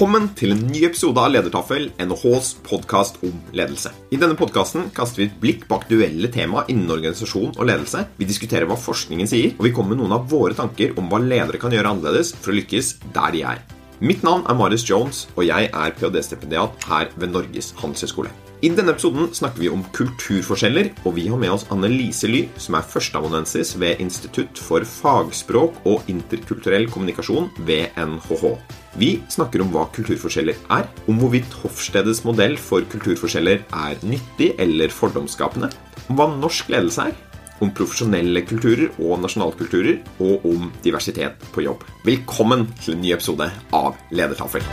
Velkommen 0.00 0.30
til 0.32 0.54
en 0.54 0.62
ny 0.64 0.78
episode 0.86 1.20
av 1.20 1.28
Ledertaffel, 1.28 1.90
NHHs 2.00 2.54
podkast 2.64 3.18
om 3.20 3.34
ledelse. 3.52 3.90
I 4.08 4.16
denne 4.16 4.32
podkasten 4.32 4.86
kaster 4.96 5.20
vi 5.20 5.26
et 5.28 5.34
blikk 5.42 5.66
på 5.68 5.76
aktuelle 5.76 6.30
tema 6.32 6.62
innen 6.72 6.88
organisasjon 6.94 7.50
og 7.50 7.68
ledelse. 7.68 8.06
Vi 8.16 8.30
diskuterer 8.30 8.64
hva 8.64 8.78
forskningen 8.80 9.28
sier, 9.28 9.52
og 9.58 9.68
vi 9.68 9.74
kommer 9.76 9.92
med 9.92 10.00
noen 10.00 10.16
av 10.16 10.24
våre 10.32 10.56
tanker 10.56 10.96
om 10.96 11.12
hva 11.12 11.20
ledere 11.20 11.60
kan 11.60 11.76
gjøre 11.76 11.92
annerledes 11.92 12.32
for 12.32 12.54
å 12.54 12.56
lykkes 12.56 12.94
der 13.12 13.36
de 13.36 13.44
er. 13.52 13.62
Mitt 14.00 14.24
navn 14.24 14.48
er 14.48 14.56
Marius 14.56 14.88
Jones, 14.88 15.26
og 15.36 15.44
jeg 15.50 15.68
er 15.68 15.96
ph.d.-stipendiat 16.00 16.88
her 16.88 17.12
ved 17.20 17.36
Norges 17.36 17.74
handelshøyskole. 17.84 18.32
I 18.64 18.72
denne 18.72 18.96
episoden 18.96 19.28
snakker 19.36 19.66
vi 19.66 19.68
om 19.68 19.84
kulturforskjeller, 20.00 20.94
og 21.04 21.18
vi 21.20 21.28
har 21.28 21.44
med 21.44 21.58
oss 21.58 21.68
Anne 21.68 21.92
Lise 21.92 22.32
Ly, 22.32 22.46
som 22.56 22.80
er 22.80 22.88
førsteamanuensis 22.96 23.76
ved 23.76 24.00
Institutt 24.00 24.64
for 24.64 24.80
fagspråk 24.96 25.84
og 25.84 26.08
interkulturell 26.08 26.88
kommunikasjon 26.88 27.52
ved 27.68 27.92
NHH. 28.00 28.54
Vi 28.98 29.20
snakker 29.30 29.62
om 29.62 29.68
hva 29.70 29.84
kulturforskjeller 29.94 30.56
er, 30.74 30.86
om 31.06 31.20
hvorvidt 31.20 31.52
Hofstedets 31.60 32.24
modell 32.26 32.56
for 32.58 32.82
kulturforskjeller 32.90 33.60
er 33.62 34.00
nyttig 34.02 34.48
eller 34.58 34.90
fordomsskapende, 34.90 35.68
om 36.10 36.18
hva 36.18 36.26
norsk 36.32 36.72
ledelse 36.74 37.04
er, 37.06 37.14
om 37.62 37.70
profesjonelle 37.70 38.42
kulturer 38.48 38.88
og 38.98 39.20
nasjonalkulturer, 39.22 40.00
og 40.18 40.42
om 40.48 40.72
diversitet 40.82 41.38
på 41.54 41.62
jobb. 41.68 41.84
Velkommen 42.02 42.66
til 42.80 42.96
en 42.96 43.04
ny 43.04 43.14
episode 43.14 43.46
av 43.78 43.94
Ledertaffel. 44.10 44.66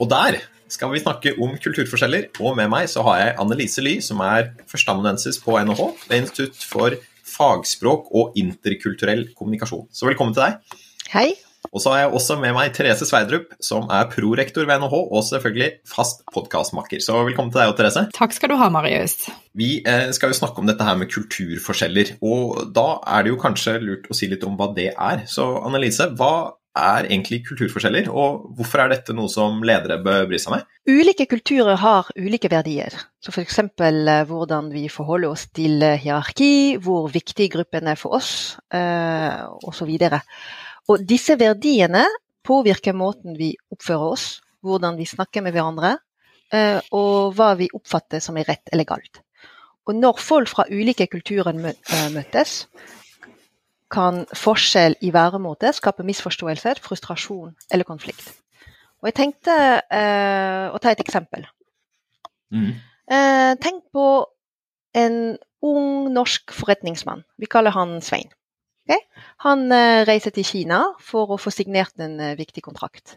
Og 0.00 0.08
der 0.08 0.40
skal 0.70 0.94
vi 0.94 1.04
snakke 1.04 1.36
om 1.44 1.52
kulturforskjeller, 1.60 2.30
og 2.40 2.56
med 2.56 2.72
meg 2.72 2.88
så 2.88 3.04
har 3.04 3.20
jeg 3.20 3.38
Annelise 3.42 3.84
Ly, 3.84 3.98
som 4.00 4.24
er 4.24 4.54
førsteamanuensis 4.70 5.42
på 5.44 5.60
NHH 5.60 5.88
ved 6.08 6.22
Institutt 6.22 6.68
for 6.72 6.96
fagspråk 7.40 8.10
og 8.16 8.40
interkulturell 8.40 9.30
kommunikasjon. 9.36 9.88
Så 9.92 10.08
velkommen 10.08 10.36
til 10.36 10.46
deg. 10.46 10.82
Hei. 11.10 11.30
Og 11.70 11.82
så 11.82 11.92
har 11.92 12.00
jeg 12.00 12.14
også 12.16 12.36
med 12.40 12.54
meg 12.56 12.72
Therese 12.74 13.06
Sverdrup, 13.06 13.52
som 13.62 13.84
er 13.92 14.08
prorektor 14.10 14.64
ved 14.66 14.80
NHH, 14.80 14.94
og 14.96 15.26
selvfølgelig 15.28 15.68
fast 15.86 16.24
podkastmakker. 16.34 17.02
Så 17.04 17.14
velkommen 17.28 17.52
til 17.52 17.60
deg 17.62 17.72
og 17.72 17.76
Therese. 17.78 18.06
Takk 18.16 18.34
skal 18.34 18.50
du 18.52 18.56
ha, 18.58 18.70
Marius. 18.72 19.28
Vi 19.58 19.76
eh, 19.86 20.08
skal 20.16 20.32
jo 20.32 20.38
snakke 20.40 20.62
om 20.62 20.70
dette 20.70 20.86
her 20.86 20.98
med 20.98 21.12
kulturforskjeller, 21.12 22.16
og 22.26 22.72
da 22.74 22.88
er 23.12 23.26
det 23.26 23.34
jo 23.34 23.42
kanskje 23.42 23.76
lurt 23.84 24.08
å 24.10 24.16
si 24.16 24.30
litt 24.32 24.46
om 24.48 24.56
hva 24.58 24.72
det 24.74 24.90
er. 24.96 25.22
Så 25.30 25.46
Annelise, 25.60 26.10
hva 26.18 26.32
er 26.78 27.06
egentlig 27.08 27.40
kulturforskjeller, 27.48 28.08
og 28.14 28.52
hvorfor 28.56 28.84
er 28.84 28.92
dette 28.92 29.14
noe 29.16 29.30
som 29.32 29.58
ledere 29.66 29.98
bør 30.02 30.28
bry 30.30 30.38
seg 30.38 30.54
med? 30.54 30.66
Ulike 30.90 31.26
kulturer 31.30 31.78
har 31.80 32.10
ulike 32.14 32.50
verdier. 32.52 32.94
Så 33.20 33.34
F.eks. 33.34 33.58
Eh, 33.58 34.10
hvordan 34.28 34.70
vi 34.72 34.86
forholder 34.92 35.34
oss 35.34 35.48
til 35.56 35.82
eh, 35.82 35.98
hierarki, 36.00 36.78
hvor 36.82 37.10
viktig 37.12 37.50
gruppen 37.56 37.90
er 37.90 37.98
for 37.98 38.20
oss, 38.20 38.32
eh, 38.74 39.40
osv. 39.66 39.90
Og, 39.90 40.20
og 40.94 41.08
disse 41.08 41.36
verdiene 41.40 42.04
påvirker 42.46 42.96
måten 42.96 43.34
vi 43.38 43.52
oppfører 43.74 44.14
oss, 44.14 44.28
hvordan 44.62 44.98
vi 45.00 45.08
snakker 45.08 45.42
med 45.44 45.56
hverandre, 45.56 45.96
eh, 46.54 46.78
og 46.94 47.34
hva 47.36 47.52
vi 47.58 47.70
oppfatter 47.74 48.22
som 48.22 48.38
er 48.38 48.48
rett 48.50 48.72
eller 48.72 48.88
galt. 48.88 49.22
Og 49.88 49.96
når 49.96 50.20
folk 50.22 50.50
fra 50.52 50.68
ulike 50.70 51.08
kulturer 51.10 51.56
eh, 51.72 52.08
møtes, 52.14 52.64
kan 53.90 54.24
forskjell 54.36 54.96
i 55.02 55.10
væremåte 55.14 55.72
skape 55.74 56.04
misforståelser, 56.06 56.80
frustrasjon 56.82 57.54
eller 57.72 57.88
konflikt. 57.88 58.32
Og 59.00 59.08
jeg 59.10 59.16
tenkte 59.16 59.54
eh, 59.80 60.66
å 60.70 60.78
ta 60.78 60.92
et 60.92 61.02
eksempel. 61.02 61.46
Mm. 62.52 62.74
Eh, 63.10 63.52
tenk 63.62 63.86
på 63.94 64.06
en 65.00 65.16
ung 65.64 66.10
norsk 66.12 66.52
forretningsmann. 66.54 67.24
Vi 67.40 67.48
kaller 67.50 67.74
han 67.74 67.98
Svein. 68.04 68.30
Okay? 68.86 69.00
Han 69.46 69.70
eh, 69.72 70.02
reiser 70.08 70.34
til 70.34 70.46
Kina 70.46 70.82
for 71.04 71.34
å 71.34 71.40
få 71.40 71.52
signert 71.54 71.98
en 72.02 72.18
eh, 72.20 72.36
viktig 72.38 72.62
kontrakt. 72.66 73.16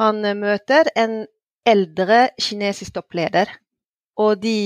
Han 0.00 0.24
eh, 0.24 0.36
møter 0.38 0.90
en 0.96 1.24
eldre 1.66 2.28
kinesisk 2.38 2.94
toppleder, 2.94 3.50
og 4.22 4.38
de 4.40 4.58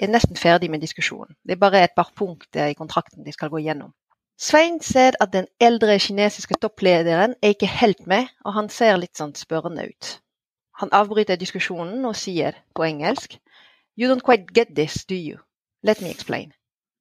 er 0.00 0.08
nesten 0.08 0.38
ferdig 0.40 0.70
med 0.72 0.80
diskusjonen. 0.80 1.34
Det 1.44 1.56
er 1.56 1.60
bare 1.60 1.82
et 1.84 1.96
par 1.96 2.12
punkter 2.16 2.70
i 2.70 2.78
kontrakten 2.78 3.26
de 3.26 3.34
skal 3.34 3.50
gå 3.52 3.60
gjennom. 3.64 3.90
Svein 4.40 4.80
ser 4.80 5.12
at 5.20 5.32
den 5.32 5.46
eldre 5.60 5.98
kinesiske 6.00 6.56
topplederen 6.62 7.34
er 7.42 7.52
ikke 7.52 7.68
helt 7.68 8.06
med, 8.06 8.30
og 8.44 8.54
han 8.56 8.70
ser 8.72 8.96
litt 8.96 9.20
sånn 9.20 9.34
spørrende 9.36 9.84
ut. 9.84 10.12
Han 10.80 10.92
avbryter 10.96 11.36
diskusjonen 11.36 12.06
og 12.08 12.16
sier 12.16 12.56
på 12.72 12.86
engelsk 12.86 13.36
You 14.00 14.08
don't 14.08 14.24
quite 14.24 14.48
get 14.56 14.72
this, 14.74 15.04
do 15.04 15.14
you? 15.14 15.36
Let 15.84 16.00
me 16.00 16.08
explain. 16.08 16.54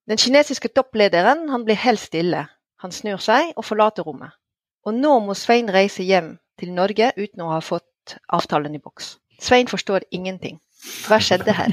Den 0.09 0.19
kinesiske 0.19 0.67
topplederen 0.75 1.47
han 1.53 1.63
blir 1.63 1.79
helt 1.79 2.03
stille. 2.03 2.43
Han 2.83 2.91
snur 2.91 3.23
seg 3.23 3.53
og 3.55 3.63
forlater 3.63 4.03
rommet. 4.03 4.35
Og 4.83 4.99
nå 4.99 5.15
må 5.23 5.37
Svein 5.37 5.71
reise 5.71 6.03
hjem 6.03 6.33
til 6.59 6.75
Norge 6.75 7.13
uten 7.15 7.45
å 7.45 7.53
ha 7.53 7.63
fått 7.63 8.17
avtalen 8.27 8.75
i 8.75 8.83
boks. 8.83 9.15
Svein 9.39 9.71
forstår 9.71 10.09
ingenting. 10.11 10.59
Hva 11.07 11.23
skjedde 11.23 11.55
her? 11.55 11.71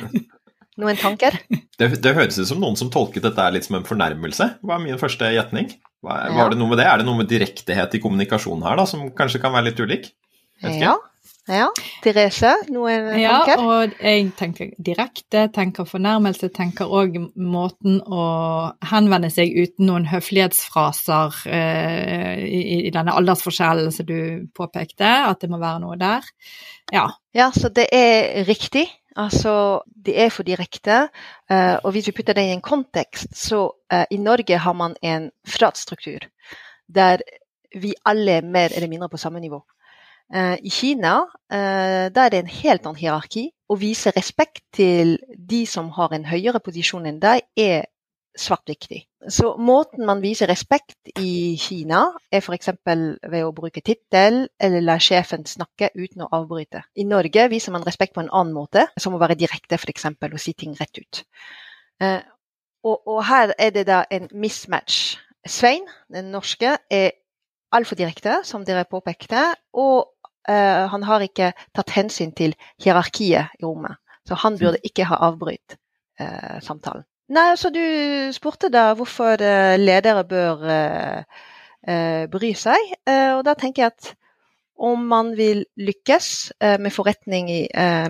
Noen 0.81 0.99
tanker? 1.01 1.39
Det, 1.77 1.91
det 2.01 2.15
høres 2.17 2.39
ut 2.41 2.49
som 2.49 2.61
noen 2.63 2.77
som 2.81 2.89
tolket 2.89 3.21
dette 3.27 3.45
litt 3.53 3.67
som 3.67 3.75
en 3.77 3.83
fornærmelse. 3.85 4.47
Hva 4.65 4.79
er 4.79 4.81
min 4.81 4.97
første 4.97 5.29
gjetning? 5.29 5.67
Var, 6.07 6.31
ja. 6.33 6.47
det 6.49 6.57
noe 6.57 6.71
med 6.71 6.81
det? 6.81 6.87
Er 6.89 7.03
det 7.03 7.05
noe 7.05 7.19
med 7.19 7.29
direktehet 7.29 7.99
i 7.99 8.01
kommunikasjonen 8.01 8.65
her 8.65 8.79
da, 8.81 8.87
som 8.89 9.03
kanskje 9.13 9.43
kan 9.43 9.53
være 9.53 9.69
litt 9.69 9.83
ulik? 9.85 10.09
Ja. 10.65 10.95
ja. 11.51 11.67
Therese, 12.01 12.55
noen 12.73 13.11
ja, 13.21 13.43
tanker? 13.43 13.61
Ja, 13.61 13.67
og 13.69 14.01
jeg 14.01 14.31
tenker 14.39 14.73
direkte, 14.89 15.47
tenker 15.53 15.89
fornærmelse, 15.89 16.49
tenker 16.57 16.89
òg 16.89 17.19
måten 17.37 18.01
å 18.01 18.25
henvende 18.89 19.29
seg 19.35 19.53
uten 19.53 19.91
noen 19.91 20.09
høflighetsfraser 20.09 21.43
eh, 21.45 22.45
i, 22.47 22.63
i, 22.87 22.95
denne 22.95 23.15
aldersforskjellen 23.21 23.93
som 23.93 24.09
du 24.09 24.49
påpekte, 24.57 25.13
at 25.29 25.45
det 25.45 25.53
må 25.53 25.61
være 25.61 25.85
noe 25.85 26.01
der. 26.01 26.25
Ja. 26.95 27.11
ja, 27.37 27.51
så 27.53 27.69
det 27.69 27.91
er 27.93 28.47
riktig. 28.49 28.89
Altså, 29.16 29.81
det 30.06 30.21
er 30.21 30.28
for 30.28 30.44
direkte. 30.44 31.09
Uh, 31.50 31.81
og 31.84 31.91
hvis 31.91 32.06
vi 32.06 32.12
putter 32.12 32.37
det 32.37 32.44
i 32.44 32.53
en 32.53 32.60
kontekst, 32.60 33.32
så 33.37 33.62
uh, 33.93 34.04
i 34.10 34.16
Norge 34.16 34.59
har 34.59 34.72
man 34.72 34.97
en 35.03 35.31
fratstruktur 35.49 36.28
der 36.88 37.19
vi 37.81 37.94
alle 38.06 38.32
er 38.32 38.43
mer 38.43 38.69
eller 38.75 38.88
mindre 38.88 39.09
på 39.09 39.16
samme 39.16 39.41
nivå. 39.41 39.62
Uh, 40.37 40.54
I 40.62 40.69
Kina 40.71 41.19
der 41.50 42.21
er 42.21 42.28
det 42.28 42.38
en 42.38 42.47
helt 42.47 42.87
annen 42.87 42.99
hierarki. 42.99 43.50
Å 43.69 43.75
vise 43.78 44.10
respekt 44.16 44.62
til 44.75 45.19
de 45.50 45.66
som 45.66 45.91
har 45.94 46.15
en 46.15 46.25
høyere 46.27 46.60
posisjon 46.60 47.06
enn 47.06 47.21
deg, 47.22 47.43
er 47.56 47.87
svært 48.37 48.69
viktig. 48.71 49.01
Så 49.33 49.55
måten 49.59 50.07
man 50.07 50.21
viser 50.23 50.49
respekt 50.51 51.11
i 51.19 51.57
Kina, 51.61 52.05
er 52.31 52.45
f.eks. 52.45 52.71
ved 52.87 53.43
å 53.43 53.53
bruke 53.57 53.83
tittel 53.85 54.45
eller 54.63 54.85
la 54.85 54.99
sjefen 55.03 55.47
snakke 55.49 55.91
uten 55.97 56.27
å 56.27 56.31
avbryte. 56.37 56.85
I 56.95 57.07
Norge 57.09 57.49
viser 57.51 57.75
man 57.75 57.87
respekt 57.87 58.15
på 58.15 58.23
en 58.23 58.31
annen 58.31 58.55
måte, 58.55 58.87
som 59.01 59.17
å 59.17 59.21
være 59.23 59.39
direkte 59.39 59.81
f.eks. 59.81 60.09
og 60.13 60.41
si 60.43 60.55
ting 60.55 60.77
rett 60.79 61.01
ut. 61.01 61.23
Eh, 62.05 62.21
og, 62.87 63.01
og, 63.03 63.23
her 63.27 63.55
er 63.59 63.73
det 63.75 63.87
da 63.89 64.05
en 64.11 64.29
mismatch. 64.33 65.17
Svein, 65.47 65.87
den 66.13 66.31
norske, 66.34 66.77
er 66.91 67.10
altfor 67.75 67.99
direkte, 67.99 68.41
som 68.47 68.65
dere 68.66 68.87
påpekte, 68.87 69.43
og 69.75 70.13
uh, 70.49 70.87
han 70.93 71.07
har 71.07 71.25
ikke 71.25 71.53
tatt 71.75 71.91
hensyn 71.95 72.33
til 72.34 72.55
hierarkiet 72.83 73.59
i 73.59 73.65
rommet. 73.65 73.99
Så 74.27 74.39
han 74.43 74.59
burde 74.59 74.83
ikke 74.87 75.07
ha 75.07 75.19
avbrytt 75.28 75.77
uh, 76.21 76.59
samtalen. 76.63 77.07
Nei, 77.27 77.49
altså 77.51 77.73
du 77.75 77.83
spurte 78.31 78.69
da 78.71 78.93
hvorfor 78.95 79.41
eh, 79.43 79.75
ledere 79.81 80.23
bør 80.31 80.61
eh, 80.71 81.41
eh, 81.89 82.27
bry 82.31 82.53
seg. 82.55 82.93
Og 83.07 83.43
da 83.47 83.57
tenker 83.59 83.83
jeg 83.83 83.95
at 83.95 84.13
om 84.77 85.07
man 85.09 85.33
vil 85.39 85.65
lykkes 85.81 86.28
med 86.84 86.93
forretning, 86.93 87.49
i, 87.49 87.61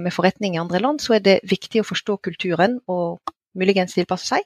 med 0.02 0.10
forretning 0.10 0.56
i 0.56 0.58
andre 0.58 0.80
land, 0.82 0.98
så 0.98 1.14
er 1.14 1.22
det 1.22 1.36
viktig 1.46 1.84
å 1.84 1.86
forstå 1.86 2.16
kulturen 2.26 2.80
og 2.90 3.20
muligens 3.54 3.94
tilpasse 3.94 4.26
seg. 4.32 4.42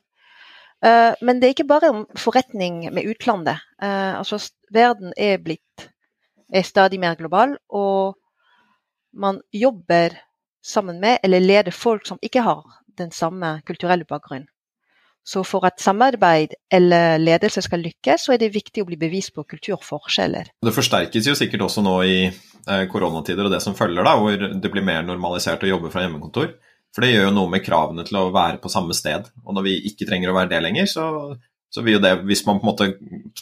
Men 0.84 1.40
det 1.40 1.48
er 1.48 1.54
ikke 1.54 1.70
bare 1.70 1.90
om 1.94 2.02
forretning 2.20 2.82
med 2.92 3.08
utlandet. 3.08 3.64
Altså, 3.80 4.36
verden 4.68 5.16
er 5.16 5.40
blitt 5.40 5.88
er 6.52 6.68
stadig 6.68 7.00
mer 7.00 7.16
global, 7.16 7.56
og 7.72 8.18
man 9.16 9.40
jobber 9.52 10.20
sammen 10.60 11.00
med 11.00 11.24
eller 11.24 11.40
leder 11.40 11.72
folk 11.72 12.04
som 12.04 12.20
ikke 12.20 12.44
har 12.44 12.82
den 13.00 13.16
samme 13.16 13.62
kulturelle 13.64 14.04
bakgrunnen. 14.04 14.49
Så 15.26 15.42
for 15.44 15.66
at 15.68 15.80
samarbeid 15.82 16.54
eller 16.72 17.20
ledelse 17.20 17.62
skal 17.62 17.82
lykkes, 17.84 18.26
så 18.26 18.34
er 18.34 18.40
det 18.40 18.54
viktig 18.54 18.82
å 18.82 18.88
bli 18.88 18.98
bevisst 19.00 19.34
på 19.36 19.44
kulturforskjeller. 19.48 20.54
Det 20.64 20.74
forsterkes 20.74 21.28
jo 21.28 21.36
sikkert 21.38 21.66
også 21.68 21.84
nå 21.84 21.96
i 22.08 22.16
eh, 22.24 22.86
koronatider 22.90 23.46
og 23.46 23.54
det 23.54 23.60
som 23.64 23.76
følger, 23.78 24.06
da, 24.06 24.16
hvor 24.18 24.34
det 24.34 24.72
blir 24.72 24.86
mer 24.86 25.04
normalisert 25.06 25.62
å 25.66 25.70
jobbe 25.70 25.92
fra 25.92 26.06
hjemmekontor. 26.06 26.56
For 26.94 27.04
det 27.04 27.12
gjør 27.12 27.28
jo 27.28 27.36
noe 27.36 27.52
med 27.52 27.62
kravene 27.62 28.02
til 28.06 28.18
å 28.18 28.30
være 28.34 28.58
på 28.62 28.72
samme 28.72 28.96
sted. 28.96 29.28
Og 29.44 29.54
når 29.54 29.68
vi 29.68 29.76
ikke 29.92 30.08
trenger 30.08 30.32
å 30.32 30.34
være 30.34 30.50
det 30.50 30.64
lenger, 30.64 30.88
så, 30.90 31.04
så 31.70 31.84
vil 31.86 31.98
jo 31.98 32.02
det, 32.02 32.16
hvis 32.26 32.42
man 32.48 32.58
på 32.58 32.66
en 32.66 32.70
måte 32.72 32.88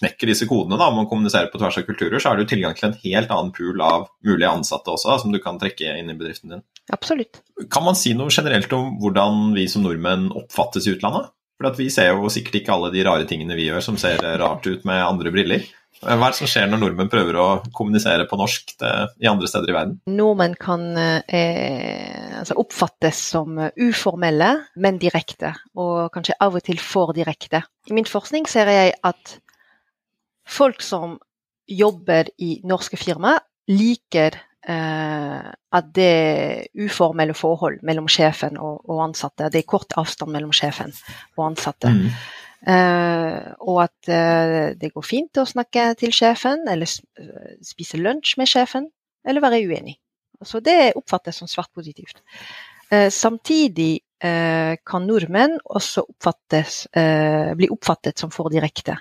knekker 0.00 0.28
disse 0.28 0.48
kodene, 0.50 0.76
da, 0.76 0.90
om 0.90 1.00
man 1.00 1.08
kommuniserer 1.08 1.48
på 1.48 1.60
tvers 1.62 1.78
av 1.80 1.86
kulturer, 1.88 2.20
så 2.20 2.28
er 2.28 2.36
det 2.36 2.44
jo 2.44 2.50
tilgang 2.52 2.76
til 2.76 2.90
en 2.90 2.98
helt 3.06 3.32
annen 3.32 3.54
pool 3.56 3.80
av 3.84 4.10
mulige 4.26 4.52
ansatte 4.52 4.92
også, 4.92 5.14
da, 5.14 5.16
som 5.22 5.32
du 5.32 5.40
kan 5.40 5.60
trekke 5.62 5.96
inn 5.96 6.12
i 6.12 6.18
bedriften 6.18 6.52
din. 6.52 6.66
Absolutt. 6.92 7.40
Kan 7.72 7.88
man 7.88 7.96
si 7.96 8.12
noe 8.18 8.32
generelt 8.34 8.72
om 8.76 8.98
hvordan 9.00 9.56
vi 9.56 9.64
som 9.72 9.86
nordmenn 9.86 10.28
oppfattes 10.36 10.84
i 10.84 10.96
utlandet? 10.98 11.32
For 11.58 11.74
vi 11.74 11.88
ser 11.90 12.12
jo 12.12 12.30
sikkert 12.30 12.60
ikke 12.60 12.74
alle 12.76 12.92
de 12.94 13.02
rare 13.06 13.26
tingene 13.28 13.56
vi 13.58 13.66
gjør 13.66 13.82
som 13.82 13.98
ser 13.98 14.22
rart 14.40 14.66
ut 14.68 14.86
med 14.86 15.02
andre 15.02 15.32
briller. 15.34 15.66
Hva 15.98 16.14
er 16.14 16.30
det 16.30 16.38
som 16.38 16.46
skjer 16.46 16.68
når 16.70 16.78
nordmenn 16.78 17.10
prøver 17.10 17.36
å 17.42 17.46
kommunisere 17.74 18.28
på 18.30 18.38
norsk 18.38 18.76
det, 18.78 18.92
i 19.18 19.26
andre 19.26 19.48
steder 19.50 19.72
i 19.72 19.74
verden? 19.74 19.96
Nordmenn 20.06 20.54
kan 20.60 20.84
eh, 20.94 22.38
altså 22.38 22.54
oppfattes 22.62 23.18
som 23.32 23.58
uformelle, 23.74 24.52
men 24.78 25.00
direkte. 25.02 25.56
Og 25.74 26.12
kanskje 26.14 26.38
av 26.44 26.54
og 26.54 26.62
til 26.68 26.78
for 26.78 27.10
direkte. 27.16 27.64
I 27.90 27.98
min 27.98 28.06
forskning 28.06 28.46
ser 28.46 28.70
jeg 28.70 28.94
at 29.10 29.34
folk 30.46 30.86
som 30.86 31.18
jobber 31.68 32.30
i 32.38 32.60
norske 32.64 32.96
firmaer, 33.00 33.42
liker 33.68 34.38
Eh, 34.38 34.47
at 34.68 35.86
det 35.96 36.04
er 36.04 36.84
uformelle 36.84 37.32
forhold 37.32 37.78
mellom 37.88 38.04
sjefen 38.12 38.58
og, 38.60 38.82
og, 38.84 38.98
ansatte. 39.06 39.48
Det 39.48 39.62
er 39.62 39.70
kort 39.70 39.94
avstand 39.96 40.34
mellom 40.34 40.52
sjefen 40.52 40.92
og 41.38 41.46
ansatte. 41.46 41.88
Mm. 41.94 42.10
Uh, 42.66 43.54
og 43.70 43.84
at 43.84 44.08
uh, 44.10 44.74
det 44.74 44.90
går 44.90 45.04
fint 45.06 45.38
å 45.38 45.46
snakke 45.46 45.92
til 46.00 46.10
sjefen, 46.14 46.64
eller 46.70 46.90
spise 47.64 48.00
lunsj 48.00 48.34
med 48.40 48.50
sjefen, 48.50 48.88
eller 49.26 49.44
være 49.44 49.62
uenig. 49.68 49.94
Så 50.42 50.60
det 50.62 50.96
oppfattes 50.98 51.38
som 51.38 51.50
svært 51.50 51.70
positivt. 51.74 52.22
Uh, 52.90 53.08
samtidig 53.14 54.02
kan 54.18 55.04
nordmenn 55.06 55.52
også 55.70 56.02
oppfattes, 56.02 56.88
bli 56.90 57.68
oppfattet 57.70 58.18
som 58.18 58.32
for 58.34 58.50
direkte. 58.50 58.96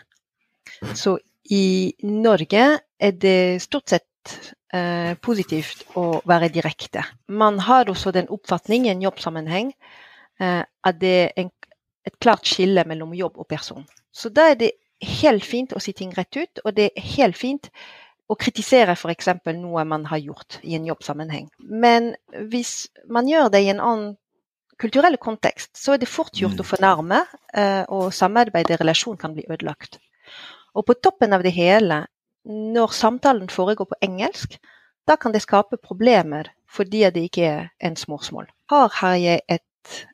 Så 0.93 1.15
i 1.49 1.89
Norge 2.05 2.65
er 2.77 3.15
det 3.17 3.63
stort 3.63 3.89
sett 3.89 4.05
eh, 4.74 5.13
positivt 5.24 5.85
å 6.00 6.21
være 6.27 6.50
direkte. 6.53 7.03
Man 7.27 7.59
har 7.68 7.89
også 7.89 8.13
den 8.15 8.29
oppfatning 8.33 8.88
i 8.88 8.94
en 8.94 9.06
jobbsammenheng 9.06 9.71
eh, 10.39 10.63
at 10.63 11.00
det 11.01 11.13
er 11.21 11.31
en, 11.44 11.53
et 12.07 12.19
klart 12.24 12.47
skille 12.47 12.83
mellom 12.88 13.15
jobb 13.18 13.39
og 13.41 13.50
person. 13.51 13.85
Så 14.12 14.31
da 14.33 14.51
er 14.51 14.59
det 14.59 14.74
helt 15.21 15.45
fint 15.45 15.75
å 15.75 15.81
si 15.83 15.94
ting 15.94 16.13
rett 16.18 16.35
ut, 16.38 16.62
og 16.65 16.74
det 16.77 16.89
er 16.89 17.09
helt 17.18 17.38
fint 17.38 17.69
å 18.27 18.35
kritisere 18.35 18.95
f.eks. 18.97 19.29
noe 19.56 19.83
man 19.88 20.06
har 20.09 20.19
gjort 20.19 20.59
i 20.63 20.75
en 20.75 20.88
jobbsammenheng. 20.88 21.47
Men 21.57 22.15
hvis 22.51 22.89
man 23.07 23.30
gjør 23.30 23.51
det 23.53 23.63
i 23.63 23.69
en 23.71 23.83
annen 23.83 24.15
kulturell 24.81 25.18
kontekst, 25.18 25.71
så 25.77 25.95
er 25.95 26.01
det 26.01 26.09
fort 26.12 26.35
gjort 26.38 26.59
å 26.59 26.65
mm. 26.65 26.69
fornærme, 26.69 27.21
eh, 27.53 27.83
og 27.94 28.12
samarbeid 28.13 28.73
og 28.75 28.83
relasjon 28.83 29.18
kan 29.21 29.33
bli 29.33 29.47
ødelagt. 29.47 29.97
Og 30.77 30.85
på 30.85 30.97
toppen 31.01 31.33
av 31.33 31.45
det 31.45 31.56
hele 31.56 32.03
når 32.47 32.94
samtalen 32.95 33.49
foregår 33.49 33.89
på 33.89 33.99
engelsk, 34.01 34.57
da 35.07 35.15
kan 35.15 35.33
det 35.33 35.44
skape 35.44 35.79
problemer 35.83 36.51
fordi 36.71 37.05
det 37.15 37.29
ikke 37.29 37.45
er 37.47 37.67
en 37.79 37.95
småsmål. 37.95 38.47
Her 38.69 38.89
har 38.99 39.15
jeg 39.15 39.41
et 39.49 39.63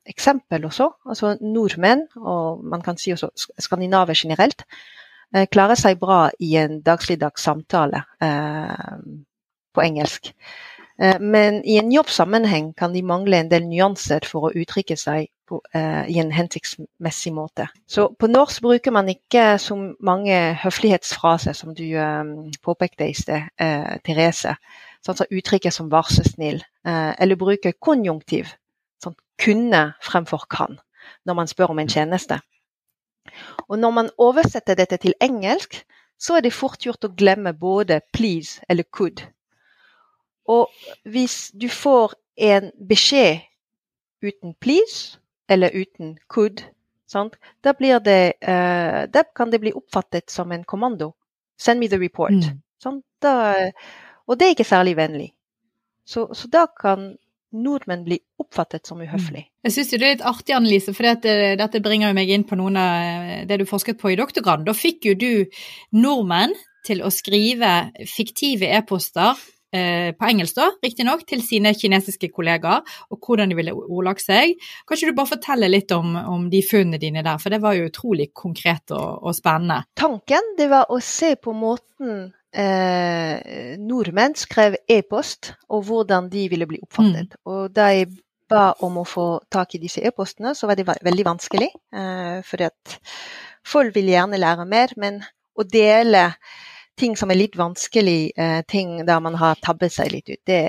eksempel 0.06 0.66
også. 0.66 0.90
Altså 1.10 1.38
nordmenn, 1.42 2.06
og 2.16 2.64
man 2.64 2.82
kan 2.82 2.98
si 2.98 3.12
også 3.12 3.30
skandinaver 3.60 4.14
generelt, 4.16 4.64
eh, 5.36 5.48
klarer 5.48 5.76
seg 5.76 6.00
bra 6.00 6.30
i 6.40 6.56
en 6.62 6.82
dagsligdags 6.82 7.42
samtale 7.42 8.04
eh, 8.22 9.02
på 9.74 9.82
engelsk. 9.82 10.34
Eh, 11.02 11.20
men 11.20 11.64
i 11.66 11.80
en 11.82 11.92
jobbsammenheng 11.92 12.74
kan 12.78 12.94
de 12.94 13.02
mangle 13.02 13.40
en 13.40 13.50
del 13.50 13.66
nyanser 13.68 14.26
for 14.30 14.50
å 14.50 14.54
uttrykke 14.54 14.98
seg 14.98 15.32
i 16.10 16.20
en 16.20 16.32
hensiktsmessig 16.32 17.34
måte. 17.34 17.68
Så 17.88 18.08
på 18.20 18.28
norsk 18.28 18.62
bruker 18.62 18.92
man 18.92 19.10
ikke 19.10 19.58
så 19.62 19.76
mange 20.00 20.38
høflighetsfraser 20.64 21.54
som 21.58 21.76
du 21.76 21.84
eh, 21.84 22.24
påpekte 22.64 23.10
i 23.10 23.16
sted, 23.18 23.50
eh, 23.62 23.98
Therese. 24.06 24.56
Sånn 25.04 25.20
som 25.20 25.32
uttrykket 25.32 25.74
som 25.74 25.90
'vær 25.92 26.08
eh, 26.40 27.14
eller 27.20 27.36
bruker 27.36 27.74
konjunktiv, 27.80 28.54
sånn 29.04 29.16
'kunne' 29.38 29.94
fremfor 30.02 30.46
'kan', 30.50 30.80
når 31.26 31.34
man 31.34 31.48
spør 31.48 31.70
om 31.70 31.80
en 31.80 31.90
tjeneste. 31.90 32.40
Og 33.70 33.80
når 33.80 33.92
man 33.92 34.10
oversetter 34.18 34.76
dette 34.76 34.98
til 34.98 35.14
engelsk, 35.22 35.84
så 36.20 36.38
er 36.38 36.42
det 36.42 36.54
fort 36.54 36.86
gjort 36.86 37.04
å 37.04 37.16
glemme 37.16 37.54
både 37.54 38.02
'please' 38.14 38.62
eller 38.70 38.84
'could'. 38.84 39.26
Og 40.46 40.70
hvis 41.04 41.52
du 41.62 41.68
får 41.68 42.14
en 42.38 42.72
beskjed 42.88 43.40
uten 44.22 44.56
'please', 44.60 45.20
eller 45.50 45.76
uten 45.76 46.18
could, 46.28 46.64
sant? 47.10 47.36
Da, 47.64 47.74
det, 47.80 48.34
uh, 48.48 49.04
da 49.12 49.24
kan 49.36 49.52
det 49.52 49.60
bli 49.60 49.74
oppfattet 49.74 50.30
som 50.30 50.52
en 50.52 50.64
kommando. 50.64 51.14
Send 51.60 51.80
me 51.80 51.88
the 51.88 51.98
report. 51.98 52.32
Mm. 52.32 53.02
Da, 53.22 53.72
og 54.28 54.40
det 54.40 54.48
er 54.48 54.56
ikke 54.56 54.68
særlig 54.68 54.98
vennlig. 54.98 55.34
Så, 56.06 56.28
så, 56.34 56.50
da 56.52 56.66
kan 56.68 57.14
nordmenn 57.54 58.04
bli 58.04 58.18
oppfattet 58.42 58.88
som 58.88 59.00
uhøflig. 59.00 59.46
Mm. 59.46 59.52
Jeg 59.64 59.76
syns 59.76 59.92
det 59.92 60.00
er 60.00 60.16
litt 60.16 60.26
artig, 60.26 60.56
Annelise, 60.58 60.94
for 60.98 61.08
dette, 61.08 61.54
dette 61.60 61.82
bringer 61.86 62.16
meg 62.18 62.32
inn 62.34 62.44
på 62.50 62.58
noen 62.60 62.80
av 62.82 63.06
eh, 63.06 63.44
det 63.48 63.62
du 63.62 63.66
forsket 63.70 64.02
på 64.02 64.12
i 64.12 64.18
doktorgraden. 64.20 64.66
Da 64.68 64.76
fikk 64.76 65.08
jo 65.12 65.16
du 65.16 65.30
nordmenn 65.96 66.58
til 66.84 67.06
å 67.06 67.14
skrive 67.14 67.94
fiktive 68.10 68.68
e-poster 68.76 69.38
Eh, 69.38 69.63
på 69.74 70.28
engelsk, 70.30 70.58
da, 70.60 70.68
riktignok, 70.86 71.24
til 71.30 71.42
sine 71.46 71.72
kinesiske 71.74 72.30
kollegaer, 72.34 72.84
og 73.10 73.18
hvordan 73.26 73.50
de 73.50 73.58
ville 73.58 73.74
ordlagt 73.74 74.22
seg. 74.22 74.54
Kan 74.86 75.00
ikke 75.00 75.10
du 75.10 75.18
bare 75.18 75.32
fortelle 75.34 75.72
litt 75.72 75.92
om, 75.96 76.14
om, 76.20 76.46
de 76.54 76.62
funnene 76.66 77.02
dine 77.02 77.24
der, 77.26 77.42
for 77.42 77.54
det 77.54 77.62
var 77.64 77.78
jo 77.78 77.90
utrolig 77.90 78.30
konkret 78.38 78.94
og, 78.94 79.24
og 79.24 79.36
spennende. 79.38 79.82
Tanken 79.98 80.54
det 80.60 80.70
var 80.72 80.94
å 80.94 81.00
se 81.04 81.34
på 81.42 81.56
måten 81.58 82.30
eh, 82.54 83.78
nordmenn 83.82 84.36
skrev 84.38 84.78
e-post, 84.90 85.54
og 85.74 85.88
hvordan 85.90 86.30
de 86.34 86.48
ville 86.52 86.68
bli 86.70 86.82
oppfattet. 86.84 87.34
Mm. 87.38 87.50
Og 87.50 87.74
da 87.76 87.90
jeg 87.94 88.12
ba 88.50 88.70
om 88.86 89.00
å 89.02 89.08
få 89.08 89.28
tak 89.52 89.76
i 89.76 89.82
disse 89.82 90.04
e-postene, 90.06 90.54
så 90.56 90.70
var 90.70 90.78
det 90.78 90.88
veldig 90.88 91.26
vanskelig. 91.26 91.72
Eh, 91.96 92.38
fordi 92.46 92.70
at 92.70 93.00
folk 93.66 93.96
vil 93.96 94.12
gjerne 94.14 94.42
lære 94.42 94.68
mer, 94.70 94.94
men 95.02 95.24
å 95.58 95.66
dele 95.66 96.30
ting 97.00 97.16
som 97.18 97.32
er 97.34 97.40
litt 97.40 97.56
vanskelig, 97.58 98.34
eh, 98.38 98.62
ting 98.70 99.00
der 99.08 99.22
man 99.24 99.36
har 99.40 99.58
tabbet 99.62 99.94
seg 99.96 100.12
litt 100.14 100.30
ut, 100.30 100.42
det, 100.46 100.60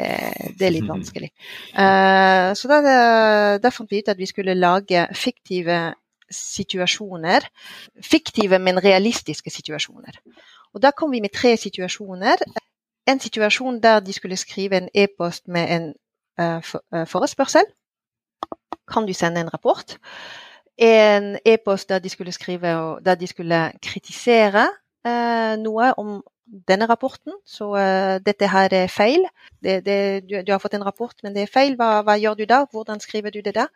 det 0.59 0.69
er 0.69 0.75
litt 0.75 0.89
vanskelig. 0.95 1.31
Eh, 1.75 2.49
så 2.57 2.71
da, 2.71 2.81
da 3.61 3.75
fant 3.75 3.93
vi 3.93 4.01
ut 4.01 4.13
at 4.13 4.21
vi 4.21 4.31
skulle 4.31 4.57
lage 4.57 5.07
fiktive 5.19 5.95
situasjoner. 6.35 7.47
Fiktive, 8.03 8.59
men 8.59 8.81
realistiske 8.83 9.51
situasjoner. 9.51 10.21
Og 10.75 10.83
da 10.83 10.91
kom 10.97 11.13
vi 11.13 11.23
med 11.23 11.35
tre 11.35 11.57
situasjoner. 11.61 12.43
En 13.07 13.21
situasjon 13.21 13.81
der 13.83 14.01
de 14.01 14.13
skulle 14.13 14.37
skrive 14.41 14.81
en 14.81 14.89
e-post 14.95 15.47
med 15.49 15.71
en 15.71 15.91
uh, 16.41 17.05
forespørsel. 17.07 17.69
Kan 18.89 19.07
du 19.07 19.13
sende 19.13 19.41
en 19.41 19.53
rapport? 19.53 19.99
En 20.77 21.37
e-post 21.45 21.89
der 21.89 21.99
de 21.99 22.11
der 23.05 23.15
de 23.15 23.27
skulle 23.27 23.73
kritisere 23.83 24.69
noe 25.05 25.91
om 26.01 26.23
denne 26.45 26.87
rapporten, 26.87 27.33
så 27.47 27.71
uh, 27.73 28.21
dette 28.25 28.49
her 28.51 28.73
er 28.77 28.91
feil. 28.93 29.25
Det, 29.63 29.81
det, 29.87 30.29
du, 30.29 30.37
du, 30.45 30.53
har 30.53 30.61
fått 30.63 30.77
en 30.77 30.85
rapport, 30.87 31.15
men 31.25 31.35
det 31.35 31.45
er 31.45 31.53
feil. 31.53 31.77
Hva, 31.81 32.03
hva 32.07 32.17
gjør 32.21 32.39
du 32.39 32.45
da? 32.49 32.65
Hvordan 32.71 33.01
skriver 33.03 33.35
du 33.35 33.41
det 33.45 33.55
da? 33.57 33.69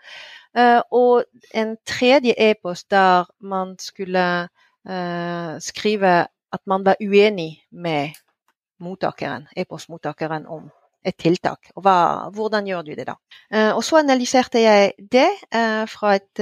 Uh, 0.57 0.81
og 0.93 1.25
en 1.57 1.77
tredje 1.89 2.37
e-post 2.37 2.91
der 2.91 3.29
man 3.41 3.77
skulle 3.81 4.49
skrive 5.61 6.11
at 6.55 6.61
man 6.65 6.85
var 6.87 6.97
uenig 7.03 7.59
med 7.77 8.15
mottakeren, 8.81 9.43
e-postmottakeren 9.53 10.47
om 10.49 10.71
et 11.05 11.19
tiltak. 11.21 11.69
Og 11.77 11.83
hva, 11.85 12.31
hvordan 12.33 12.65
gjør 12.65 12.87
du 12.87 12.95
det 12.97 13.05
da? 13.05 13.19
og 13.75 13.83
så 13.85 13.99
analyserte 14.01 14.63
jeg 14.63 14.95
det 15.13 15.29
fra 15.93 16.15
et 16.17 16.41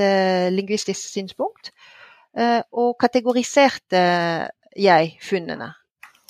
lingvistisk 0.54 1.08
synspunkt, 1.10 1.72
og 2.70 2.94
kategoriserte 3.00 4.04
jeg 4.78 5.16
funnene. 5.22 5.72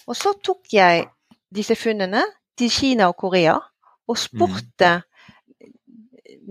Og 0.07 0.17
så 0.17 0.33
tok 0.45 0.73
jeg 0.73 1.07
disse 1.55 1.77
funnene 1.79 2.23
til 2.59 2.71
Kina 2.71 3.11
og 3.11 3.17
Korea 3.17 3.57
og 4.07 4.19
spurte 4.19 4.93
mm. 5.01 5.73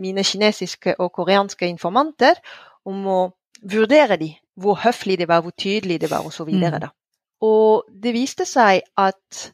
mine 0.01 0.23
kinesiske 0.23 0.95
og 0.99 1.11
koreanske 1.15 1.67
informanter 1.67 2.39
om 2.85 3.07
å 3.07 3.19
vurdere 3.63 4.17
de, 4.21 4.33
hvor 4.59 4.79
høflig 4.83 5.17
det 5.19 5.27
var, 5.27 5.41
hvor 5.41 5.55
tydelig 5.57 6.01
det 6.01 6.11
var 6.11 6.27
osv. 6.27 6.51
Mm. 6.51 6.79
Da. 6.83 6.91
Og 7.45 7.87
det 8.03 8.13
viste 8.15 8.45
seg 8.47 8.83
at 8.97 9.51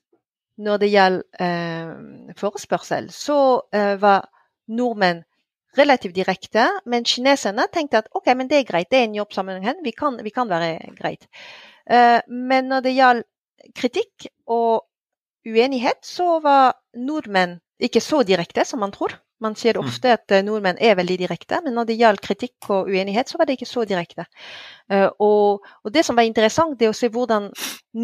når 0.61 0.81
det 0.81 0.91
gjaldt 0.91 1.41
eh, 1.41 2.33
forespørsel, 2.37 3.09
så 3.13 3.37
eh, 3.73 3.95
var 4.01 4.27
nordmenn 4.69 5.23
relativt 5.77 6.15
direkte, 6.15 6.67
men 6.85 7.07
kineserne 7.07 7.67
tenkte 7.73 8.01
at 8.01 8.09
ok, 8.17 8.31
men 8.35 8.49
det 8.51 8.59
er 8.59 8.67
greit, 8.67 8.89
det 8.91 8.99
er 8.99 9.09
en 9.09 9.19
jobbsammenheng, 9.21 9.81
vi 9.85 9.93
kan, 9.95 10.19
vi 10.23 10.33
kan 10.35 10.49
være 10.51 10.77
greit. 10.99 11.27
Uh, 11.89 12.19
men 12.27 12.69
når 12.71 12.85
det 12.85 12.95
gjaldt 12.97 13.27
kritikk 13.77 14.29
og 14.49 14.87
uenighet, 15.47 16.01
så 16.05 16.39
var 16.43 16.75
nordmenn 16.97 17.59
ikke 17.81 18.01
så 18.03 18.21
direkte 18.27 18.65
som 18.67 18.81
man 18.83 18.93
tror. 18.93 19.15
Man 19.41 19.55
sier 19.57 19.79
mm. 19.79 19.87
ofte 19.89 20.11
at 20.13 20.33
eh, 20.35 20.43
nordmenn 20.45 20.77
er 20.77 20.97
veldig 20.99 21.17
direkte, 21.23 21.63
men 21.65 21.73
når 21.73 21.87
det 21.89 21.97
gjaldt 21.97 22.21
kritikk 22.21 22.69
og 22.69 22.91
uenighet, 22.91 23.29
så 23.29 23.39
var 23.39 23.49
det 23.49 23.55
ikke 23.57 23.69
så 23.69 23.85
direkte. 23.89 24.27
Uh, 24.91 25.09
og, 25.17 25.71
og, 25.81 25.93
det 25.93 26.03
som 26.05 26.19
var 26.19 26.27
interessant, 26.29 26.77
det 26.77 26.87
er 26.87 26.93
å 26.93 26.97
se 26.97 27.09
hvordan 27.09 27.49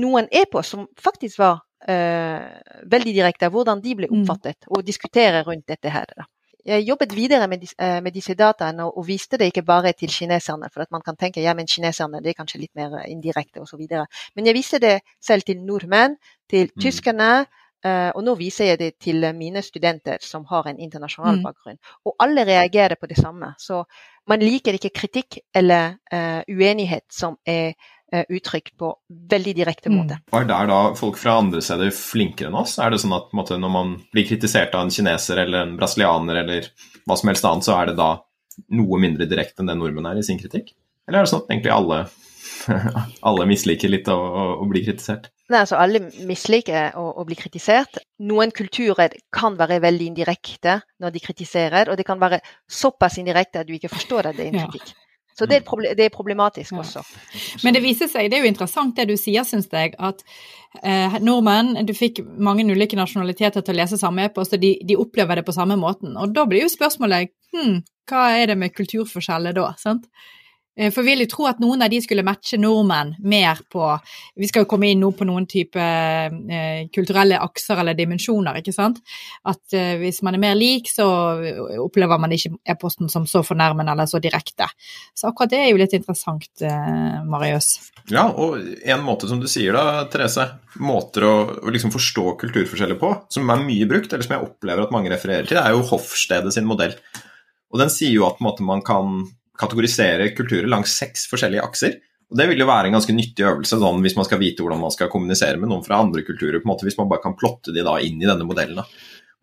noen 0.02 0.30
er 0.34 0.48
på 0.50 0.64
som 0.66 0.88
faktisk 0.98 1.38
var 1.44 1.60
uh, 1.62 2.48
veldig 2.90 3.14
direkte, 3.20 3.52
hvordan 3.54 3.84
de 3.86 3.94
ble 4.00 4.10
mm. 4.10 4.18
oppfattet, 4.18 4.66
og 4.72 4.86
diskutere 4.88 5.46
rundt 5.46 5.68
dette 5.70 5.94
her. 5.94 6.10
Da. 6.18 6.26
Jeg 6.68 6.84
jobbet 6.84 7.14
videre 7.16 7.48
med, 7.48 7.64
med 8.04 8.12
disse 8.12 8.36
dataene 8.36 8.90
og, 8.90 9.06
viste 9.08 9.38
det 9.40 9.52
ikke 9.52 9.64
bare 9.64 9.94
til 9.96 10.12
kineserne, 10.12 10.68
for 10.74 10.84
at 10.84 10.92
man 10.92 11.02
kan 11.06 11.16
tenke 11.16 11.42
ja, 11.42 11.54
men 11.56 11.68
kineserne 11.68 12.20
det 12.24 12.34
er 12.34 12.40
kanskje 12.42 12.60
litt 12.60 12.76
mer 12.76 12.98
indirekte 13.08 13.64
osv. 13.64 13.86
Men 14.36 14.50
jeg 14.50 14.58
viste 14.58 14.82
det 14.84 14.98
selv 15.24 15.48
til 15.48 15.64
nordmenn, 15.64 16.18
til 16.50 16.68
mm. 16.68 16.82
tyskerne, 16.84 17.32
Uh, 17.86 18.10
og 18.18 18.24
nå 18.26 18.34
viser 18.40 18.72
jeg 18.72 18.80
det 18.82 18.88
til 18.98 19.22
mine 19.38 19.62
studenter 19.62 20.18
som 20.26 20.48
har 20.50 20.66
en 20.66 20.80
internasjonal 20.82 21.38
mm. 21.38 21.44
bakgrunn. 21.46 21.78
Og 22.10 22.16
alle 22.26 22.42
reagerer 22.48 22.98
på 22.98 23.06
det 23.06 23.20
samme. 23.20 23.52
Så 23.62 23.84
man 24.28 24.42
liker 24.42 24.74
ikke 24.74 24.90
kritikk 24.90 25.38
eller 25.56 25.94
uh, 26.10 26.42
uenighet 26.50 27.06
som 27.14 27.38
er 27.46 27.78
uttrykt 28.08 28.78
på 28.80 28.94
veldig 29.32 29.54
direkte 29.58 29.92
måte. 29.92 30.20
Mm. 30.22 30.36
Er 30.40 30.46
der 30.48 30.70
da 30.70 30.78
folk 30.96 31.18
fra 31.20 31.38
andre 31.42 31.60
steder 31.64 31.92
flinkere 31.92 32.52
enn 32.52 32.60
oss? 32.60 32.78
Er 32.80 32.94
det 32.94 33.02
sånn 33.04 33.16
at 33.18 33.34
måte, 33.36 33.58
når 33.60 33.74
man 33.74 33.96
blir 34.16 34.28
kritisert 34.30 34.76
av 34.78 34.86
en 34.86 34.94
kineser 34.94 35.42
eller 35.44 35.66
en 35.66 35.76
brasilianer 35.80 36.40
eller 36.44 36.70
hva 37.04 37.18
som 37.20 37.32
helst 37.32 37.48
annet, 37.50 37.68
så 37.68 37.76
er 37.76 37.92
det 37.92 37.98
da 38.00 38.14
noe 38.74 39.02
mindre 39.02 39.28
direkte 39.30 39.64
enn 39.64 39.72
det 39.72 39.78
nordmenn 39.80 40.08
er 40.12 40.22
i 40.22 40.26
sin 40.26 40.40
kritikk? 40.40 40.72
Eller 41.08 41.22
er 41.22 41.28
det 41.28 41.34
sånn 41.34 41.44
at 41.44 41.52
egentlig 41.52 41.76
alle 41.76 42.06
alle 43.28 43.46
misliker 43.48 43.92
litt 43.92 44.08
å, 44.12 44.16
å, 44.18 44.46
å, 44.62 44.68
bli 44.70 44.84
kritisert? 44.86 45.30
Nei, 45.52 45.62
altså 45.64 45.80
Alle 45.80 46.02
misliker 46.28 46.96
å, 47.00 47.06
å, 47.22 47.26
bli 47.28 47.38
kritisert. 47.40 48.00
Noen 48.28 48.52
kulturer 48.56 49.16
kan 49.34 49.58
være 49.60 49.80
veldig 49.84 50.10
indirekte 50.12 50.80
når 51.04 51.16
de 51.16 51.24
kritiserer, 51.24 51.92
og 51.92 52.00
det 52.00 52.08
kan 52.08 52.20
være 52.22 52.42
såpass 52.68 53.20
indirekte 53.22 53.64
at 53.64 53.70
du 53.70 53.76
ikke 53.78 53.92
forstår 53.94 54.32
at 54.32 54.40
det 54.40 54.48
er 54.48 54.56
en 54.56 54.66
kritikk. 54.68 54.92
Ja. 54.94 55.07
Så 55.38 55.46
det 55.46 55.60
er, 55.60 55.94
det 55.98 56.08
er 56.08 56.13
problematisk 56.13 56.74
ja. 56.74 56.82
også. 56.82 57.03
Men 57.65 57.75
det 57.75 57.84
viser 57.84 58.10
seg, 58.10 58.32
det 58.32 58.39
er 58.39 58.48
jo 58.48 58.50
interessant 58.50 58.96
det 58.98 59.06
du 59.12 59.13
sier, 59.20 59.46
syns 59.46 59.70
jeg, 59.70 59.94
at 60.01 60.24
eh, 60.82 61.20
nordmenn 61.22 61.86
Du 61.86 61.94
fikk 61.94 62.24
mange 62.41 62.65
ulike 62.65 62.98
nasjonaliteter 62.98 63.62
til 63.62 63.75
å 63.75 63.77
lese 63.77 64.00
samme 64.01 64.25
e-post, 64.25 64.56
og 64.58 64.63
de, 64.63 64.74
de, 64.82 64.98
opplever 64.98 65.38
det 65.38 65.46
på 65.46 65.56
samme 65.56 65.77
måten. 65.77 66.17
Og 66.17 66.34
da 66.34 66.48
blir 66.50 66.65
jo 66.65 66.74
spørsmålet 66.74 67.29
hm, 67.53 67.84
hva 68.10 68.24
er 68.39 68.51
det 68.51 68.58
med 68.58 68.74
kulturforskjeller 68.74 69.53
da? 69.58 69.70
sant? 69.77 70.10
Eh, 70.78 70.92
for 70.94 71.02
vi 71.02 71.16
vil 71.16 71.26
jo 71.26 71.32
tro 71.32 71.48
at 71.50 71.62
noen 71.62 71.82
av 71.82 71.90
de 71.92 72.00
skulle 72.04 72.26
matche 72.26 72.60
nordmenn 72.62 73.16
mer 73.26 73.64
på 73.72 73.90
Vi 74.38 74.50
skal 74.50 74.64
jo 74.64 74.70
komme 74.70 74.92
inn 74.92 75.02
nå 75.02 75.10
på 75.18 75.26
noen 75.26 75.48
type 75.50 75.82
eh, 75.82 76.86
kulturelle 76.94 77.40
akser 77.42 77.82
eller 77.82 77.98
dimensjoner, 77.98 78.60
ikke 78.62 78.76
sant. 78.76 79.02
At 79.50 79.74
eh, 79.74 79.96
hvis 80.02 80.22
man 80.26 80.38
er 80.38 80.44
mer 80.44 80.58
lik, 80.58 80.92
så 80.92 81.08
opplever 81.82 82.22
man 82.22 82.36
ikke 82.36 82.54
e-posten 82.70 83.10
som 83.10 83.26
så 83.30 83.42
fornærmende 83.46 83.96
eller 83.96 84.10
så 84.10 84.22
direkte. 84.22 84.70
Så 85.18 85.32
akkurat 85.32 85.56
det 85.56 85.64
er 85.64 85.72
jo 85.72 85.80
litt 85.82 85.96
interessant, 85.98 86.64
Marius. 87.28 87.92
Ja, 88.12 88.28
og 88.30 88.60
en 88.60 89.04
måte 89.06 89.30
som 89.30 89.42
du 89.42 89.48
sier 89.50 89.76
da, 89.76 90.06
Therese, 90.12 90.46
måter 90.84 91.26
å, 91.28 91.34
å 91.66 91.74
liksom 91.74 91.94
forstå 91.94 92.36
kulturforskjeller 92.44 93.00
på, 93.00 93.14
som 93.34 93.50
er 93.52 93.64
mye 93.66 93.88
brukt, 93.90 94.14
eller 94.14 94.26
som 94.26 94.38
jeg 94.38 94.46
opplever 94.46 94.86
at 94.86 94.94
mange 94.94 95.12
refererer 95.14 95.50
til, 95.50 95.60
er 95.62 95.74
jo 95.74 95.86
Hofstede 95.88 96.54
sin 96.54 96.68
modell. 96.70 96.96
Og 97.74 97.82
den 97.82 97.92
sier 97.92 98.14
jo 98.14 98.28
at 98.28 98.40
måte, 98.44 98.66
man 98.66 98.84
kan 98.86 99.26
kategorisere 99.60 100.32
kulturer 100.38 100.70
langs 100.70 100.96
seks 101.00 101.26
forskjellige 101.32 101.66
akser. 101.66 101.98
Og 102.28 102.38
Det 102.38 102.48
vil 102.50 102.60
jo 102.60 102.68
være 102.68 102.90
en 102.90 102.98
ganske 102.98 103.16
nyttig 103.16 103.46
øvelse 103.48 103.80
sånn, 103.80 104.02
hvis 104.04 104.18
man 104.18 104.28
skal 104.28 104.42
vite 104.42 104.64
hvordan 104.64 104.82
man 104.82 104.92
skal 104.92 105.12
kommunisere 105.12 105.60
med 105.60 105.72
noen 105.72 105.86
fra 105.86 106.02
andre 106.04 106.26
kulturer. 106.28 106.60
på 106.60 106.68
en 106.68 106.74
måte, 106.74 106.86
Hvis 106.86 106.98
man 106.98 107.10
bare 107.10 107.24
kan 107.24 107.38
plotte 107.38 107.74
de 107.74 107.84
da 107.84 107.98
inn 108.00 108.22
i 108.22 108.28
denne 108.28 108.44
modellen. 108.44 108.76
Da. 108.76 108.86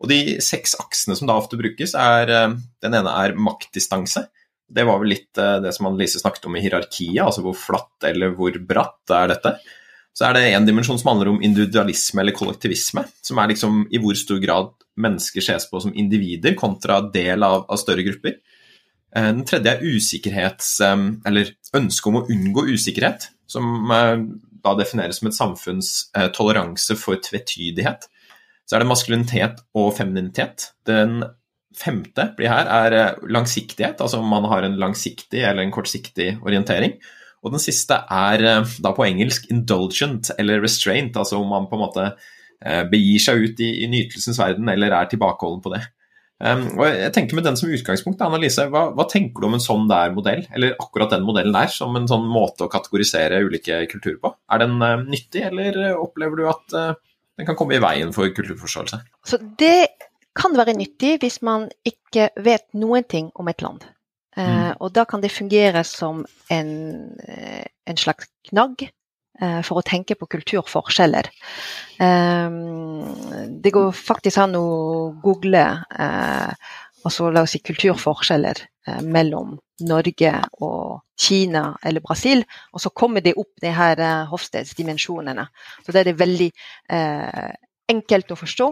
Og 0.01 0.09
De 0.09 0.37
seks 0.41 0.75
aksene 0.79 1.15
som 1.17 1.27
da 1.27 1.37
ofte 1.37 1.57
brukes, 1.57 1.95
er 1.95 2.29
eh, 2.29 2.55
Den 2.81 2.93
ene 2.93 3.09
er 3.09 3.33
maktdistanse. 3.33 4.27
Det 4.69 4.85
var 4.85 4.99
vel 4.99 5.13
litt 5.13 5.37
eh, 5.37 5.61
det 5.61 5.73
som 5.73 5.87
Annelise 5.87 6.21
snakket 6.21 6.45
om 6.45 6.55
i 6.55 6.61
hierarkiet, 6.61 7.23
altså 7.23 7.41
hvor 7.41 7.57
flatt 7.57 8.05
eller 8.09 8.33
hvor 8.37 8.53
bratt 8.59 9.09
er 9.13 9.33
dette. 9.33 9.57
Så 10.15 10.29
er 10.29 10.33
det 10.37 10.45
en 10.53 10.65
dimensjon 10.65 10.97
som 11.01 11.11
handler 11.11 11.33
om 11.33 11.41
individualisme 11.43 12.21
eller 12.21 12.35
kollektivisme, 12.35 13.03
som 13.21 13.39
er 13.41 13.51
liksom 13.51 13.87
i 13.91 13.99
hvor 13.99 14.15
stor 14.15 14.39
grad 14.39 14.71
mennesker 14.95 15.43
ses 15.43 15.65
på 15.67 15.81
som 15.83 15.93
individer 15.93 16.55
kontra 16.55 17.01
del 17.11 17.43
av, 17.43 17.65
av 17.67 17.81
større 17.81 18.05
grupper. 18.05 18.37
Eh, 19.15 19.31
den 19.31 19.45
tredje 19.47 19.75
er 19.75 19.85
usikkerhets... 19.85 20.75
Eller 20.83 21.53
ønske 21.75 22.11
om 22.11 22.19
å 22.19 22.25
unngå 22.31 22.67
usikkerhet, 22.73 23.29
som 23.49 23.91
eh, 23.93 24.17
da 24.65 24.75
defineres 24.79 25.21
som 25.21 25.29
et 25.29 25.37
samfunns 25.37 25.95
eh, 26.17 26.29
toleranse 26.35 26.97
for 26.99 27.19
tvetydighet. 27.23 28.07
Så 28.65 28.75
er 28.75 28.83
det 28.83 28.89
maskulinitet 28.89 29.59
og 29.77 29.93
femininitet. 29.97 30.71
Den 30.89 31.21
femte 31.75 32.29
blir 32.37 32.49
her 32.49 32.69
er 32.71 33.19
langsiktighet, 33.27 33.99
altså 34.01 34.21
om 34.21 34.31
man 34.31 34.47
har 34.49 34.65
en 34.65 34.79
langsiktig 34.79 35.43
eller 35.43 35.65
en 35.65 35.75
kortsiktig 35.75 36.37
orientering. 36.41 36.95
Og 37.45 37.53
den 37.53 37.61
siste 37.61 37.99
er 38.09 38.41
da 38.81 38.93
på 38.95 39.05
engelsk 39.05 39.51
indulgent 39.53 40.31
eller 40.39 40.63
restraint, 40.63 41.19
altså 41.19 41.37
om 41.37 41.51
man 41.51 41.67
på 41.69 41.77
en 41.77 41.83
måte 41.83 42.07
begir 42.89 43.21
seg 43.21 43.43
ut 43.43 43.59
i, 43.61 43.67
i 43.83 43.89
nytelsens 43.91 44.39
verden 44.39 44.71
eller 44.71 44.95
er 44.97 45.11
tilbakeholden 45.11 45.61
på 45.61 45.75
det. 45.75 45.83
Um, 46.35 46.65
og 46.75 46.89
jeg 46.89 47.13
tenker 47.15 47.37
Med 47.37 47.45
den 47.47 47.55
som 47.55 47.69
utgangspunkt, 47.71 48.19
Annalise, 48.19 48.65
hva, 48.67 48.89
hva, 48.91 49.05
tenker 49.07 49.39
du 49.39 49.47
om 49.47 49.55
en 49.55 49.63
sånn 49.63 49.85
der 49.87 50.11
modell, 50.11 50.41
eller 50.51 50.73
akkurat 50.83 51.13
den 51.13 51.23
modellen 51.23 51.55
der, 51.55 51.71
som 51.71 51.95
en 51.95 52.09
sånn 52.11 52.25
måte 52.27 52.65
å 52.65 52.71
kategorisere 52.71 53.39
ulike 53.45 53.79
kulturer 53.91 54.19
på? 54.23 54.33
Er 54.51 54.65
den 54.65 54.75
uh, 54.83 54.97
nyttig, 55.07 55.45
eller 55.47 55.95
opplever 55.95 56.41
du 56.41 56.49
at 56.51 56.75
uh, 56.75 57.21
den 57.39 57.47
kan 57.47 57.57
komme 57.59 57.77
i 57.77 57.83
veien 57.83 58.11
for 58.15 58.27
kulturforståelse? 58.35 58.99
Så 59.27 59.39
det 59.61 59.95
kan 60.35 60.57
være 60.59 60.75
nyttig 60.75 61.15
hvis 61.23 61.39
man 61.47 61.69
ikke 61.87 62.33
vet 62.43 62.67
noen 62.75 63.07
ting 63.07 63.31
om 63.39 63.47
et 63.51 63.63
land. 63.63 63.87
Uh, 64.35 64.43
mm. 64.43 64.69
Og 64.83 64.91
da 64.97 65.07
kan 65.07 65.23
det 65.23 65.31
fungere 65.31 65.85
som 65.87 66.25
en, 66.51 66.75
en 67.23 68.01
slags 68.01 68.27
knagg 68.51 68.89
Eh, 68.89 68.94
for 69.35 69.81
å 69.81 69.83
tenke 69.83 70.15
på 70.15 70.29
kulturforskjeller. 70.31 71.27
Ehm, 71.99 73.49
det 73.61 73.73
går 73.75 73.91
faktisk 73.91 74.39
an 74.39 74.55
å 74.55 74.67
google 75.23 75.65
altså 77.05 77.29
la 77.29 77.43
oss 77.45 77.53
si 77.53 77.61
kulturforskjeller 77.61 78.61
eh, 78.87 79.01
mellom 79.03 79.57
Norge 79.85 80.31
og 80.63 81.01
Kina 81.19 81.65
eller 81.83 82.03
Brasil, 82.03 82.41
og 82.71 82.81
så 82.81 82.91
kommer 82.95 83.23
det 83.23 83.35
opp 83.39 83.51
de 83.61 83.71
her 83.75 84.01
Hofsteds-dimensjonene. 84.31 85.45
Så 85.83 85.91
det 85.91 86.01
er 86.01 86.09
det 86.09 86.19
veldig 86.19 86.49
enkelt 87.91 88.31
å 88.33 88.37
forstå. 88.39 88.67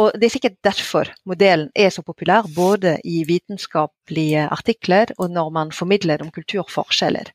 Og 0.00 0.16
det 0.18 0.28
er 0.28 0.34
sikkert 0.34 0.58
derfor 0.64 1.10
modellen 1.28 1.70
er 1.76 1.92
så 1.94 2.04
populær, 2.06 2.48
både 2.54 2.96
i 3.04 3.22
vitenskapelige 3.28 4.46
artikler 4.54 5.12
og 5.18 5.32
når 5.34 5.50
man 5.54 5.72
formidler 5.74 6.24
om 6.24 6.32
kulturforskjeller. 6.34 7.32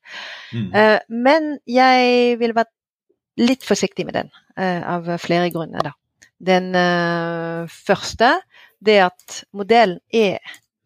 Mm. 0.54 0.70
Uh, 0.74 0.98
men 1.10 1.52
jeg 1.70 2.38
vil 2.42 2.56
være 2.58 3.46
litt 3.46 3.68
forsiktig 3.68 4.08
med 4.08 4.18
den, 4.20 4.32
uh, 4.60 4.82
av 4.98 5.12
flere 5.22 5.52
grunner. 5.54 5.92
Da. 5.92 6.26
Den 6.40 6.74
uh, 6.76 7.70
første 7.70 8.38
det 8.80 8.98
er 8.98 9.10
at 9.10 9.44
modellen 9.54 10.00
er 10.16 10.40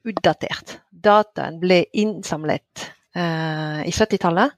utdatert. 0.04 0.80
Dataen 0.92 1.60
ble 1.62 1.84
innsamlet 1.94 2.90
i 3.14 3.92
70-tallet. 3.94 4.56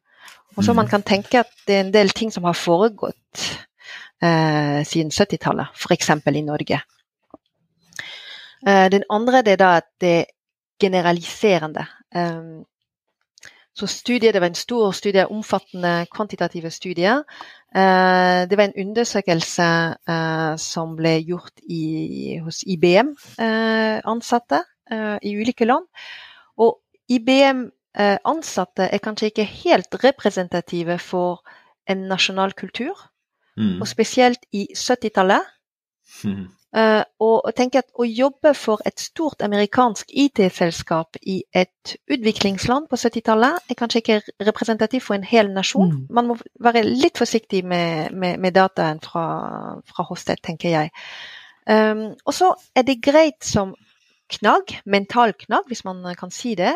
Og 0.56 0.64
så 0.64 0.72
mm. 0.72 0.80
man 0.80 0.90
kan 0.90 1.04
tenke 1.06 1.42
at 1.44 1.52
det 1.68 1.76
er 1.76 1.84
en 1.86 1.94
del 1.94 2.12
ting 2.16 2.32
som 2.34 2.48
har 2.48 2.58
foregått 2.58 3.42
eh, 3.44 3.75
siden 4.22 5.12
70-tallet, 5.12 5.68
f.eks. 5.76 6.10
i 6.32 6.42
Norge. 6.42 6.80
Eh, 8.68 8.92
den 8.92 9.04
andre 9.10 9.44
er 9.46 9.56
da 9.60 9.76
at 9.78 9.90
det 10.02 10.14
er 10.20 10.26
generaliserende. 10.82 11.86
Eh, 12.16 12.64
så 13.76 13.88
studiet, 13.88 14.34
Det 14.34 14.42
var 14.42 14.48
en 14.48 14.56
stor 14.56 14.92
studie, 14.92 15.28
omfattende 15.28 16.08
kvantitative 16.12 16.72
studier. 16.72 17.24
Eh, 17.76 18.50
det 18.50 18.58
var 18.58 18.64
en 18.64 18.88
undersøkelse 18.88 19.96
eh, 20.10 20.56
som 20.58 20.96
ble 20.96 21.20
gjort 21.28 21.60
i, 21.70 22.38
hos 22.44 22.64
IBM-ansatte 22.68 24.64
eh, 24.92 25.18
i 25.24 25.36
ulike 25.38 25.66
land. 25.66 25.86
Og 26.58 26.80
IBM-ansatte 27.10 28.84
er 28.84 28.98
kanskje 28.98 29.26
ikke 29.26 29.44
helt 29.44 30.04
representative 30.04 30.98
for 31.00 31.44
en 31.88 31.98
nasjonal 31.98 32.54
kultur. 32.54 33.12
Mm. 33.58 33.82
Og 33.82 33.88
spesielt 33.88 34.46
i 34.52 34.68
70-tallet. 34.76 35.42
Mm. 36.24 36.46
Uh, 36.76 37.04
og 37.24 37.54
tenker 37.56 37.86
at 37.86 37.94
å 37.96 38.04
jobbe 38.04 38.52
for 38.58 38.82
et 38.84 39.00
stort 39.00 39.40
amerikansk 39.46 40.10
IT-selskap 40.12 41.16
i 41.24 41.38
et 41.56 41.94
utviklingsland 42.12 42.90
på 42.92 43.00
70-tallet 43.00 43.72
er 43.72 43.78
kanskje 43.80 44.02
ikke 44.02 44.18
representativt 44.44 45.06
for 45.06 45.16
en 45.16 45.24
hel 45.24 45.54
nasjon. 45.56 45.94
Mm. 45.94 46.02
Man 46.18 46.28
må 46.28 46.36
være 46.60 46.84
litt 46.84 47.22
forsiktig 47.22 47.64
med, 47.64 48.12
med, 48.12 48.42
med 48.44 48.58
dataen 48.58 49.00
fra, 49.00 49.24
fra 49.88 50.08
Hosted, 50.10 50.44
tenker 50.44 50.74
jeg. 50.74 50.92
Um, 51.64 52.10
og 52.28 52.36
så 52.36 52.52
er 52.76 52.84
det 52.90 53.00
greit 53.08 53.48
som 53.48 53.72
knagg, 54.36 54.76
mental 54.84 55.32
knagg, 55.46 55.72
hvis 55.72 55.86
man 55.88 56.04
kan 56.20 56.34
si 56.34 56.58
det. 56.60 56.76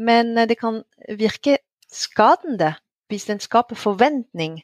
Men 0.00 0.32
det 0.48 0.56
kan 0.56 0.80
virke 1.20 1.58
skadende 1.92 2.72
hvis 3.12 3.28
den 3.28 3.40
skaper 3.40 3.76
forventning, 3.76 4.62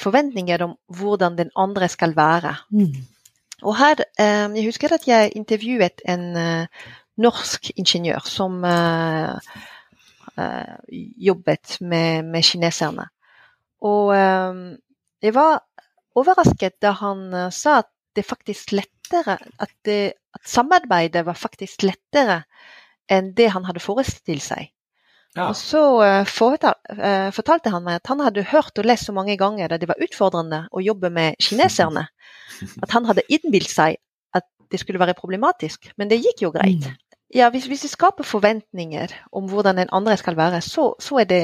forventninger 0.00 0.64
om 0.64 0.74
hvordan 0.98 1.36
den 1.38 1.50
andre 1.56 1.88
skal 1.88 2.16
være. 2.16 2.54
Mm. 2.70 2.96
Og 3.62 3.76
her, 3.78 4.02
Jeg 4.18 4.64
husker 4.64 4.92
at 4.92 5.08
jeg 5.08 5.32
intervjuet 5.36 6.02
en 6.08 6.66
norsk 7.16 7.70
ingeniør 7.76 8.20
som 8.24 8.64
jobbet 11.16 11.76
med, 11.80 12.22
med 12.22 12.42
kineserne. 12.42 13.08
Og 13.80 14.14
jeg 15.22 15.34
var 15.34 15.62
overrasket 16.16 16.82
da 16.82 16.92
han 17.00 17.50
sa 17.52 17.78
at 17.78 17.90
det 18.16 18.24
faktisk 18.24 18.72
lettere 18.72 19.38
at, 19.60 19.72
det, 19.84 20.12
at 20.34 20.48
samarbeidet 20.48 21.24
var 21.26 21.38
faktisk 21.38 21.84
lettere 21.86 22.42
enn 23.12 23.32
det 23.36 23.50
han 23.54 23.66
hadde 23.68 23.82
forestilt 23.84 24.44
seg. 24.44 24.70
Ja. 25.36 25.50
Og 25.50 25.56
så 25.58 25.82
uh, 26.00 26.22
fortalte 26.26 27.72
han 27.72 27.84
meg 27.84 28.00
at 28.00 28.08
han 28.08 28.22
hadde 28.24 28.46
hørt 28.50 28.78
og 28.80 28.88
lest 28.88 29.10
så 29.10 29.14
mange 29.16 29.36
ganger 29.36 29.74
at 29.74 29.82
det 29.82 29.90
var 29.90 30.00
utfordrende 30.02 30.62
å 30.72 30.80
jobbe 30.80 31.10
med 31.12 31.36
kineserne, 31.42 32.06
at 32.84 32.94
han 32.96 33.08
hadde 33.08 33.26
innbilt 33.28 33.70
seg 33.70 33.98
at 34.36 34.46
det 34.72 34.80
skulle 34.80 35.02
være 35.02 35.16
problematisk. 35.18 35.90
Men 36.00 36.08
det 36.12 36.22
gikk 36.24 36.46
jo 36.46 36.54
greit. 36.54 36.88
Mm. 36.88 37.02
Ja, 37.36 37.50
hvis, 37.50 37.66
hvis 37.66 37.84
vi 37.84 37.90
skaper 37.90 38.24
forventninger 38.24 39.12
om 39.34 39.50
hvordan 39.50 39.82
den 39.82 39.92
andre 39.92 40.16
skal 40.16 40.38
være, 40.38 40.62
så, 40.64 40.94
så 41.02 41.20
er, 41.20 41.28
det, 41.28 41.42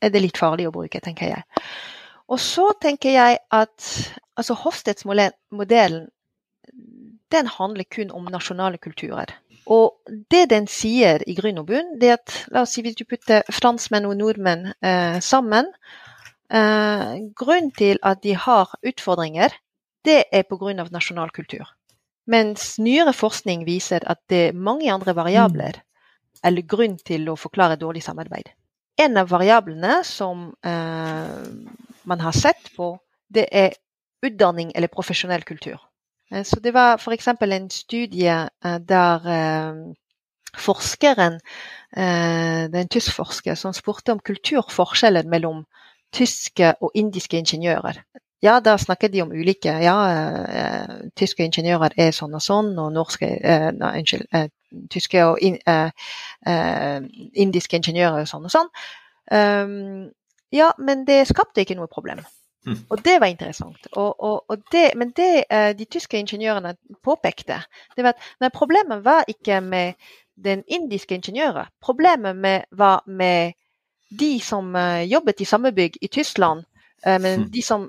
er, 0.00 0.10
det, 0.10 0.22
litt 0.24 0.40
farlig 0.40 0.66
å 0.66 0.74
bruke, 0.74 1.00
tenker 1.04 1.30
jeg. 1.30 1.66
Og 2.32 2.40
så 2.42 2.70
tenker 2.82 3.12
jeg 3.14 3.38
at 3.54 3.90
altså 4.34 4.56
Hofsteds-modellen 4.64 6.08
den 7.34 7.50
handler 7.50 7.84
kun 7.90 8.10
om 8.14 8.26
nasjonale 8.30 8.78
kulturer. 8.82 9.30
Og 9.66 9.96
det 10.30 10.44
den 10.52 10.68
sier 10.70 11.22
i 11.26 11.34
grunn 11.34 11.58
og 11.58 11.66
bunn, 11.70 11.96
det 11.98 12.10
er 12.10 12.18
at 12.20 12.34
la 12.54 12.62
oss 12.62 12.76
si 12.76 12.84
hvis 12.86 12.98
du 12.98 13.04
putter 13.08 13.42
franskmenn 13.50 14.06
og 14.06 14.14
nordmenn 14.18 14.68
eh, 14.78 15.18
sammen 15.24 15.66
eh, 16.54 17.16
Grunnen 17.34 17.72
til 17.74 17.98
at 18.06 18.22
de 18.22 18.36
har 18.38 18.76
utfordringer, 18.86 19.56
det 20.06 20.22
er 20.30 20.46
pga. 20.46 20.74
nasjonal 20.92 21.32
kultur. 21.34 21.66
Mens 22.26 22.76
nyere 22.78 23.14
forskning 23.14 23.64
viser 23.66 24.06
at 24.06 24.22
det 24.30 24.42
er 24.48 24.54
mange 24.68 24.92
andre 24.92 25.14
variabler 25.14 25.82
eller 26.44 26.62
grunn 26.62 26.96
til 26.98 27.26
å 27.30 27.38
forklare 27.38 27.78
dårlig 27.78 28.04
samarbeid. 28.06 28.52
En 29.02 29.18
av 29.18 29.28
variablene 29.30 30.00
som 30.06 30.52
eh, 30.62 31.42
man 32.06 32.22
har 32.22 32.32
sett 32.32 32.70
på, 32.76 32.94
det 33.28 33.48
er 33.50 33.74
utdanning 34.24 34.70
eller 34.74 34.92
profesjonell 34.92 35.42
kultur. 35.44 35.78
Eh, 36.32 36.44
så 36.44 36.60
det 36.60 36.74
var 36.74 36.98
f.eks. 36.98 37.28
en 37.28 37.70
studie 37.70 38.48
eh, 38.64 38.78
der 38.88 39.26
eh, 39.26 39.94
forskeren, 40.56 41.40
det 41.96 42.74
er 42.74 42.80
en 42.80 42.88
tysk 42.88 43.12
forsker, 43.12 43.54
som 43.54 43.72
spurte 43.72 44.12
om 44.12 44.18
kulturforskjellen 44.24 45.28
mellom 45.28 45.66
tyske 46.12 46.74
og 46.80 46.90
indiske 46.94 47.38
ingeniører. 47.38 48.00
Ja, 48.42 48.60
da 48.60 48.76
snakket 48.78 49.12
de 49.12 49.22
om 49.22 49.32
ulike 49.32 49.72
Ja, 49.84 49.96
tyske 51.16 51.44
ingeniører 51.44 51.92
er 52.00 52.12
sånn 52.16 52.34
og 52.36 52.42
sånn, 52.44 52.72
og 52.78 52.92
norske 52.92 53.28
Nei, 53.76 53.92
unnskyld. 54.00 54.52
tyske 54.92 55.24
og 55.24 55.40
in, 55.44 55.58
indiske 57.36 57.76
ingeniører 57.76 58.24
er 58.24 58.32
sånn 58.32 58.48
og 58.48 58.52
sånn. 58.56 58.72
Ja, 60.52 60.72
men 60.78 61.04
det 61.04 61.26
skapte 61.28 61.64
ikke 61.64 61.76
noe 61.76 61.92
problem. 61.92 62.24
Mm. 62.66 62.78
Og 62.90 63.04
det 63.04 63.20
var 63.20 63.26
interessant. 63.26 63.86
Og, 63.92 64.22
og, 64.24 64.44
og 64.48 64.62
det, 64.72 64.90
men 64.96 65.12
det 65.16 65.44
uh, 65.52 65.70
de 65.78 65.84
tyske 65.84 66.18
ingeniørene 66.18 66.74
påpekte, 67.04 67.60
det 67.96 68.04
var 68.04 68.16
at 68.16 68.24
nei, 68.42 68.50
problemet 68.54 69.04
var 69.04 69.28
ikke 69.30 69.60
med 69.62 70.08
den 70.34 70.64
indiske 70.66 71.14
ingeniøren. 71.14 71.70
Problemet 71.82 72.36
med, 72.36 72.66
var 72.72 73.04
med 73.06 73.54
de 74.10 74.40
som 74.42 74.74
uh, 74.74 75.02
jobbet 75.06 75.40
i 75.40 75.48
samme 75.48 75.72
bygg 75.72 76.00
i 76.02 76.10
Tyskland, 76.10 76.66
uh, 77.06 77.18
men 77.22 77.46
mm. 77.46 77.48
de 77.54 77.62
som 77.62 77.86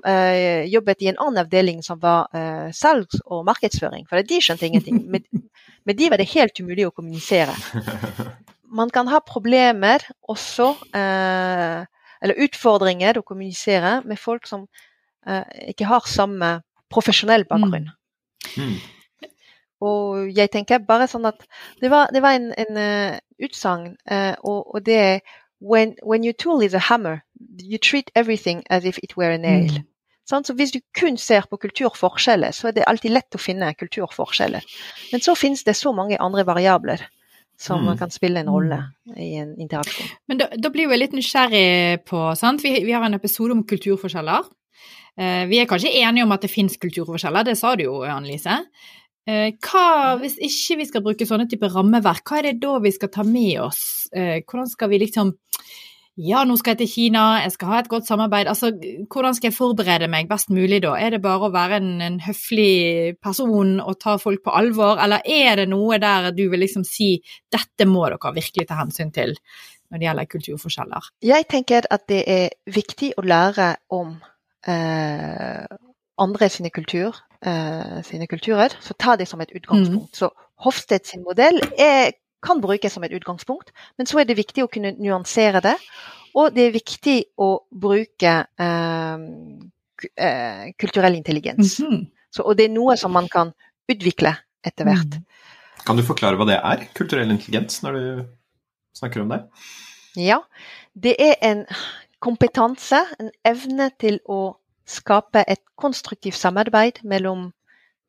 jobbet 0.70 1.02
i 1.02 1.10
en 1.10 1.20
annen 1.26 1.42
avdeling 1.42 1.82
som 1.82 1.98
var 2.02 2.30
salgs- 2.72 3.22
og 3.26 3.44
markedsføring. 3.50 4.06
For 4.08 4.22
de 4.22 4.40
skjønte 4.42 4.66
ingenting. 4.66 5.02
Med, 5.10 5.26
med 5.86 5.98
de 5.98 6.10
var 6.10 6.22
det 6.22 6.30
helt 6.36 6.60
umulig 6.60 6.86
å 6.86 6.94
kommunisere. 6.94 7.54
Man 8.78 8.90
kan 8.92 9.08
ha 9.08 9.18
problemer 9.24 10.04
også 10.28 10.74
eller 12.22 12.40
utfordringer 12.46 13.18
å 13.18 13.24
kommunisere 13.26 13.98
med 14.08 14.20
folk 14.20 14.46
som 14.50 14.66
uh, 15.28 15.44
ikke 15.68 15.88
har 15.88 16.06
samme 16.08 16.58
profesjonell 16.92 17.44
bakgrunn. 17.48 17.90
Mm. 18.56 18.70
Mm. 18.70 18.78
Og 19.88 20.32
jeg 20.34 20.50
tenker 20.50 20.82
bare 20.82 21.06
sånn 21.10 21.28
at 21.28 21.44
det 21.82 21.90
var, 21.92 22.10
det 22.14 22.22
var 22.24 22.38
en, 22.38 22.50
en 22.58 22.80
uh, 22.80 23.18
utsagn, 23.38 23.92
uh, 24.10 24.34
og, 24.42 24.74
og, 24.74 24.80
det 24.86 24.98
er 24.98 25.20
when, 25.60 25.94
when 26.02 26.24
your 26.26 26.34
tool 26.34 26.64
is 26.64 26.74
a 26.74 26.82
hammer, 26.82 27.22
you 27.58 27.78
treat 27.78 28.10
everything 28.14 28.64
as 28.70 28.84
if 28.84 28.98
it 29.02 29.16
were 29.16 29.30
a 29.34 29.38
nail. 29.38 29.70
Mm. 29.78 29.86
Sånn, 30.28 30.44
så 30.44 30.52
Hvis 30.58 30.74
du 30.74 30.82
kun 30.98 31.16
ser 31.16 31.46
på 31.48 31.56
kulturforskjeller, 31.56 32.52
så 32.52 32.68
er 32.68 32.74
det 32.76 32.88
alltid 32.90 33.14
lett 33.14 33.36
å 33.36 33.40
finne 33.40 33.70
kulturforskjeller. 33.78 34.66
Men 35.12 35.22
så 35.24 35.32
finnes 35.38 35.64
det 35.64 35.78
så 35.78 35.94
mange 35.96 36.18
andre 36.20 36.44
variabler 36.44 37.06
som 37.58 37.82
mm. 37.82 37.96
kan 37.98 38.12
spille 38.14 38.42
en 38.44 38.50
rolle 38.52 38.78
i 39.16 39.32
en 39.40 39.56
interaksjon. 39.58 40.12
Men 40.30 40.40
da, 40.40 40.46
da 40.54 40.70
blir 40.70 40.86
jeg 40.86 41.00
litt 41.02 41.16
nysgjerrig 41.16 42.04
på 42.06 42.22
sant? 42.38 42.62
Vi, 42.62 42.76
vi 42.86 42.94
har 42.94 43.02
en 43.04 43.18
episode 43.18 43.56
om 43.56 43.64
kulturforskjeller. 43.66 44.46
Eh, 45.18 45.42
vi 45.50 45.58
er 45.58 45.66
kanskje 45.70 45.96
enige 45.98 46.26
om 46.26 46.36
at 46.36 46.46
det 46.46 46.52
finnes 46.52 46.78
kulturforskjeller, 46.78 47.48
det 47.48 47.56
sa 47.58 47.74
du 47.74 47.88
jo, 47.88 47.96
Annelise. 48.06 48.60
Eh, 49.28 49.50
hva, 49.66 50.14
hvis 50.22 50.38
ikke 50.38 50.78
vi 50.80 50.86
skal 50.88 51.04
bruke 51.04 51.26
sånne 51.28 51.48
typer 51.50 51.74
rammeverk, 51.74 52.22
hva 52.30 52.38
er 52.38 52.50
det 52.52 52.62
da 52.62 52.78
vi 52.84 52.94
skal 52.94 53.10
ta 53.12 53.26
med 53.26 53.58
oss? 53.66 53.82
Eh, 54.14 54.38
hvordan 54.46 54.70
skal 54.70 54.92
vi 54.94 55.02
liksom 55.02 55.34
ja, 56.18 56.42
nå 56.42 56.56
skal 56.58 56.74
jeg 56.74 56.80
til 56.82 56.90
Kina, 56.90 57.24
jeg 57.44 57.52
skal 57.54 57.70
ha 57.70 57.78
et 57.78 57.90
godt 57.90 58.08
samarbeid. 58.08 58.48
Altså, 58.50 58.72
hvordan 59.12 59.36
skal 59.36 59.48
jeg 59.48 59.56
forberede 59.56 60.08
meg 60.10 60.26
best 60.30 60.50
mulig 60.50 60.80
da? 60.82 60.96
Er 60.98 61.14
det 61.14 61.22
bare 61.22 61.46
å 61.46 61.54
være 61.54 61.78
en, 61.78 61.92
en, 62.02 62.18
høflig 62.24 63.14
person 63.22 63.76
og 63.78 64.00
ta 64.02 64.16
folk 64.18 64.42
på 64.46 64.54
alvor, 64.58 64.98
eller 65.04 65.22
er 65.22 65.62
det 65.62 65.68
noe 65.70 66.00
der 66.02 66.32
du 66.34 66.48
vil 66.50 66.64
liksom 66.64 66.82
si 66.86 67.14
dette 67.54 67.86
må 67.86 68.08
dere 68.08 68.34
virkelig 68.34 68.66
ta 68.66 68.80
hensyn 68.80 69.14
til 69.14 69.36
når 69.88 70.00
det 70.00 70.08
gjelder 70.08 70.30
kulturforskjeller? 70.34 71.10
Jeg 71.24 71.46
tenker 71.54 71.86
at 71.94 72.08
det 72.10 72.22
er 72.26 72.50
viktig 72.74 73.14
å 73.16 73.24
lære 73.24 73.70
om 73.94 74.16
eh, 74.66 75.78
andre 76.18 76.50
sine, 76.50 76.74
kultur, 76.74 77.14
eh, 77.46 77.98
sine 78.06 78.26
kulturer, 78.26 78.74
så 78.82 78.98
ta 78.98 79.14
det 79.16 79.30
som 79.30 79.40
et 79.44 79.54
utgangspunkt. 79.54 80.18
Mm. 80.18 80.18
Så 80.18 80.32
Hofstedts 80.66 81.14
modell 81.22 81.60
er 81.78 82.10
kan 82.42 82.60
brukes 82.62 82.94
som 82.94 83.04
et 83.04 83.14
utgangspunkt, 83.16 83.72
men 83.98 84.06
så 84.06 84.20
er 84.20 84.28
det 84.28 84.38
viktig 84.38 84.64
å 84.64 84.70
kunne 84.70 84.94
nyansere 84.98 85.62
det. 85.64 85.76
Og 86.38 86.52
det 86.54 86.68
er 86.68 86.74
viktig 86.76 87.16
å 87.40 87.48
bruke 87.70 88.34
eh, 88.44 89.24
eh, 90.14 90.64
kulturell 90.78 91.16
intelligens. 91.18 91.78
Mm 91.80 91.90
-hmm. 91.90 92.06
så, 92.30 92.42
og 92.42 92.56
det 92.56 92.64
er 92.64 92.74
noe 92.74 92.96
som 92.96 93.12
man 93.12 93.28
kan 93.28 93.52
utvikle 93.88 94.36
etter 94.64 94.84
hvert. 94.84 95.18
Mm. 95.18 95.24
Kan 95.86 95.96
du 95.96 96.02
forklare 96.02 96.36
hva 96.36 96.46
det 96.46 96.60
er, 96.60 96.88
kulturell 96.94 97.30
intelligens, 97.30 97.82
når 97.82 97.92
du 97.92 98.24
snakker 98.94 99.22
om 99.22 99.28
det? 99.28 99.42
Ja, 100.16 100.40
det 100.94 101.16
er 101.18 101.34
en 101.42 101.66
kompetanse, 102.20 103.00
en 103.20 103.30
evne 103.46 103.90
til 104.00 104.20
å 104.26 104.58
skape 104.88 105.44
et 105.48 105.62
konstruktivt 105.76 106.36
samarbeid 106.36 107.02
mellom 107.04 107.52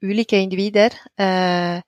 ulike 0.03 0.39
individer. 0.39 0.95
Eh, 1.19 1.81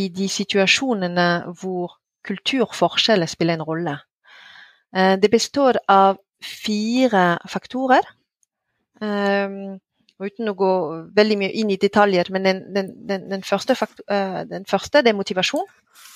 i 0.00 0.08
de 0.10 0.28
situasjonene 0.30 1.28
hvor 1.60 1.98
kulturforskjeller 2.24 3.30
spiller 3.30 3.58
en 3.58 3.66
rolle. 3.68 3.96
Eh, 4.96 5.14
det 5.20 5.30
består 5.30 5.78
av 5.90 6.18
fire 6.44 7.24
faktorer. 7.48 8.06
Um, 9.00 9.80
uten 10.22 10.48
å 10.48 10.54
gå 10.56 10.72
veldig 11.16 11.36
mye 11.40 11.54
inn 11.58 11.72
i 11.74 11.78
detaljer, 11.80 12.28
men 12.32 12.46
den, 12.46 12.60
den, 12.74 12.92
den, 13.08 13.24
den 13.32 13.42
første, 13.44 13.74
uh, 13.74 14.44
første, 14.70 15.02
det 15.02 15.10
er 15.10 15.18
motivasjon. 15.18 15.66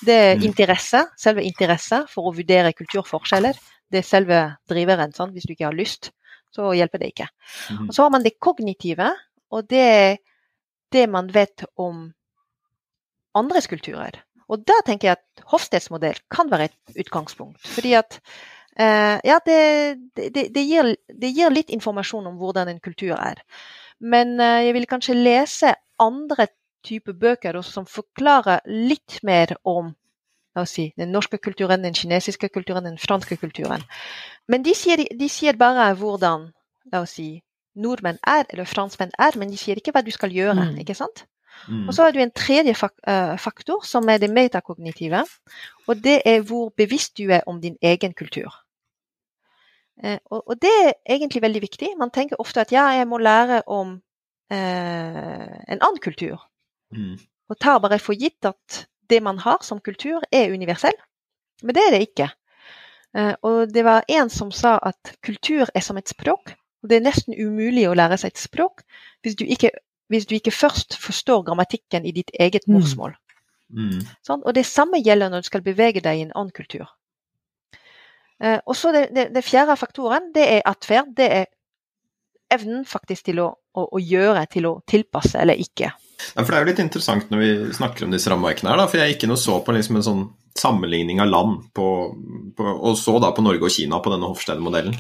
Det 0.07 0.15
er 0.15 0.37
mm. 0.39 0.45
interesse, 0.47 1.03
selve 1.19 1.45
interesse 1.45 2.05
for 2.13 2.29
å 2.29 2.35
vurdere 2.37 2.77
kulturforskjeller. 2.79 3.59
Det 3.89 4.03
er 4.03 4.07
selve 4.07 4.41
driveren. 4.71 5.13
Sant? 5.17 5.35
Hvis 5.35 5.49
du 5.49 5.57
ikke 5.57 5.67
har 5.71 5.77
lyst, 5.77 6.13
så 6.55 6.71
hjelper 6.77 7.03
det 7.03 7.11
ikke. 7.15 7.29
Mm. 7.73 7.89
Og 7.89 7.97
så 7.97 8.07
har 8.07 8.15
man 8.15 8.25
det 8.25 8.39
kognitive, 8.41 9.11
og 9.51 9.69
det 9.69 9.83
er 9.83 10.21
det 10.93 11.09
man 11.11 11.29
vet 11.33 11.67
om 11.77 12.07
andres 13.37 13.69
kulturer. 13.71 14.23
Og 14.49 14.63
da 14.65 14.79
tenker 14.87 15.11
jeg 15.11 15.19
at 15.19 15.49
Hofsteds 15.53 15.91
modell 15.93 16.17
kan 16.33 16.49
være 16.51 16.71
et 16.71 17.01
utgangspunkt. 17.05 17.61
Fordi 17.69 17.93
at 17.99 18.21
eh, 18.81 19.19
ja, 19.25 19.39
det, 19.45 19.59
det, 20.17 20.47
det, 20.55 20.65
gir, 20.65 20.95
det, 21.09 21.33
gir, 21.37 21.53
litt 21.53 21.73
informasjon 21.75 22.31
om 22.31 22.39
hvordan 22.41 22.73
en 22.73 22.81
kultur 22.81 23.13
er. 23.19 23.43
Men 24.01 24.39
eh, 24.41 24.65
jeg 24.69 24.77
vil 24.79 24.89
kanskje 24.89 25.19
lese 25.19 25.75
andre 26.01 26.49
typer 26.87 27.13
bøker 27.13 27.59
også, 27.59 27.81
som 27.81 27.89
forklarer 27.91 28.65
litt 28.67 29.21
mer 29.27 29.57
om 29.69 29.93
si, 30.67 30.89
den 30.99 31.13
norske 31.15 31.39
kulturen, 31.39 31.85
den 31.85 31.95
kinesiske 31.95 32.49
kulturen, 32.51 32.85
den 32.85 32.99
franske 32.99 33.37
kulturen. 33.39 33.85
Men 34.49 34.65
de 34.67 34.75
sier, 34.75 35.05
de 35.07 35.29
sier 35.31 35.59
bare 35.59 35.93
hvordan 35.95 36.49
la 36.91 37.03
oss 37.05 37.15
si, 37.19 37.43
nordmenn 37.79 38.19
er, 38.27 38.47
eller 38.51 38.67
franskmenn 38.67 39.13
er, 39.19 39.37
men 39.39 39.53
de 39.53 39.61
sier 39.61 39.79
ikke 39.79 39.93
hva 39.95 40.03
du 40.03 40.11
skal 40.15 40.33
gjøre. 40.35 40.73
Mm. 40.73 40.81
ikke 40.83 40.97
sant? 40.99 41.27
Mm. 41.67 41.89
Og 41.89 41.95
så 41.95 42.07
har 42.07 42.15
du 42.15 42.21
en 42.23 42.33
tredje 42.35 42.75
eh, 42.75 43.37
faktor, 43.39 43.83
som 43.85 44.09
er 44.09 44.23
det 44.23 44.31
metakognitive. 44.31 45.25
Og 45.89 46.05
det 46.05 46.21
er 46.25 46.41
hvor 46.47 46.73
bevisst 46.77 47.19
du 47.19 47.29
er 47.29 47.43
om 47.47 47.61
din 47.61 47.77
egen 47.83 48.15
kultur. 48.15 48.55
Eh, 50.05 50.19
og, 50.31 50.55
det 50.63 50.75
er 50.85 50.93
egentlig 51.09 51.43
veldig 51.43 51.63
viktig. 51.63 51.89
Man 51.99 52.11
tenker 52.15 52.41
ofte 52.41 52.61
at 52.61 52.73
ja, 52.73 52.87
jeg 52.95 53.09
må 53.09 53.19
lære 53.19 53.63
om 53.67 53.99
eh, 54.51 55.57
en 55.69 55.81
annen 55.81 56.03
kultur. 56.03 56.39
Mm. 56.95 57.19
Og 57.49 57.59
tar 57.61 57.81
bare 57.83 57.99
for 57.99 58.15
gitt 58.15 58.45
at 58.45 58.85
det 59.11 59.23
man 59.23 59.39
har 59.39 59.65
som 59.65 59.81
kultur, 59.81 60.23
er 60.33 60.53
universell. 60.53 60.97
Men 61.63 61.75
det 61.75 61.83
er 61.87 61.95
det 61.95 62.01
ikke. 62.07 62.29
Eh, 63.17 63.35
og 63.43 63.75
det 63.75 63.85
var 63.85 64.07
en 64.09 64.31
som 64.31 64.53
sa 64.53 64.79
at 64.83 65.17
kultur 65.25 65.67
er 65.75 65.85
som 65.85 65.97
et 65.97 66.09
språk. 66.09 66.55
Og 66.83 66.91
det 66.91 66.99
er 66.99 67.07
nesten 67.09 67.35
umulig 67.35 67.89
å 67.89 67.97
lære 67.99 68.19
seg 68.21 68.35
et 68.35 68.43
språk 68.43 68.85
hvis 69.25 69.35
du 69.39 69.45
ikke, 69.45 69.73
hvis 70.09 70.27
du 70.29 70.37
ikke 70.39 70.55
først 70.55 70.97
forstår 71.01 71.45
grammatikken 71.49 72.07
i 72.09 72.15
ditt 72.17 72.33
eget 72.41 72.69
mm. 72.69 72.75
morsmål. 72.77 73.17
Mm. 73.69 74.01
Sånn? 74.25 74.45
Og 74.45 74.55
det 74.57 74.65
samme 74.69 75.01
gjelder 75.03 75.33
når 75.33 75.45
du 75.45 75.51
skal 75.51 75.65
bevege 75.65 76.03
deg 76.05 76.21
i 76.21 76.25
en 76.27 76.35
annen 76.35 76.55
kultur. 76.55 76.89
Eh, 78.41 78.59
og 78.65 78.77
så 78.79 78.93
det, 78.95 79.09
det, 79.15 79.29
det, 79.35 79.45
fjerde 79.45 79.77
faktoren, 79.77 80.31
det 80.35 80.47
er 80.59 80.67
atferd. 80.69 81.13
Det 81.19 81.29
er 81.43 81.49
evnen 82.55 82.85
faktisk 82.89 83.29
til 83.29 83.43
å, 83.45 83.51
å, 83.77 83.85
å, 83.93 84.01
gjøre, 84.01 84.47
til 84.53 84.71
å 84.71 84.79
tilpasse 84.89 85.37
eller 85.41 85.61
ikke. 85.61 85.93
Ja, 85.93 86.43
for 86.43 86.51
Det 86.51 86.57
er 86.57 86.65
jo 86.65 86.71
litt 86.71 86.83
interessant 86.83 87.29
når 87.33 87.45
vi 87.45 87.51
snakker 87.77 88.07
om 88.07 88.15
disse 88.15 88.33
rammeverkene 88.33 88.73
her, 88.73 88.81
da, 88.81 88.89
for 88.91 89.03
jeg 89.03 89.15
gikk 89.15 89.27
inn 89.27 89.37
og 89.37 89.43
så 89.43 89.61
på 89.65 89.75
liksom 89.77 90.01
en 90.01 90.07
sånn 90.07 90.25
sammenligning 90.59 91.21
av 91.23 91.29
land, 91.31 91.61
på, 91.77 91.87
på, 92.57 92.65
og 92.67 92.97
så 92.99 93.19
da 93.23 93.31
på 93.37 93.45
Norge 93.45 93.69
og 93.69 93.75
Kina 93.75 94.01
på 94.03 94.11
denne 94.11 94.31
Hofstede-modellen. 94.31 94.97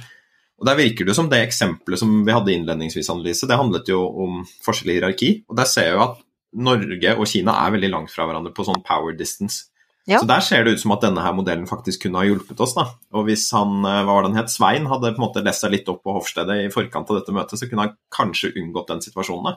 Og 0.58 0.66
Der 0.66 0.78
virker 0.78 1.06
det 1.06 1.14
som 1.14 1.28
det 1.30 1.38
eksempelet 1.44 2.00
som 2.00 2.24
vi 2.26 2.34
hadde 2.34 2.52
innledningsvis, 2.54 3.10
Annelise, 3.12 3.46
det 3.46 3.58
handlet 3.58 3.88
jo 3.88 4.00
om 4.24 4.40
forskjellig 4.64 4.98
hierarki. 4.98 5.30
og 5.48 5.56
Der 5.56 5.68
ser 5.70 5.86
jeg 5.86 5.94
jo 5.94 6.06
at 6.08 6.22
Norge 6.58 7.14
og 7.14 7.26
Kina 7.28 7.54
er 7.62 7.74
veldig 7.76 7.90
langt 7.92 8.10
fra 8.10 8.26
hverandre 8.26 8.54
på 8.56 8.64
sånn 8.66 8.82
power 8.82 9.14
distance. 9.14 9.68
Ja. 10.08 10.22
Så 10.22 10.26
der 10.26 10.40
ser 10.40 10.64
det 10.64 10.72
ut 10.72 10.80
som 10.80 10.94
at 10.94 11.02
denne 11.04 11.20
her 11.20 11.34
modellen 11.36 11.66
faktisk 11.68 12.06
kunne 12.06 12.22
ha 12.22 12.24
hjulpet 12.24 12.60
oss. 12.64 12.72
da. 12.74 12.86
Og 13.12 13.26
hvis 13.28 13.44
han, 13.52 13.84
eh, 13.84 14.02
hva 14.02 14.14
var 14.14 14.22
det 14.24 14.30
han 14.32 14.40
het, 14.40 14.50
Svein, 14.50 14.86
hadde 14.88 15.12
på 15.12 15.20
en 15.20 15.26
måte 15.26 15.44
lest 15.44 15.60
seg 15.60 15.70
litt 15.70 15.88
opp 15.88 16.02
på 16.02 16.14
hoffstedet 16.16 16.64
i 16.64 16.70
forkant 16.72 17.10
av 17.10 17.20
dette 17.20 17.34
møtet, 17.36 17.60
så 17.60 17.68
kunne 17.68 17.84
han 17.84 17.96
kanskje 18.10 18.54
unngått 18.56 18.88
den 18.88 19.04
situasjonen. 19.04 19.44
da. 19.44 19.56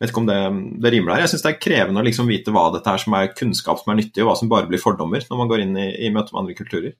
Vet 0.00 0.10
ikke 0.10 0.22
om 0.22 0.26
det, 0.30 0.80
det 0.80 0.92
rimer 0.94 1.12
der. 1.12 1.26
Jeg 1.26 1.34
syns 1.34 1.44
det 1.44 1.52
er 1.52 1.60
krevende 1.60 2.00
å 2.00 2.06
liksom 2.06 2.30
vite 2.30 2.54
hva 2.54 2.72
dette 2.72 2.86
er 2.86 3.02
som 3.02 3.12
er 3.18 3.34
kunnskap 3.34 3.82
som 3.82 3.92
er 3.92 4.00
nyttig, 4.00 4.22
og 4.22 4.30
hva 4.30 4.36
som 4.38 4.48
bare 4.48 4.70
blir 4.70 4.80
fordommer 4.80 5.20
når 5.28 5.36
man 5.36 5.50
går 5.50 5.64
inn 5.66 5.76
i, 5.76 5.88
i 6.06 6.10
møte 6.14 6.32
med 6.32 6.40
andre 6.44 6.56
kulturer. 6.56 6.94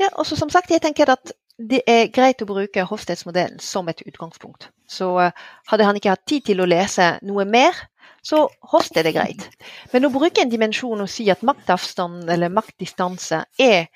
Ja, 0.00 0.08
og 0.16 0.26
som 0.26 0.50
sagt, 0.50 0.70
jeg 0.70 0.82
tenker 0.84 1.12
at 1.12 1.32
det 1.62 1.82
er 1.86 2.10
greit 2.14 2.42
å 2.42 2.48
bruke 2.48 2.84
Hofstedsmodellen 2.88 3.60
som 3.62 3.88
et 3.92 4.00
utgangspunkt. 4.06 4.70
Så 4.88 5.12
uh, 5.20 5.30
hadde 5.70 5.86
han 5.86 5.98
ikke 5.98 6.14
hatt 6.14 6.24
tid 6.28 6.46
til 6.48 6.62
å 6.62 6.68
lese 6.68 7.14
noe 7.26 7.44
mer, 7.48 7.76
så 8.22 8.44
Hofsted 8.72 9.06
er 9.06 9.14
greit. 9.16 9.44
Men 9.92 10.06
å 10.06 10.12
bruke 10.14 10.42
en 10.42 10.50
dimensjon 10.50 11.02
og 11.02 11.10
si 11.10 11.28
at 11.32 11.42
maktavstand 11.46 12.30
eller 12.30 12.52
maktdistanse 12.54 13.42
er 13.60 13.86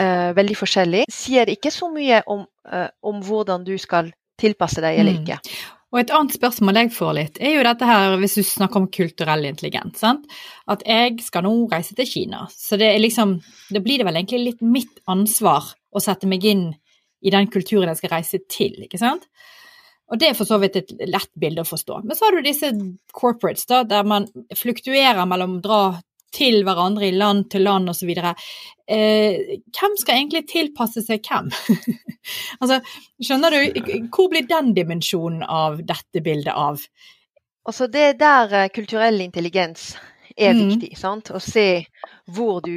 uh, 0.00 0.32
veldig 0.36 0.58
forskjellig, 0.58 1.06
sier 1.12 1.52
ikke 1.52 1.72
så 1.74 1.90
mye 1.92 2.22
om, 2.30 2.46
uh, 2.72 2.88
om, 3.04 3.22
hvordan 3.24 3.66
du 3.66 3.76
skal 3.80 4.10
tilpasse 4.40 4.82
deg 4.82 4.98
eller 4.98 5.14
mm. 5.14 5.22
ikke. 5.22 5.38
Mm. 5.38 5.72
Og 5.94 6.00
et 6.00 6.10
annet 6.10 6.34
spørsmål 6.34 6.78
jeg 6.80 6.90
får 6.90 7.12
litt, 7.14 7.36
er 7.38 7.52
jo 7.54 7.62
dette 7.62 7.86
her 7.86 8.16
hvis 8.18 8.32
du 8.34 8.42
snakker 8.42 8.80
om 8.80 8.88
kulturell 8.90 9.46
intelligens. 9.46 10.00
Sant? 10.02 10.24
At 10.66 10.82
jeg 10.90 11.20
skal 11.22 11.46
nå 11.46 11.52
reise 11.70 11.94
til 11.94 12.08
Kina. 12.10 12.48
Så 12.50 12.74
det 12.80 12.88
er 12.90 12.98
liksom 12.98 13.36
Da 13.70 13.82
blir 13.82 14.02
det 14.02 14.08
vel 14.08 14.18
egentlig 14.18 14.40
litt 14.42 14.64
mitt 14.66 14.98
ansvar 15.06 15.70
å 15.94 16.02
sette 16.02 16.26
meg 16.26 16.42
inn 16.50 16.72
i 17.24 17.30
den 17.30 17.46
kulturen 17.46 17.92
jeg 17.92 18.02
skal 18.02 18.16
reise 18.16 18.40
til, 18.50 18.74
ikke 18.84 18.98
sant? 19.00 19.22
Og 20.10 20.18
det 20.20 20.28
er 20.28 20.36
for 20.36 20.50
så 20.50 20.58
vidt 20.60 20.76
et 20.76 20.90
lett 21.08 21.30
bilde 21.40 21.62
å 21.62 21.68
forstå. 21.68 22.02
Men 22.04 22.18
så 22.18 22.26
har 22.26 22.34
du 22.34 22.44
disse 22.44 22.68
corporates, 23.14 23.64
da, 23.70 23.84
der 23.88 24.04
man 24.04 24.26
fluktuerer 24.58 25.22
mellom 25.30 25.56
å 25.56 25.62
dra 25.64 25.80
til 26.34 26.62
hverandre 26.66 27.08
i 27.08 27.14
land 27.14 27.48
til 27.54 27.66
land 27.66 27.90
osv. 27.92 28.10
Eh, 28.14 29.58
hvem 29.74 29.98
skal 30.00 30.18
egentlig 30.18 30.44
tilpasse 30.50 31.04
seg 31.06 31.22
hvem? 31.24 31.52
altså, 32.60 32.80
skjønner 33.22 33.54
du, 33.54 34.08
hvor 34.12 34.30
blir 34.32 34.48
den 34.50 34.74
dimensjonen 34.76 35.44
av 35.46 35.80
dette 35.86 36.24
bildet 36.24 36.52
av? 36.52 36.82
Altså, 37.64 37.88
det 37.88 38.08
er 38.10 38.18
der 38.20 38.58
uh, 38.64 38.72
kulturell 38.74 39.22
intelligens 39.24 39.94
er 40.36 40.52
mm. 40.54 40.66
viktig. 40.68 40.90
sant? 40.98 41.30
Å 41.30 41.40
se 41.42 41.84
hvor 42.34 42.60
du 42.64 42.74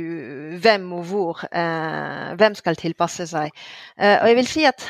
Hvem 0.61 0.87
og 0.95 1.03
hvor. 1.09 1.43
Uh, 1.51 2.33
hvem 2.39 2.55
skal 2.57 2.79
tilpasse 2.79 3.27
seg. 3.29 3.51
Uh, 3.99 4.17
og 4.21 4.31
jeg 4.31 4.39
vil 4.39 4.49
si 4.49 4.65
at 4.69 4.87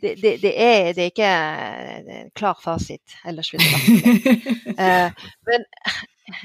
det, 0.00 0.14
det, 0.22 0.38
det, 0.40 0.52
er, 0.56 0.92
det, 0.96 1.02
er, 1.02 1.10
ikke 1.10 1.32
en 2.16 2.30
klar 2.32 2.56
fasit, 2.62 3.16
ellers 3.28 3.50
ville 3.52 3.66
det 3.66 3.74
vært 3.76 4.46
uh, 4.80 5.26
Men 5.50 5.66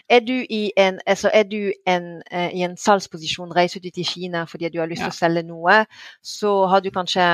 er 0.10 0.20
du, 0.26 0.34
i 0.50 0.72
en, 0.78 1.00
altså 1.06 1.32
er 1.34 1.44
du 1.44 1.72
en, 1.88 2.22
uh, 2.34 2.50
i 2.50 2.64
en 2.66 2.78
salgsposisjon, 2.78 3.56
reiser 3.56 3.84
du 3.84 3.90
til 3.90 4.06
Kina 4.06 4.46
fordi 4.50 4.70
du 4.70 4.80
har 4.80 4.90
lyst 4.90 5.04
til 5.04 5.12
ja. 5.12 5.16
å 5.16 5.20
selge 5.20 5.44
noe, 5.48 5.78
så 6.24 6.54
har 6.72 6.84
du 6.84 6.92
kanskje, 6.94 7.26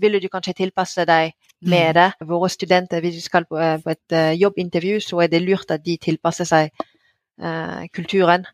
vil 0.00 0.20
du 0.22 0.28
kanskje 0.32 0.56
tilpasse 0.62 1.06
deg 1.08 1.32
med 1.60 1.88
mm. 1.88 1.94
det. 1.98 2.28
Våre 2.28 2.50
studenter, 2.52 3.00
hvis 3.04 3.20
vi 3.20 3.24
skal 3.24 3.48
på, 3.48 3.58
uh, 3.60 3.78
på 3.82 3.94
et 3.94 4.18
jobbintervju, 4.40 5.00
så 5.04 5.24
er 5.24 5.32
det 5.32 5.44
lurt 5.44 5.70
at 5.74 5.84
de 5.84 5.98
tilpasser 6.00 6.48
seg 6.48 6.86
kulturen. 7.92 8.46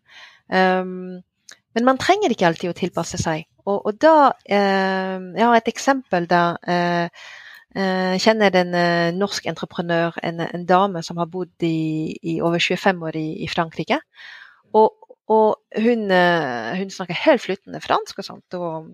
Um, 0.50 1.22
men 1.74 1.86
man 1.86 2.00
trenger 2.00 2.32
ikke 2.32 2.48
alltid 2.48 2.72
å 2.72 2.76
tilpasse 2.76 3.20
seg. 3.20 3.46
Og, 3.62 3.78
og 3.86 3.98
da 4.02 4.32
uh, 4.32 5.18
Jeg 5.38 5.44
har 5.46 5.56
et 5.56 5.70
eksempel 5.70 6.26
der 6.30 6.56
eh, 6.66 7.28
jeg 7.72 8.12
eh, 8.12 8.20
kjenner 8.20 8.56
en 8.60 8.74
eh, 8.76 9.14
norsk 9.16 9.46
entreprenør, 9.48 10.18
en, 10.22 10.42
en, 10.44 10.64
dame 10.68 11.00
som 11.02 11.16
har 11.16 11.30
bodd 11.32 11.64
i, 11.64 12.12
i 12.20 12.34
over 12.44 12.60
25 12.60 13.00
år 13.08 13.16
i, 13.16 13.28
i 13.46 13.48
Frankrike. 13.48 13.96
Og, 14.76 14.92
og 15.32 15.80
hun, 15.80 16.10
eh, 16.12 16.76
hun, 16.76 16.92
snakker 16.92 17.16
helt 17.24 17.40
flytende 17.40 17.80
fransk 17.80 18.20
og 18.20 18.28
sånt. 18.28 18.58
Og, 18.58 18.92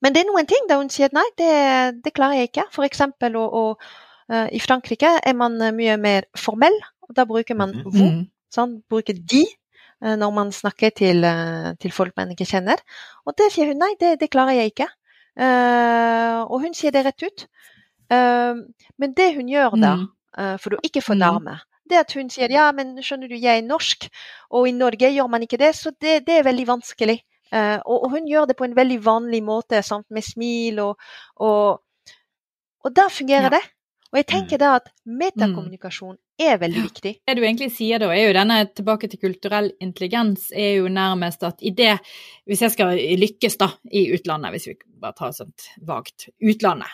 men 0.00 0.16
det 0.16 0.22
er 0.22 0.30
noen 0.30 0.48
ting 0.48 0.64
der 0.70 0.80
hun 0.80 0.88
sier 0.92 1.12
nei, 1.12 1.26
det, 1.36 1.52
det 2.00 2.16
klarer 2.16 2.40
jeg 2.40 2.52
ikke. 2.52 2.68
for 2.72 2.88
eksempel 2.88 3.36
i 4.26 4.58
Frankrike 4.58 5.10
er 5.22 5.34
man 5.38 5.60
mye 5.76 5.94
mer 6.02 6.24
formell, 6.34 6.74
og 7.06 7.14
da 7.14 7.22
bruker 7.28 7.54
man 7.54 7.76
mhm. 7.76 7.92
vous. 7.92 8.24
Sånn, 8.50 8.80
bruker 8.88 9.14
de 9.14 9.44
når 10.00 10.32
man 10.32 10.50
snakker 10.52 10.90
til, 10.96 11.26
til, 11.80 11.92
folk 11.92 12.16
man 12.16 12.32
ikke 12.32 12.48
kjenner. 12.48 12.80
Og 13.26 13.36
det 13.38 13.50
sier 13.52 13.68
hun 13.70 13.78
nei, 13.78 13.92
det, 14.00 14.16
det 14.20 14.30
klarer 14.32 14.56
jeg 14.56 14.72
ikke. 14.72 14.88
Uh, 15.36 16.48
og 16.48 16.62
hun 16.64 16.74
sier 16.76 16.94
det 16.94 17.04
rett 17.04 17.24
ut. 17.26 17.46
Uh, 18.12 18.64
men 19.00 19.14
det 19.16 19.32
hun 19.36 19.48
gjør 19.50 19.76
da, 19.82 19.94
uh, 20.38 20.56
for 20.62 20.76
å 20.76 20.82
ikke 20.86 21.04
fornærme, 21.04 21.58
mm. 21.58 21.78
det 21.92 22.00
at 22.00 22.14
hun 22.16 22.30
sier 22.32 22.52
ja, 22.54 22.70
men 22.76 22.94
skjønner 23.04 23.30
du, 23.30 23.36
jeg 23.36 23.60
er 23.60 23.66
norsk, 23.66 24.08
og 24.56 24.68
i 24.70 24.74
Norge 24.76 25.10
gjør 25.12 25.30
man 25.32 25.44
ikke 25.44 25.60
det, 25.60 25.74
så 25.76 25.92
det, 26.00 26.22
det 26.28 26.40
er 26.40 26.46
veldig 26.48 26.68
vanskelig. 26.76 27.20
Og, 27.56 27.94
og, 27.94 28.08
hun 28.10 28.24
gjør 28.26 28.48
det 28.50 28.56
på 28.58 28.66
en 28.66 28.74
veldig 28.74 28.96
vanlig 29.04 29.38
måte, 29.46 29.78
sant? 29.86 30.04
med 30.10 30.24
smil, 30.26 30.80
og, 30.82 30.98
og, 31.46 31.78
og 32.82 32.94
da 32.94 33.06
fungerer 33.12 33.46
ja. 33.46 33.52
det. 33.54 33.62
Og 34.10 34.18
jeg 34.18 34.26
tenker 34.32 34.58
mm. 34.58 34.62
da 34.64 34.72
at 34.80 34.90
metakommunikasjon 35.06 36.16
er 36.38 36.58
veldig 36.60 36.82
viktig. 36.84 37.12
Det 37.26 37.34
du 37.36 37.42
egentlig 37.42 37.70
sier 37.74 38.00
da, 38.02 38.10
er 38.12 38.28
jo 38.28 38.34
denne 38.36 38.58
tilbake 38.76 39.08
til 39.10 39.20
kulturell 39.22 39.70
intelligens, 39.82 40.50
er 40.52 40.82
jo 40.82 40.90
nærmest 40.92 41.46
at 41.48 41.62
i 41.64 41.72
det 41.76 41.96
Hvis 42.46 42.62
jeg 42.62 42.76
skal 42.76 42.98
lykkes 43.18 43.56
da 43.58 43.72
i 43.90 44.04
utlandet, 44.14 44.52
hvis 44.54 44.68
vi 44.68 44.76
bare 45.02 45.16
tar 45.16 45.32
et 45.32 45.38
sånt 45.40 45.64
vagt 45.82 46.28
utlandet, 46.38 46.92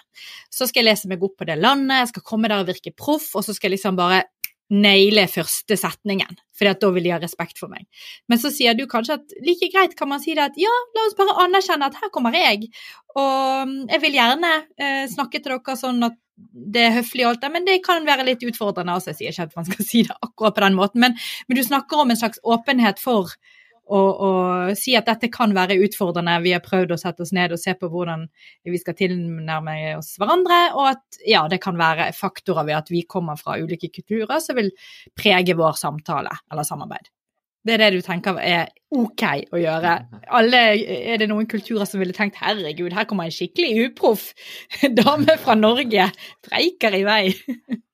så 0.49 0.65
skal 0.65 0.81
jeg 0.81 0.89
lese 0.89 1.11
meg 1.11 1.23
opp 1.23 1.37
på 1.37 1.45
det 1.45 1.59
landet, 1.61 1.99
jeg 1.99 2.13
skal 2.15 2.25
komme 2.25 2.49
der 2.49 2.63
og 2.63 2.71
virke 2.71 2.95
proff, 2.97 3.35
og 3.37 3.45
så 3.45 3.53
skal 3.53 3.69
jeg 3.69 3.77
liksom 3.77 3.99
bare 3.99 4.23
naile 4.73 5.27
første 5.29 5.77
setningen, 5.77 6.39
for 6.57 6.71
da 6.71 6.91
vil 6.95 7.05
de 7.05 7.13
ha 7.13 7.19
respekt 7.21 7.61
for 7.61 7.69
meg. 7.69 7.85
Men 8.31 8.41
så 8.41 8.49
sier 8.55 8.77
du 8.79 8.87
kanskje 8.89 9.19
at 9.19 9.35
like 9.45 9.69
greit 9.75 9.97
kan 9.99 10.09
man 10.09 10.23
si 10.23 10.33
det 10.39 10.47
at 10.47 10.57
ja, 10.61 10.73
la 10.97 11.05
oss 11.05 11.17
bare 11.19 11.37
anerkjenne 11.45 11.91
at 11.91 11.99
her 12.01 12.13
kommer 12.15 12.33
jeg, 12.37 12.71
og 13.13 13.75
jeg 13.93 14.03
vil 14.07 14.17
gjerne 14.17 14.53
eh, 14.81 15.05
snakke 15.13 15.43
til 15.43 15.59
dere 15.59 15.77
sånn 15.77 16.01
at 16.09 16.17
det 16.53 16.85
er 16.87 16.95
høflig 16.99 17.27
og 17.27 17.35
alt 17.35 17.43
det, 17.45 17.51
men 17.55 17.67
det 17.69 17.81
kan 17.87 18.07
være 18.07 18.27
litt 18.27 18.45
utfordrende. 18.47 18.95
Altså, 18.95 19.13
jeg 19.13 19.21
sier 19.21 19.35
ikke 19.35 19.49
at 19.51 19.59
man 19.61 19.69
skal 19.71 19.89
si 19.89 20.05
det 20.09 20.19
akkurat 20.21 20.57
på 20.57 20.65
den 20.67 20.79
måten, 20.79 21.03
men, 21.05 21.19
men 21.49 21.59
du 21.59 21.65
snakker 21.67 22.03
om 22.03 22.13
en 22.13 22.21
slags 22.21 22.43
åpenhet 22.43 23.03
for 23.03 23.35
å, 23.93 23.99
å, 23.99 24.31
si 24.79 24.95
at 24.97 25.09
dette 25.09 25.31
kan 25.33 25.55
være 25.57 25.79
utfordrende. 25.85 26.39
Vi 26.45 26.55
har 26.55 26.65
prøvd 26.65 26.95
å 26.95 27.01
sette 27.01 27.25
oss 27.25 27.33
ned 27.37 27.55
og 27.55 27.61
se 27.61 27.75
på 27.79 27.91
hvordan 27.93 28.27
vi 28.69 28.81
skal 28.81 28.97
tilnærme 28.99 29.77
oss 29.99 30.15
hverandre, 30.21 30.61
og 30.77 30.93
at 30.95 31.23
ja, 31.29 31.45
det 31.51 31.61
kan 31.65 31.79
være 31.81 32.13
faktorer 32.17 32.69
ved 32.69 32.79
at 32.79 32.93
vi 32.93 33.05
kommer 33.09 33.41
fra 33.41 33.59
ulike 33.61 33.93
kulturer 33.93 34.39
som 34.43 34.59
vil 34.61 34.73
prege 35.19 35.59
vår 35.59 35.77
samtale 35.81 36.33
eller 36.51 36.69
samarbeid. 36.69 37.11
Det 37.63 37.77
er 37.77 37.83
det 37.85 37.93
du 37.95 38.03
tenker 38.03 38.39
er 38.43 38.73
ok 38.93 39.25
å 39.55 39.61
gjøre. 39.61 39.95
Alle, 40.35 40.63
er 41.13 41.21
det 41.23 41.29
noen 41.31 41.47
kulturer 41.51 41.87
som 41.89 42.03
ville 42.03 42.17
tenkt 42.17 42.41
herregud, 42.43 42.93
her 42.97 43.07
kommer 43.09 43.29
en 43.29 43.35
skikkelig 43.35 43.89
uproff 43.89 44.33
dame 44.99 45.39
fra 45.41 45.57
Norge, 45.59 46.11
preiker 46.49 46.99
i 46.99 47.07
vei. 47.07 47.25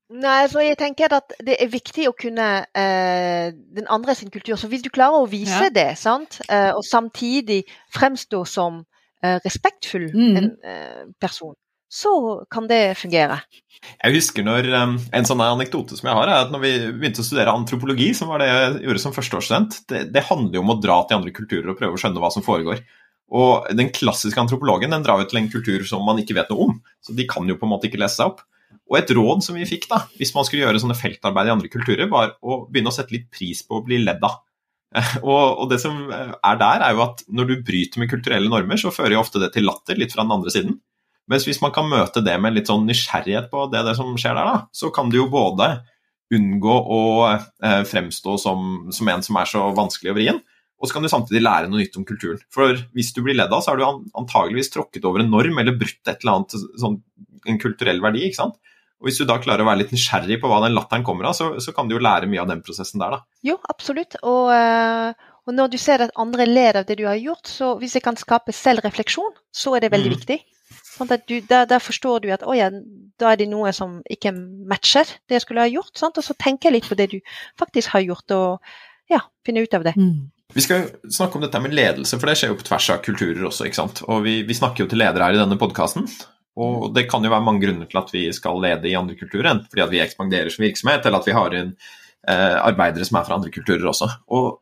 Nei, 0.09 0.46
så 0.48 0.62
jeg 0.64 0.78
tenker 0.81 1.12
at 1.12 1.35
det 1.44 1.59
er 1.61 1.68
viktig 1.68 2.07
å 2.09 2.14
kunne 2.16 2.46
eh, 2.64 3.50
den 3.52 3.88
andre 3.92 4.14
sin 4.16 4.33
kultur. 4.33 4.57
Så 4.57 4.70
hvis 4.72 4.85
du 4.87 4.88
klarer 4.88 5.20
å 5.20 5.28
vise 5.28 5.66
ja. 5.68 5.72
det, 5.72 5.90
sant? 6.00 6.40
Eh, 6.48 6.70
og 6.72 6.81
samtidig 6.88 7.61
fremstå 7.92 8.40
som 8.48 8.81
eh, 9.20 9.37
respektfull 9.44 10.09
mm. 10.14 10.38
en, 10.40 10.48
eh, 10.64 11.02
person, 11.20 11.52
så 11.88 12.12
kan 12.53 12.68
det 12.68 12.98
fungere. 13.01 13.40
Jeg 14.03 14.14
husker 14.16 14.44
når 14.44 14.66
En 14.74 15.27
sånn 15.27 15.40
anekdote 15.40 15.96
som 15.96 16.09
jeg 16.11 16.18
har, 16.18 16.29
er 16.29 16.46
at 16.46 16.53
når 16.53 16.62
vi 16.64 16.72
begynte 16.98 17.22
å 17.22 17.27
studere 17.27 17.55
antropologi, 17.55 18.11
som 18.16 18.31
var 18.33 18.42
det 18.42 18.48
jeg 18.51 18.72
gjorde 18.88 19.03
som 19.05 19.14
førsteårsstudent, 19.16 19.81
det, 19.90 20.03
det 20.14 20.27
handler 20.29 20.59
jo 20.59 20.64
om 20.64 20.74
å 20.74 20.81
dra 20.83 20.98
til 21.07 21.20
andre 21.20 21.35
kulturer 21.35 21.72
og 21.72 21.79
prøve 21.79 21.96
å 21.96 22.03
skjønne 22.03 22.22
hva 22.22 22.33
som 22.35 22.44
foregår. 22.44 22.83
Og 23.29 23.68
Den 23.77 23.92
klassiske 23.92 24.40
antropologen 24.40 24.92
den 24.94 25.05
drar 25.05 25.22
jo 25.22 25.29
til 25.31 25.42
en 25.42 25.51
kultur 25.53 25.85
som 25.88 26.05
man 26.05 26.20
ikke 26.20 26.37
vet 26.38 26.53
noe 26.53 26.70
om. 26.70 26.79
Så 27.05 27.16
de 27.16 27.29
kan 27.29 27.48
jo 27.48 27.59
på 27.61 27.68
en 27.68 27.74
måte 27.74 27.88
ikke 27.90 28.01
lese 28.01 28.20
seg 28.20 28.33
opp. 28.33 28.44
Og 28.88 28.98
et 28.98 29.11
råd 29.12 29.44
som 29.44 29.57
vi 29.57 29.68
fikk 29.68 29.87
da, 29.90 30.03
hvis 30.16 30.33
man 30.37 30.46
skulle 30.48 30.64
gjøre 30.64 30.81
sånne 30.81 30.96
feltarbeid 30.96 31.48
i 31.48 31.53
andre 31.53 31.70
kulturer, 31.72 32.09
var 32.09 32.35
å 32.40 32.62
begynne 32.68 32.92
å 32.92 32.96
sette 32.96 33.14
litt 33.14 33.29
pris 33.33 33.61
på 33.64 33.79
å 33.79 33.85
bli 33.85 34.01
ledd 34.01 34.24
av. 34.24 34.40
Og, 35.29 35.66
det 35.68 35.77
som 35.83 36.09
er 36.09 36.61
der, 36.61 36.85
er 36.85 36.94
jo 36.96 37.05
at 37.05 37.20
når 37.29 37.51
du 37.51 37.55
bryter 37.64 38.01
med 38.01 38.09
kulturelle 38.09 38.48
normer, 38.48 38.81
så 38.81 38.92
fører 38.94 39.18
jo 39.18 39.20
ofte 39.20 39.42
det 39.42 39.53
til 39.53 39.68
latter, 39.68 39.98
litt 40.01 40.14
fra 40.14 40.24
den 40.24 40.33
andre 40.38 40.55
siden. 40.55 40.79
Mens 41.28 41.44
hvis 41.48 41.60
man 41.60 41.72
kan 41.74 41.88
møte 41.90 42.22
det 42.24 42.36
med 42.40 42.56
litt 42.56 42.70
sånn 42.70 42.86
nysgjerrighet 42.88 43.50
på 43.52 43.66
det, 43.72 43.84
det 43.86 43.96
som 43.98 44.14
skjer 44.18 44.36
der, 44.38 44.48
da, 44.48 44.60
så 44.72 44.92
kan 44.94 45.12
du 45.12 45.18
jo 45.20 45.30
både 45.32 45.74
unngå 46.34 46.76
å 46.92 47.02
eh, 47.28 47.82
fremstå 47.88 48.36
som, 48.40 48.88
som, 48.94 49.10
en 49.12 49.24
som 49.24 49.38
er 49.40 49.48
så 49.48 49.66
vanskelig 49.76 50.12
og 50.12 50.18
vrien, 50.18 50.40
og 50.78 50.86
så 50.88 50.94
kan 50.94 51.04
du 51.04 51.10
samtidig 51.10 51.42
lære 51.42 51.70
noe 51.70 51.82
nytt 51.82 51.96
om 51.98 52.06
kulturen. 52.06 52.40
For 52.54 52.76
hvis 52.94 53.10
du 53.16 53.22
blir 53.24 53.36
ledd 53.36 53.52
av, 53.52 53.64
så 53.64 53.72
har 53.72 53.80
du 53.80 53.86
antageligvis 53.88 54.70
tråkket 54.74 55.06
over 55.08 55.24
en 55.24 55.32
norm 55.32 55.58
eller 55.58 55.76
brutt 55.78 56.00
et 56.06 56.22
eller 56.22 56.36
annet 56.36 56.54
sånn, 56.78 57.00
en 57.50 57.58
kulturell 57.60 58.02
verdi. 58.04 58.28
ikke 58.28 58.38
sant? 58.38 58.60
Og 58.98 59.08
Hvis 59.08 59.18
du 59.20 59.26
da 59.26 59.38
klarer 59.42 59.62
å 59.62 59.68
være 59.68 59.84
litt 59.84 59.94
nysgjerrig 59.94 60.40
på 60.42 60.50
hva 60.50 60.60
den 60.64 60.74
latteren 60.74 61.04
kommer 61.06 61.30
av, 61.30 61.34
så, 61.38 61.52
så 61.62 61.74
kan 61.74 61.90
du 61.90 61.96
jo 61.96 62.02
lære 62.02 62.28
mye 62.30 62.42
av 62.42 62.50
den 62.50 62.62
prosessen 62.66 63.02
der, 63.02 63.14
da. 63.14 63.38
Jo, 63.46 63.58
absolutt. 63.70 64.18
Og, 64.26 64.50
eh, 64.54 65.26
og, 65.46 65.52
når 65.54 65.74
du 65.74 65.78
ser 65.82 66.06
at 66.06 66.14
andre 66.18 66.46
ler 66.46 66.80
av 66.80 66.86
det 66.88 66.98
du 66.98 67.04
har 67.06 67.18
gjort, 67.18 67.46
så 67.46 67.74
hvis 67.78 67.94
det 67.98 68.02
kan 68.06 68.18
skape 68.18 68.54
selvrefleksjon, 68.54 69.34
så 69.54 69.76
er 69.78 69.86
det 69.86 69.92
veldig 69.94 70.10
mm. 70.12 70.16
viktig. 70.16 70.38
Sånn 70.98 71.11
du, 71.30 71.37
der, 71.46 71.68
der, 71.70 71.82
forstår 71.82 72.24
du 72.24 72.32
at 72.34 72.42
å 72.42 72.56
ja, 72.56 72.72
da 73.22 73.30
er 73.30 73.38
det 73.38 73.46
noe 73.50 73.70
som 73.76 74.00
ikke 74.11 74.32
matcher 74.34 75.06
det 75.30 75.38
jeg 75.38 75.44
skulle 75.44 75.62
ha 75.62 75.70
gjort. 75.70 75.94
Sant? 75.98 76.18
Og 76.18 76.26
så 76.26 76.34
tenker 76.34 76.68
jeg 76.68 76.80
litt 76.80 76.88
på 76.90 76.98
det 76.98 77.12
du 77.12 77.20
faktisk 77.61 77.94
har 77.94 78.02
gjort, 78.02 78.34
og 78.34 79.12
ja, 79.12 79.22
finne 79.46 79.62
ut 79.62 79.78
av 79.78 79.87
det. 79.87 79.94
Mm. 79.98 80.28
Vi 80.56 80.64
skal 80.64 80.88
snakke 81.12 81.38
om 81.38 81.44
dette 81.44 81.61
med 81.61 81.76
ledelse, 81.76 82.16
for 82.16 82.30
det 82.30 82.38
skjer 82.40 82.54
jo 82.54 82.58
på 82.58 82.66
tvers 82.66 82.88
av 82.94 83.02
kulturer 83.04 83.46
også. 83.50 83.68
ikke 83.68 83.78
sant? 83.78 84.02
Og 84.08 84.24
vi, 84.24 84.40
vi 84.48 84.56
snakker 84.56 84.84
jo 84.84 84.90
til 84.90 85.02
ledere 85.02 85.28
her 85.28 85.37
i 85.37 85.40
denne 85.40 85.58
podkasten. 85.61 86.08
Og 86.58 86.88
det 86.96 87.04
kan 87.11 87.22
jo 87.22 87.30
være 87.30 87.46
mange 87.46 87.62
grunner 87.62 87.87
til 87.87 88.00
at 88.00 88.08
vi 88.11 88.24
skal 88.34 88.58
lede 88.64 88.88
i 88.90 88.96
andre 88.98 89.14
kulturer, 89.18 89.52
enten 89.52 89.68
fordi 89.70 89.84
at 89.84 89.92
vi 89.92 90.00
ekspanderer 90.02 90.50
som 90.50 90.64
virksomhet, 90.64 91.04
eller 91.04 91.20
at 91.20 91.28
vi 91.28 91.37
har 91.37 91.54
inn 91.54 91.74
eh, 91.76 92.56
arbeidere 92.56 93.06
som 93.06 93.20
er 93.20 93.28
fra 93.28 93.38
andre 93.38 93.52
kulturer 93.54 93.87
også. 93.92 94.08
Og 94.34 94.56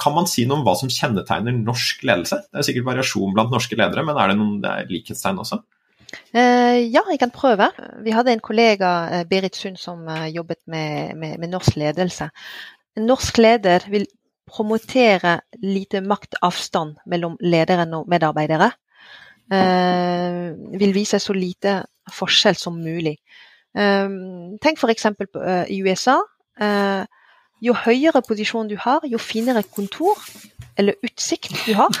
kan 0.00 0.14
man 0.16 0.30
si 0.30 0.46
noe 0.48 0.60
om 0.60 0.64
hva 0.64 0.72
som 0.78 0.90
kjennetegner 0.90 1.58
norsk 1.58 2.06
ledelse? 2.08 2.38
Det 2.48 2.62
er 2.62 2.68
sikkert 2.70 2.88
variasjon 2.88 3.34
blant 3.36 3.52
norske 3.52 3.76
ledere, 3.76 4.06
men 4.06 4.16
er 4.16 4.32
det 4.32 4.38
noen 4.40 4.62
likhetstegn 4.88 5.42
også? 5.42 5.60
Uh, 6.34 6.78
ja, 6.92 7.02
jeg 7.10 7.20
kan 7.22 7.32
prøve. 7.34 7.70
Vi 8.04 8.12
hadde 8.14 8.32
en 8.32 8.44
kollega, 8.44 8.90
uh, 9.08 9.22
Berit 9.28 9.56
Sund, 9.56 9.78
som 9.80 10.04
uh, 10.08 10.26
jobbet 10.28 10.60
med, 10.66 11.16
med, 11.16 11.38
med, 11.38 11.48
norsk 11.52 11.76
ledelse. 11.80 12.28
En 12.96 13.08
norsk 13.08 13.38
leder 13.38 13.88
vil 13.90 14.06
promotere 14.52 15.40
lite 15.62 16.02
maktavstand 16.04 16.98
mellom 17.08 17.38
lederen 17.40 17.94
og 17.96 18.08
medarbeidere 18.10 18.72
eh, 19.52 20.52
vil 20.78 20.94
vise 20.94 21.20
så 21.22 21.34
lite 21.36 21.80
forskjell 22.12 22.58
som 22.58 22.78
mulig. 22.82 23.16
Eh, 23.76 24.08
tenk 24.62 24.80
f.eks. 24.80 25.08
Eh, 25.12 25.64
i 25.72 25.82
USA. 25.84 26.18
Eh, 26.60 27.02
jo 27.62 27.76
høyere 27.78 28.24
posisjon 28.26 28.70
du 28.70 28.76
har, 28.80 29.04
jo 29.06 29.20
finere 29.22 29.62
kontor 29.62 30.18
eller 30.78 30.98
utsikt 31.04 31.54
du 31.66 31.76
har. 31.78 31.94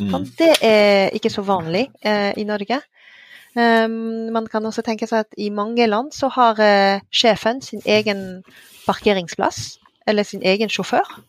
Mm. 0.00 0.24
Det 0.38 0.54
er 0.64 1.12
ikke 1.12 1.30
så 1.32 1.44
vanlig 1.44 1.88
eh, 2.00 2.32
i 2.40 2.46
Norge. 2.48 2.80
Um, 3.52 4.30
man 4.32 4.46
kan 4.48 4.64
også 4.64 4.82
tenke 4.82 5.06
seg 5.06 5.26
at 5.26 5.34
i 5.36 5.50
mange 5.52 5.86
land 5.86 6.12
så 6.16 6.30
har 6.32 6.56
uh, 6.56 7.02
sjefen 7.12 7.60
sin 7.60 7.82
egen 7.84 8.42
parkeringsplass, 8.86 9.78
eller 10.06 10.22
sin 10.22 10.42
egen 10.42 10.72
sjåfør. 10.72 11.20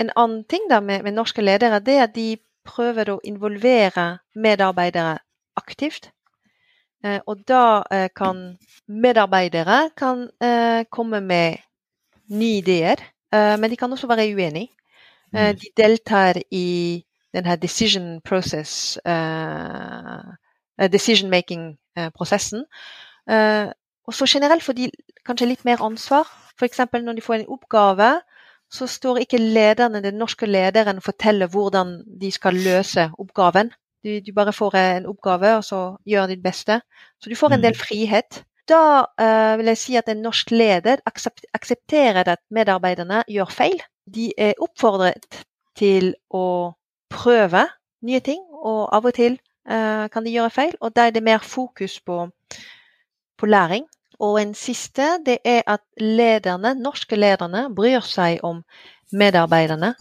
En 0.00 0.10
annen 0.16 0.44
ting 0.48 0.64
da 0.70 0.80
med, 0.80 1.02
med 1.02 1.12
norske 1.12 1.42
ledere, 1.42 1.82
det 1.84 1.98
er 1.98 2.06
at 2.08 2.14
de 2.16 2.38
prøver 2.64 3.12
å 3.12 3.20
involvere 3.24 4.06
medarbeidere 4.34 5.18
aktivt. 5.60 6.10
Eh, 7.04 7.20
og 7.26 7.44
da 7.48 7.82
eh, 7.90 8.08
kan 8.16 8.42
medarbeidere 8.88 9.90
kan 9.96 10.28
eh, 10.42 10.84
komme 10.92 11.20
med 11.20 11.60
nye 12.30 12.60
ideer, 12.60 13.00
men 13.30 13.70
de 13.70 13.76
kan 13.78 13.92
også 13.92 14.08
være 14.10 14.26
uenige. 14.34 14.72
Mm. 15.30 15.54
De 15.54 15.68
deltar 15.78 16.34
i 16.50 16.98
denne 17.34 17.54
decision 17.62 18.20
process, 18.26 18.98
decision 20.88 21.30
making-prosessen. 21.30 22.64
Og 24.06 24.14
så 24.14 24.26
generelt 24.26 24.64
får 24.64 24.72
de 24.78 24.88
kanskje 25.26 25.46
litt 25.50 25.64
mer 25.68 25.82
ansvar. 25.84 26.28
F.eks. 26.58 26.80
når 26.92 27.18
de 27.18 27.24
får 27.24 27.34
en 27.34 27.52
oppgave, 27.54 28.10
så 28.70 28.86
står 28.86 29.24
ikke 29.24 29.38
lederne, 29.38 30.02
den 30.02 30.18
norske 30.18 30.46
lederen 30.46 31.00
forteller 31.02 31.50
hvordan 31.50 32.00
de 32.20 32.30
skal 32.30 32.54
løse 32.54 33.10
oppgaven. 33.18 33.72
Du, 34.04 34.10
du, 34.24 34.32
bare 34.32 34.52
får 34.52 34.76
en 34.80 35.06
oppgave, 35.10 35.56
og 35.56 35.64
så 35.64 35.80
gjør 36.08 36.30
ditt 36.30 36.42
beste. 36.42 36.80
Så 37.20 37.30
du 37.30 37.36
får 37.36 37.56
en 37.56 37.64
del 37.64 37.74
mm. 37.76 37.80
frihet. 37.80 38.42
Da 38.70 38.82
uh, 39.04 39.58
vil 39.58 39.72
jeg 39.72 39.80
si 39.80 39.96
at 39.98 40.08
en 40.08 40.22
norsk 40.24 40.50
leder 40.54 41.02
aksepterer 41.06 42.24
at 42.24 42.40
medarbeiderne 42.54 43.24
gjør 43.28 43.50
feil. 43.52 43.82
De 44.06 44.30
er 44.38 44.58
oppfordret 44.62 45.42
til 45.76 46.14
å 46.30 46.72
prøve 47.10 47.66
nye 48.06 48.22
ting, 48.24 48.40
og 48.54 48.88
av 48.94 49.06
og 49.10 49.14
til 49.18 49.36
kan 49.70 50.24
de 50.26 50.32
gjøre 50.34 50.50
feil. 50.50 50.72
Og 50.80 50.94
da 50.96 51.06
er 51.06 51.14
det 51.14 51.22
mer 51.22 51.38
fokus 51.46 52.00
på, 52.02 52.24
på 53.38 53.46
læring. 53.46 53.84
Og 54.20 54.36
en 54.42 54.54
siste 54.54 55.06
det 55.24 55.38
er 55.44 55.62
at 55.66 55.80
lederne, 56.00 56.74
norske 56.76 57.16
lederne 57.16 57.68
bryr 57.74 58.04
seg 58.04 58.42
om 58.44 58.64
medarbeiderne. 59.12 59.94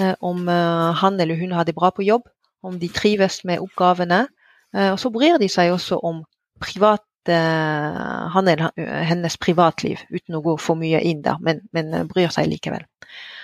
Eh, 0.00 0.14
om 0.20 0.48
eh, 0.48 0.94
han 0.94 1.20
eller 1.20 1.36
hun 1.36 1.52
har 1.52 1.64
det 1.64 1.74
bra 1.74 1.90
på 1.90 2.02
jobb, 2.06 2.28
om 2.62 2.78
de 2.78 2.88
trives 2.88 3.42
med 3.44 3.62
oppgavene. 3.64 4.26
Eh, 4.74 4.90
og 4.92 4.98
så 5.00 5.10
bryr 5.10 5.38
de 5.42 5.48
seg 5.50 5.72
også 5.74 6.00
om 6.02 6.24
privat, 6.60 7.04
han 7.28 8.46
eller 8.48 8.70
hennes 9.04 9.34
privatliv, 9.36 10.00
uten 10.08 10.38
å 10.38 10.40
gå 10.40 10.54
for 10.64 10.80
mye 10.80 11.02
inn 11.04 11.18
der, 11.20 11.36
men, 11.44 11.58
men 11.76 12.06
bryr 12.08 12.30
seg 12.32 12.46
likevel. 12.48 12.86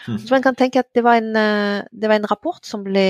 Mm. 0.04 0.18
Så 0.20 0.34
man 0.34 0.42
kan 0.44 0.56
tenke 0.58 0.82
at 0.82 0.90
det 0.94 1.04
var, 1.04 1.16
en, 1.16 1.32
det 1.88 2.08
var 2.10 2.18
en 2.18 2.28
rapport 2.28 2.60
som 2.66 2.82
ble 2.84 3.04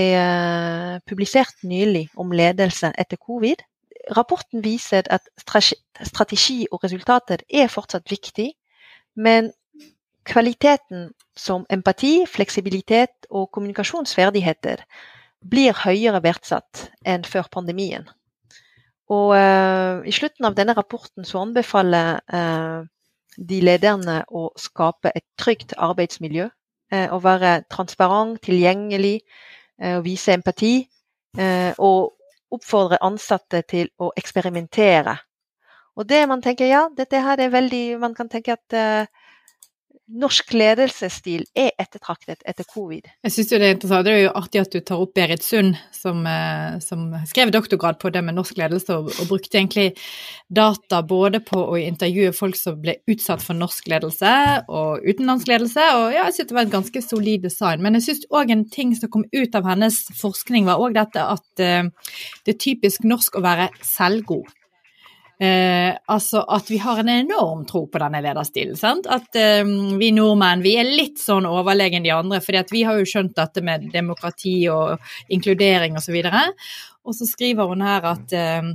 publisert 1.11 1.64
nylig 1.66 2.07
om 2.14 2.30
ledelse 2.30 2.92
etter 2.98 3.18
covid 3.18 3.64
rapporten 4.12 4.62
viser 4.64 5.07
at 5.11 5.28
strategi 6.04 6.64
og 6.72 6.85
resultater 6.85 7.44
er 7.48 7.68
fortsatt 7.72 8.11
viktig, 8.11 8.52
men 9.16 9.52
kvaliteten 10.24 11.12
som 11.37 11.66
empati, 11.70 12.24
fleksibilitet 12.26 13.28
og 13.30 13.50
kommunikasjonsferdigheter 13.52 14.85
blir 15.44 15.76
høyere 15.85 16.22
verdsatt 16.24 16.88
enn 17.04 17.24
før 17.28 17.48
pandemien. 17.52 18.09
Og 19.12 19.35
uh, 19.37 20.00
I 20.09 20.12
slutten 20.16 20.48
av 20.48 20.57
denne 20.57 20.72
rapporten 20.76 21.26
så 21.28 21.42
anbefaler 21.44 22.22
uh, 22.33 22.87
de 23.37 23.61
lederne 23.61 24.22
å 24.33 24.48
skape 24.57 25.12
et 25.12 25.26
trygt 25.37 25.74
arbeidsmiljø. 25.76 26.48
Uh, 26.94 27.09
å 27.11 27.18
være 27.18 27.64
transparent, 27.72 28.38
tilgjengelig, 28.44 29.18
å 29.83 29.98
vise 30.04 30.37
empati. 30.37 30.76
og 31.83 32.12
oppfordre 32.54 33.00
ansatte 33.02 33.64
til 33.66 33.88
å 33.98 34.12
eksperimentere. 34.14 35.16
Og 35.98 36.07
det 36.07 36.20
man 36.30 36.42
tenker, 36.42 36.68
ja, 36.70 36.85
dette 36.94 37.18
her 37.18 37.40
er 37.42 37.50
veldig 37.50 37.98
Man 37.98 38.14
kan 38.14 38.28
tenke 38.30 38.54
at 38.54 38.76
norsk 40.05 40.53
ledelsesstil 40.53 41.47
er 41.57 41.71
ettertraktet 41.81 42.43
etter 42.45 42.67
covid. 42.69 43.07
Jeg 43.25 43.33
syns 43.33 43.51
det 43.51 43.59
er 43.61 43.75
interessant. 43.75 44.05
Det 44.05 44.12
er 44.12 44.23
jo 44.27 44.33
artig 44.37 44.61
at 44.61 44.75
du 44.75 44.81
tar 44.85 45.01
opp 45.01 45.14
Berit 45.17 45.45
Sund, 45.45 45.79
som, 45.97 46.21
eh, 46.29 46.79
som 46.85 47.07
skrev 47.31 47.53
doktorgrad 47.55 47.99
på 48.03 48.12
det 48.12 48.21
med 48.25 48.37
norsk 48.37 48.59
ledelse, 48.61 48.99
og, 48.99 49.09
og, 49.14 49.29
brukte 49.31 49.59
egentlig 49.59 49.97
data 50.53 51.01
både 51.03 51.40
på 51.45 51.57
å 51.57 51.79
intervjue 51.81 52.35
folk 52.37 52.59
som 52.59 52.77
ble 52.83 52.99
utsatt 53.11 53.43
for 53.43 53.57
norsk 53.57 53.88
ledelse 53.88 54.35
og 54.69 55.07
utenlandsk 55.09 55.49
ledelse, 55.49 55.87
og 55.97 56.12
ja, 56.12 56.27
jeg 56.29 56.38
syns 56.38 56.51
det 56.51 56.59
var 56.59 56.69
et 56.69 56.77
ganske 56.77 57.05
solid 57.05 57.47
design. 57.49 57.85
Men 57.85 57.97
jeg 57.99 58.09
syns 58.09 58.29
òg 58.35 58.53
en 58.53 58.67
ting 58.69 58.93
som 58.99 59.12
kom 59.12 59.25
ut 59.33 59.57
av 59.57 59.71
hennes 59.71 60.03
forskning, 60.21 60.69
var 60.69 60.85
òg 60.85 60.99
dette 60.99 61.25
at 61.25 61.64
uh, 61.64 61.88
det 62.45 62.55
er 62.55 62.61
typisk 62.61 63.09
norsk 63.09 63.40
å 63.40 63.45
være 63.45 63.71
selvgod. 63.85 64.53
Eh, 65.40 65.97
altså 66.07 66.44
at 66.47 66.68
vi 66.70 66.77
har 66.79 67.01
en 67.01 67.09
enorm 67.11 67.64
tro 67.66 67.85
på 67.90 67.99
denne 67.99 68.20
lederstilen. 68.23 68.77
Sant? 68.79 69.09
At 69.11 69.35
eh, 69.38 69.64
vi 69.99 70.12
nordmenn 70.14 70.62
vi 70.62 70.77
er 70.79 70.87
litt 70.87 71.18
sånn 71.23 71.49
overlegen 71.51 72.07
de 72.07 72.12
andre, 72.14 72.40
fordi 72.44 72.62
vi 72.70 72.85
har 72.87 73.01
jo 73.01 73.09
skjønt 73.09 73.35
dette 73.38 73.64
med 73.66 73.88
demokrati 73.94 74.57
og 74.70 75.03
inkludering 75.35 75.99
osv. 75.99 76.20
Og, 76.23 76.31
så 76.31 76.94
og 77.05 77.18
så 77.18 77.29
skriver 77.29 77.73
hun 77.73 77.83
her 77.85 78.11
at 78.14 78.37
eh, 78.38 78.75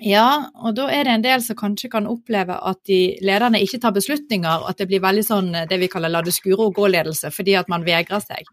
Ja, 0.00 0.48
og 0.56 0.78
da 0.78 0.86
er 0.88 1.04
det 1.04 1.12
en 1.12 1.24
del 1.24 1.42
som 1.44 1.58
kanskje 1.58 1.90
kan 1.92 2.06
oppleve 2.08 2.54
at 2.56 2.78
de 2.88 3.18
lederne 3.20 3.58
ikke 3.60 3.82
tar 3.82 3.92
beslutninger, 3.92 4.62
og 4.62 4.70
at 4.70 4.78
det 4.80 4.86
blir 4.88 5.02
veldig 5.04 5.24
sånn 5.26 5.50
det 5.68 5.78
vi 5.82 5.90
kaller 5.92 6.12
la 6.12 6.22
det 6.24 6.32
skure 6.32 6.70
og 6.70 6.78
gå-ledelse, 6.78 7.28
fordi 7.36 7.58
at 7.60 7.68
man 7.68 7.84
vegrer 7.84 8.22
seg. 8.24 8.48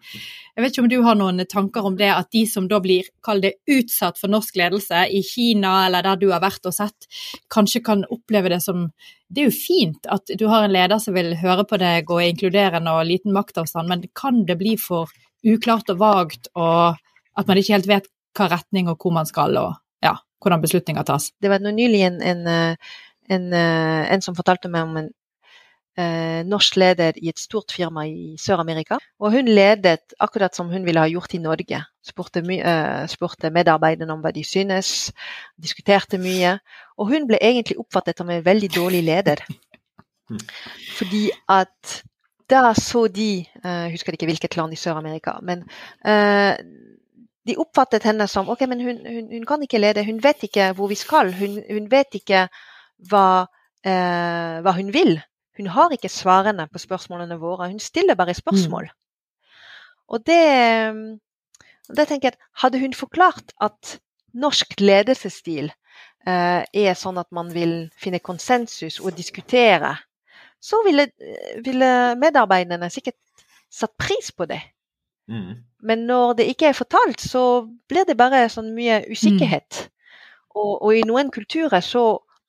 Jeg 0.58 0.66
vet 0.66 0.74
ikke 0.74 0.84
om 0.84 0.92
du 0.92 0.98
har 1.06 1.16
noen 1.16 1.46
tanker 1.48 1.88
om 1.88 1.96
det, 1.96 2.10
at 2.12 2.28
de 2.36 2.44
som 2.52 2.68
da 2.68 2.82
blir, 2.84 3.08
kall 3.24 3.40
det 3.46 3.54
utsatt 3.64 4.20
for 4.20 4.34
norsk 4.34 4.60
ledelse 4.60 5.06
i 5.08 5.24
Kina 5.24 5.86
eller 5.86 6.04
der 6.10 6.20
du 6.20 6.28
har 6.34 6.44
vært 6.44 6.68
og 6.68 6.76
sett, 6.76 7.08
kanskje 7.54 7.84
kan 7.86 8.04
oppleve 8.12 8.52
det 8.52 8.60
som 8.66 8.90
Det 9.28 9.42
er 9.44 9.50
jo 9.50 9.56
fint 9.60 10.06
at 10.08 10.32
du 10.40 10.46
har 10.48 10.64
en 10.64 10.72
leder 10.72 11.00
som 11.04 11.16
vil 11.16 11.34
høre 11.36 11.66
på 11.68 11.76
deg 11.80 12.08
og 12.08 12.22
er 12.22 12.30
inkluderende 12.32 12.92
og 12.96 13.08
liten 13.08 13.34
maktavstand, 13.36 13.88
men 13.92 14.06
kan 14.16 14.46
det 14.48 14.56
bli 14.60 14.78
for 14.80 15.12
uklart 15.44 15.92
og 15.92 16.00
vagt, 16.00 16.48
og 16.56 16.96
at 17.36 17.48
man 17.48 17.60
ikke 17.60 17.76
helt 17.76 17.92
vet 17.92 18.08
hva 18.38 18.48
retning 18.52 18.88
og 18.88 19.00
hvor 19.02 19.16
man 19.16 19.28
skal, 19.28 19.58
og 19.60 19.76
hvordan 20.42 20.64
beslutninger 20.64 21.04
tas. 21.08 21.32
Det 21.42 21.50
var 21.50 21.64
nylig 21.66 22.02
en, 22.08 22.22
en, 22.22 22.44
en, 23.30 23.48
en 23.54 24.24
som 24.24 24.38
fortalte 24.38 24.70
meg 24.72 24.86
om 24.86 25.00
en 25.02 25.10
eh, 25.98 26.42
norsk 26.48 26.78
leder 26.80 27.18
i 27.22 27.30
et 27.32 27.40
stort 27.42 27.74
firma 27.76 28.06
i 28.08 28.36
Sør-Amerika. 28.42 29.00
Og 29.22 29.34
hun 29.34 29.50
ledet 29.50 30.16
akkurat 30.24 30.56
som 30.56 30.70
hun 30.72 30.86
ville 30.86 31.02
ha 31.02 31.10
gjort 31.10 31.34
i 31.34 31.42
Norge. 31.44 31.82
Spurte, 32.06 32.44
eh, 32.54 33.06
spurte 33.12 33.52
medarbeiderne 33.54 34.14
om 34.14 34.22
hva 34.24 34.34
de 34.34 34.44
synes, 34.46 35.12
diskuterte 35.58 36.20
mye. 36.22 36.58
Og 36.98 37.14
hun 37.14 37.28
ble 37.30 37.42
egentlig 37.42 37.80
oppfattet 37.82 38.18
som 38.18 38.30
en 38.30 38.46
veldig 38.46 38.70
dårlig 38.76 39.04
leder. 39.04 39.44
Fordi 40.98 41.30
at 41.50 42.04
da 42.48 42.72
så 42.74 43.08
de 43.12 43.44
Jeg 43.44 43.92
husker 43.92 44.14
ikke 44.14 44.28
hvilket 44.30 44.56
land 44.56 44.72
i 44.72 44.80
Sør-Amerika, 44.80 45.34
men 45.44 45.66
eh, 46.06 46.56
de 47.48 47.56
oppfattet 47.60 48.06
henne 48.08 48.28
som 48.30 48.50
ok, 48.52 48.66
men 48.70 48.82
hun, 48.84 49.00
hun, 49.06 49.30
hun, 49.32 49.46
kan 49.48 49.64
ikke 49.64 49.80
lede, 49.80 50.06
hun 50.08 50.20
vet 50.24 50.44
ikke 50.48 50.72
hvor 50.78 50.92
vi 50.92 50.98
skal. 51.00 51.32
Hun, 51.36 51.62
hun 51.70 51.88
vet 51.92 52.20
ikke 52.20 52.48
hva, 53.10 53.28
eh, 53.88 54.58
hva, 54.66 54.74
hun 54.78 54.92
vil. 54.96 55.18
Hun 55.58 55.72
har 55.74 55.94
ikke 55.96 56.12
svarene 56.12 56.68
på 56.72 56.82
spørsmålene 56.82 57.40
våre. 57.42 57.70
Hun 57.72 57.82
stiller 57.82 58.20
bare 58.20 58.36
spørsmål. 58.38 58.90
Mm. 58.92 58.96
Og 60.08 60.24
det, 60.28 60.44
det 61.96 62.08
tenker 62.08 62.32
jeg, 62.32 62.40
Hadde 62.64 62.80
hun 62.80 62.94
forklart 62.94 63.56
at 63.62 63.98
norsk 64.38 64.76
ledelsesstil 64.80 65.72
eh, 66.28 66.62
er 66.62 67.00
sånn 67.00 67.18
at 67.22 67.32
man 67.34 67.50
vil 67.54 67.88
finne 67.98 68.22
konsensus 68.24 69.00
og 69.02 69.16
diskutere, 69.18 69.96
så 70.60 70.80
ville, 70.86 71.08
ville 71.66 71.90
medarbeiderne 72.20 72.90
sikkert 72.94 73.18
satt 73.70 73.94
pris 74.00 74.32
på 74.34 74.48
det. 74.50 74.62
Mm. 75.28 75.64
Men 75.80 76.06
når 76.10 76.34
det 76.40 76.48
ikke 76.52 76.72
er 76.72 76.78
fortalt, 76.78 77.22
så 77.22 77.68
blir 77.90 78.08
det 78.08 78.18
bare 78.18 78.48
sånn 78.50 78.74
mye 78.76 79.02
usikkerhet. 79.12 79.84
Mm. 79.84 79.94
Og, 80.58 80.72
og, 80.82 80.92
i 80.96 81.04
noen 81.06 81.30
kulturer 81.34 81.84
så 81.86 82.06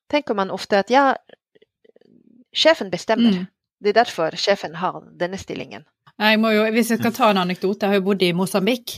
tenker 0.09 0.37
man 0.37 0.51
ofte 0.51 0.79
at 0.81 0.89
ja, 0.89 1.11
sjefen 2.55 2.89
bestemmer. 2.91 3.43
Mm. 3.43 3.47
Det 3.79 3.93
er 3.93 3.99
derfor 4.01 4.35
sjefen 4.35 4.79
har 4.81 5.03
denne 5.19 5.37
stillingen. 5.39 5.85
Jeg 6.19 6.39
må 6.41 6.51
jo, 6.51 6.65
hvis 6.75 6.89
jeg 6.91 6.99
skal 6.99 7.13
ta 7.15 7.29
en 7.31 7.39
anekdote, 7.45 7.85
jeg 7.85 7.93
har 7.93 8.01
jo 8.01 8.07
bodd 8.09 8.23
i 8.27 8.33
Mosambik. 8.35 8.97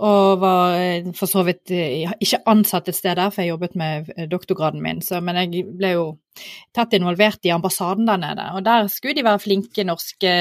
Og 0.00 0.38
var 0.40 0.76
eh, 0.78 1.08
for 1.16 1.28
så 1.28 1.42
vidt 1.44 1.72
eh, 1.74 2.08
ikke 2.22 2.38
ansatt 2.48 2.88
et 2.88 2.96
sted 2.96 3.18
der, 3.18 3.32
for 3.32 3.42
jeg 3.42 3.52
jobbet 3.52 3.74
med 3.76 4.10
eh, 4.14 4.28
doktorgraden 4.30 4.80
min. 4.84 5.00
Så, 5.04 5.18
men 5.24 5.36
jeg 5.40 5.64
ble 5.76 5.90
jo 5.92 6.04
tett 6.76 6.94
involvert 6.96 7.44
i 7.44 7.52
ambassaden 7.52 8.08
der 8.08 8.20
nede. 8.22 8.46
Og 8.56 8.64
der 8.64 8.88
skulle 8.92 9.16
de 9.18 9.26
være 9.26 9.42
flinke 9.42 9.84
norske 9.84 10.34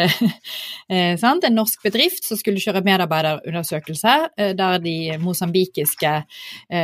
sant? 1.23 1.47
En 1.47 1.57
norsk 1.57 1.83
bedrift 1.83 2.27
som 2.27 2.39
skulle 2.39 2.61
kjøre 2.63 2.85
medarbeiderundersøkelse, 2.87 4.15
der 4.59 4.79
de 4.83 4.95
mosambikiske 5.19 6.13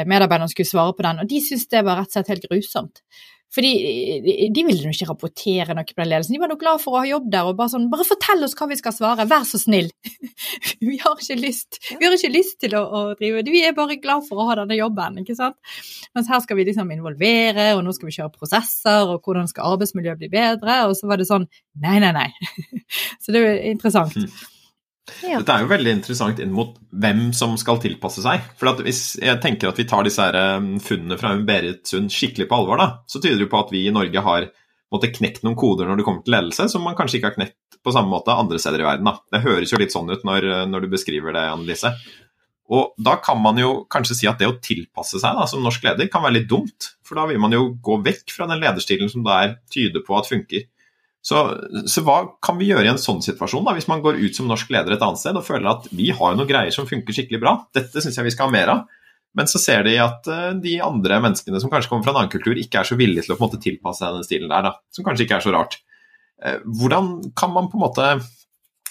medarbeiderne 0.10 0.52
skulle 0.52 0.68
svare 0.68 0.98
på 0.98 1.06
den. 1.06 1.22
Og 1.24 1.32
de 1.32 1.40
syntes 1.46 1.70
det 1.72 1.86
var 1.86 2.02
rett 2.02 2.12
og 2.12 2.18
slett 2.18 2.34
helt 2.34 2.50
grusomt. 2.50 3.06
Fordi 3.56 4.50
de 4.52 4.64
ville 4.68 4.84
jo 4.84 4.92
ikke 4.92 5.08
rapportere 5.08 5.76
noe 5.78 5.88
på 5.88 6.02
den 6.02 6.10
ledelsen. 6.12 6.36
De 6.36 6.42
var 6.42 6.52
nok 6.52 6.60
glad 6.60 6.82
for 6.84 6.96
å 6.96 7.02
ha 7.04 7.08
jobb 7.08 7.30
der 7.32 7.48
og 7.48 7.58
bare 7.60 7.72
sånn 7.72 7.88
Bare 7.92 8.08
fortell 8.08 8.44
oss 8.44 8.56
hva 8.58 8.68
vi 8.68 8.78
skal 8.80 8.96
svare, 8.96 9.28
vær 9.30 9.46
så 9.48 9.60
snill. 9.62 9.88
vi 10.90 10.98
har 11.02 11.16
ikke 11.16 11.38
lyst, 11.40 11.80
vi 11.88 12.02
har 12.04 12.16
ikke 12.18 12.34
lyst 12.34 12.58
til 12.64 12.76
å, 12.76 12.84
å, 12.84 13.04
drive 13.20 13.46
Vi 13.48 13.64
er 13.64 13.78
bare 13.78 14.00
glad 14.02 14.26
for 14.28 14.42
å 14.42 14.50
ha 14.50 14.58
denne 14.60 14.80
jobben, 14.80 15.22
ikke 15.24 15.38
sant. 15.38 15.56
Mens 16.18 16.32
her 16.32 16.44
skal 16.44 16.60
vi 16.60 16.68
liksom 16.68 16.92
involvere, 16.96 17.72
og 17.78 17.86
nå 17.86 17.96
skal 17.96 18.10
vi 18.10 18.18
kjøre 18.18 18.34
prosesser, 18.36 19.14
og 19.14 19.24
hvordan 19.24 19.48
skal 19.52 19.76
arbeidsmiljøet 19.76 20.20
bli 20.20 20.32
bedre? 20.34 20.82
Og 20.90 20.98
så 21.00 21.08
var 21.10 21.22
det 21.22 21.30
sånn 21.30 21.48
Nei, 21.84 21.98
nei, 22.00 22.12
nei. 22.16 22.30
så 23.22 23.34
det 23.36 23.40
er 23.42 23.48
jo 23.48 23.72
interessant. 23.76 24.54
Ja. 25.22 25.38
Dette 25.38 25.54
er 25.54 25.62
jo 25.62 25.70
veldig 25.70 25.92
interessant 26.00 26.40
inn 26.42 26.54
mot 26.54 26.74
hvem 26.90 27.28
som 27.38 27.54
skal 27.62 27.78
tilpasse 27.82 28.24
seg. 28.26 28.46
For 28.58 28.82
hvis 28.86 29.04
jeg 29.22 29.38
tenker 29.44 29.70
at 29.70 29.80
vi 29.80 29.86
tar 29.90 30.06
disse 30.06 30.24
her 30.24 30.58
um, 30.58 30.76
funnene 30.82 31.18
fra 31.22 31.36
Berit 31.46 31.86
Sund 31.90 32.10
skikkelig 32.14 32.48
på 32.50 32.58
alvor, 32.58 32.82
da, 32.82 32.88
så 33.10 33.22
tyder 33.22 33.44
det 33.44 33.52
på 33.52 33.62
at 33.62 33.74
vi 33.74 33.86
i 33.86 33.94
Norge 33.94 34.24
har 34.26 34.50
måtte 34.94 35.12
knekt 35.14 35.44
noen 35.46 35.58
koder 35.60 35.90
når 35.90 36.00
det 36.00 36.08
kommer 36.08 36.26
til 36.26 36.36
ledelse, 36.36 36.68
som 36.72 36.86
man 36.86 36.98
kanskje 36.98 37.20
ikke 37.20 37.32
har 37.32 37.38
knekt 37.38 37.80
på 37.86 37.94
samme 37.94 38.10
måte 38.10 38.34
andre 38.34 38.60
steder 38.62 38.82
i 38.82 38.88
verden. 38.88 39.08
Da. 39.10 39.20
Det 39.36 39.44
høres 39.46 39.74
jo 39.74 39.80
litt 39.82 39.94
sånn 39.94 40.10
ut 40.10 40.26
når, 40.26 40.48
når, 40.72 40.86
du 40.86 40.94
beskriver 40.96 41.36
det, 41.38 41.46
Annelise. 41.54 41.94
Og 42.74 42.96
da 42.98 43.20
kan 43.22 43.38
man 43.38 43.60
jo 43.62 43.84
kanskje 43.94 44.18
si 44.18 44.30
at 44.30 44.40
det 44.42 44.50
å 44.50 44.58
tilpasse 44.58 45.22
seg 45.22 45.38
da, 45.38 45.46
som 45.50 45.62
norsk 45.62 45.86
leder 45.86 46.10
kan 46.10 46.26
være 46.26 46.40
litt 46.40 46.50
dumt. 46.50 46.96
For 47.06 47.20
da 47.20 47.28
vil 47.30 47.42
man 47.42 47.54
jo 47.54 47.76
gå 47.78 48.00
vekk 48.08 48.34
fra 48.34 48.50
den 48.50 48.64
lederstilen 48.64 49.12
som 49.12 49.26
det 49.26 49.36
er 49.38 49.54
tyder 49.74 50.02
på 50.06 50.18
at 50.18 50.32
funker. 50.32 50.66
Så, 51.26 51.40
så, 51.90 52.04
hva 52.06 52.20
kan 52.44 52.60
vi 52.60 52.68
gjøre 52.70 52.86
i 52.86 52.92
en 52.92 53.02
sånn 53.02 53.24
situasjon, 53.26 53.64
da, 53.66 53.74
hvis 53.74 53.88
man 53.90 54.04
går 54.04 54.20
ut 54.22 54.38
som 54.38 54.46
norsk 54.46 54.70
leder 54.70 54.94
et 54.94 55.02
annet 55.02 55.18
sted 55.18 55.38
og 55.40 55.48
føler 55.48 55.72
at 55.72 55.88
vi 55.90 56.12
har 56.14 56.36
noen 56.38 56.50
greier 56.50 56.76
som 56.76 56.86
funker 56.86 57.18
skikkelig 57.18 57.42
bra, 57.42 57.56
dette 57.74 58.04
syns 58.04 58.20
jeg 58.20 58.28
vi 58.28 58.34
skal 58.36 58.52
ha 58.52 58.54
mer 58.54 58.74
av. 58.76 58.84
Men 59.36 59.50
så 59.52 59.60
ser 59.60 59.84
de 59.88 59.98
at 60.00 60.30
uh, 60.30 60.54
de 60.62 60.78
andre 60.86 61.18
menneskene 61.26 61.60
som 61.60 61.72
kanskje 61.74 61.92
kommer 61.92 62.06
fra 62.06 62.14
en 62.14 62.22
annen 62.22 62.32
kultur, 62.32 62.56
ikke 62.62 62.84
er 62.84 62.88
så 62.88 62.98
villige 63.00 63.26
til 63.26 63.36
å 63.36 63.42
måte 63.42 63.60
tilpasse 63.64 64.04
seg 64.06 64.16
den 64.16 64.28
stilen 64.28 64.54
der, 64.54 64.70
da, 64.70 64.76
som 64.94 65.08
kanskje 65.08 65.26
ikke 65.26 65.40
er 65.42 65.48
så 65.48 65.56
rart. 65.58 65.80
Uh, 66.40 66.60
hvordan 66.78 67.12
kan 67.34 67.56
man 67.58 67.74
på 67.74 67.82
en 67.82 67.86
måte 67.88 68.10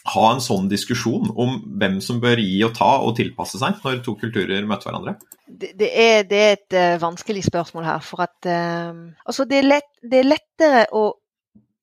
ha 0.04 0.26
en 0.28 0.42
sånn 0.44 0.66
diskusjon 0.68 1.30
om 1.40 1.56
hvem 1.80 1.96
som 2.04 2.18
bør 2.20 2.42
gi 2.42 2.58
og 2.66 2.74
ta 2.76 2.90
og 3.06 3.14
tilpasse 3.16 3.62
seg 3.62 3.78
når 3.86 4.02
to 4.04 4.18
kulturer 4.20 4.66
møter 4.68 4.90
hverandre? 4.90 5.16
Det, 5.46 5.70
det, 5.78 5.88
er, 5.88 6.26
det 6.28 6.42
er, 6.42 6.56
et 6.58 6.76
uh, 6.76 7.02
vanskelig 7.06 7.46
spørsmål 7.46 7.88
her. 7.88 8.04
For 8.04 8.26
at 8.26 8.50
altså 8.50 9.46
det, 9.48 9.62
er 9.62 9.70
lett, 9.76 9.92
det 10.02 10.20
er 10.20 10.34
lettere 10.34 10.88
å 10.92 11.12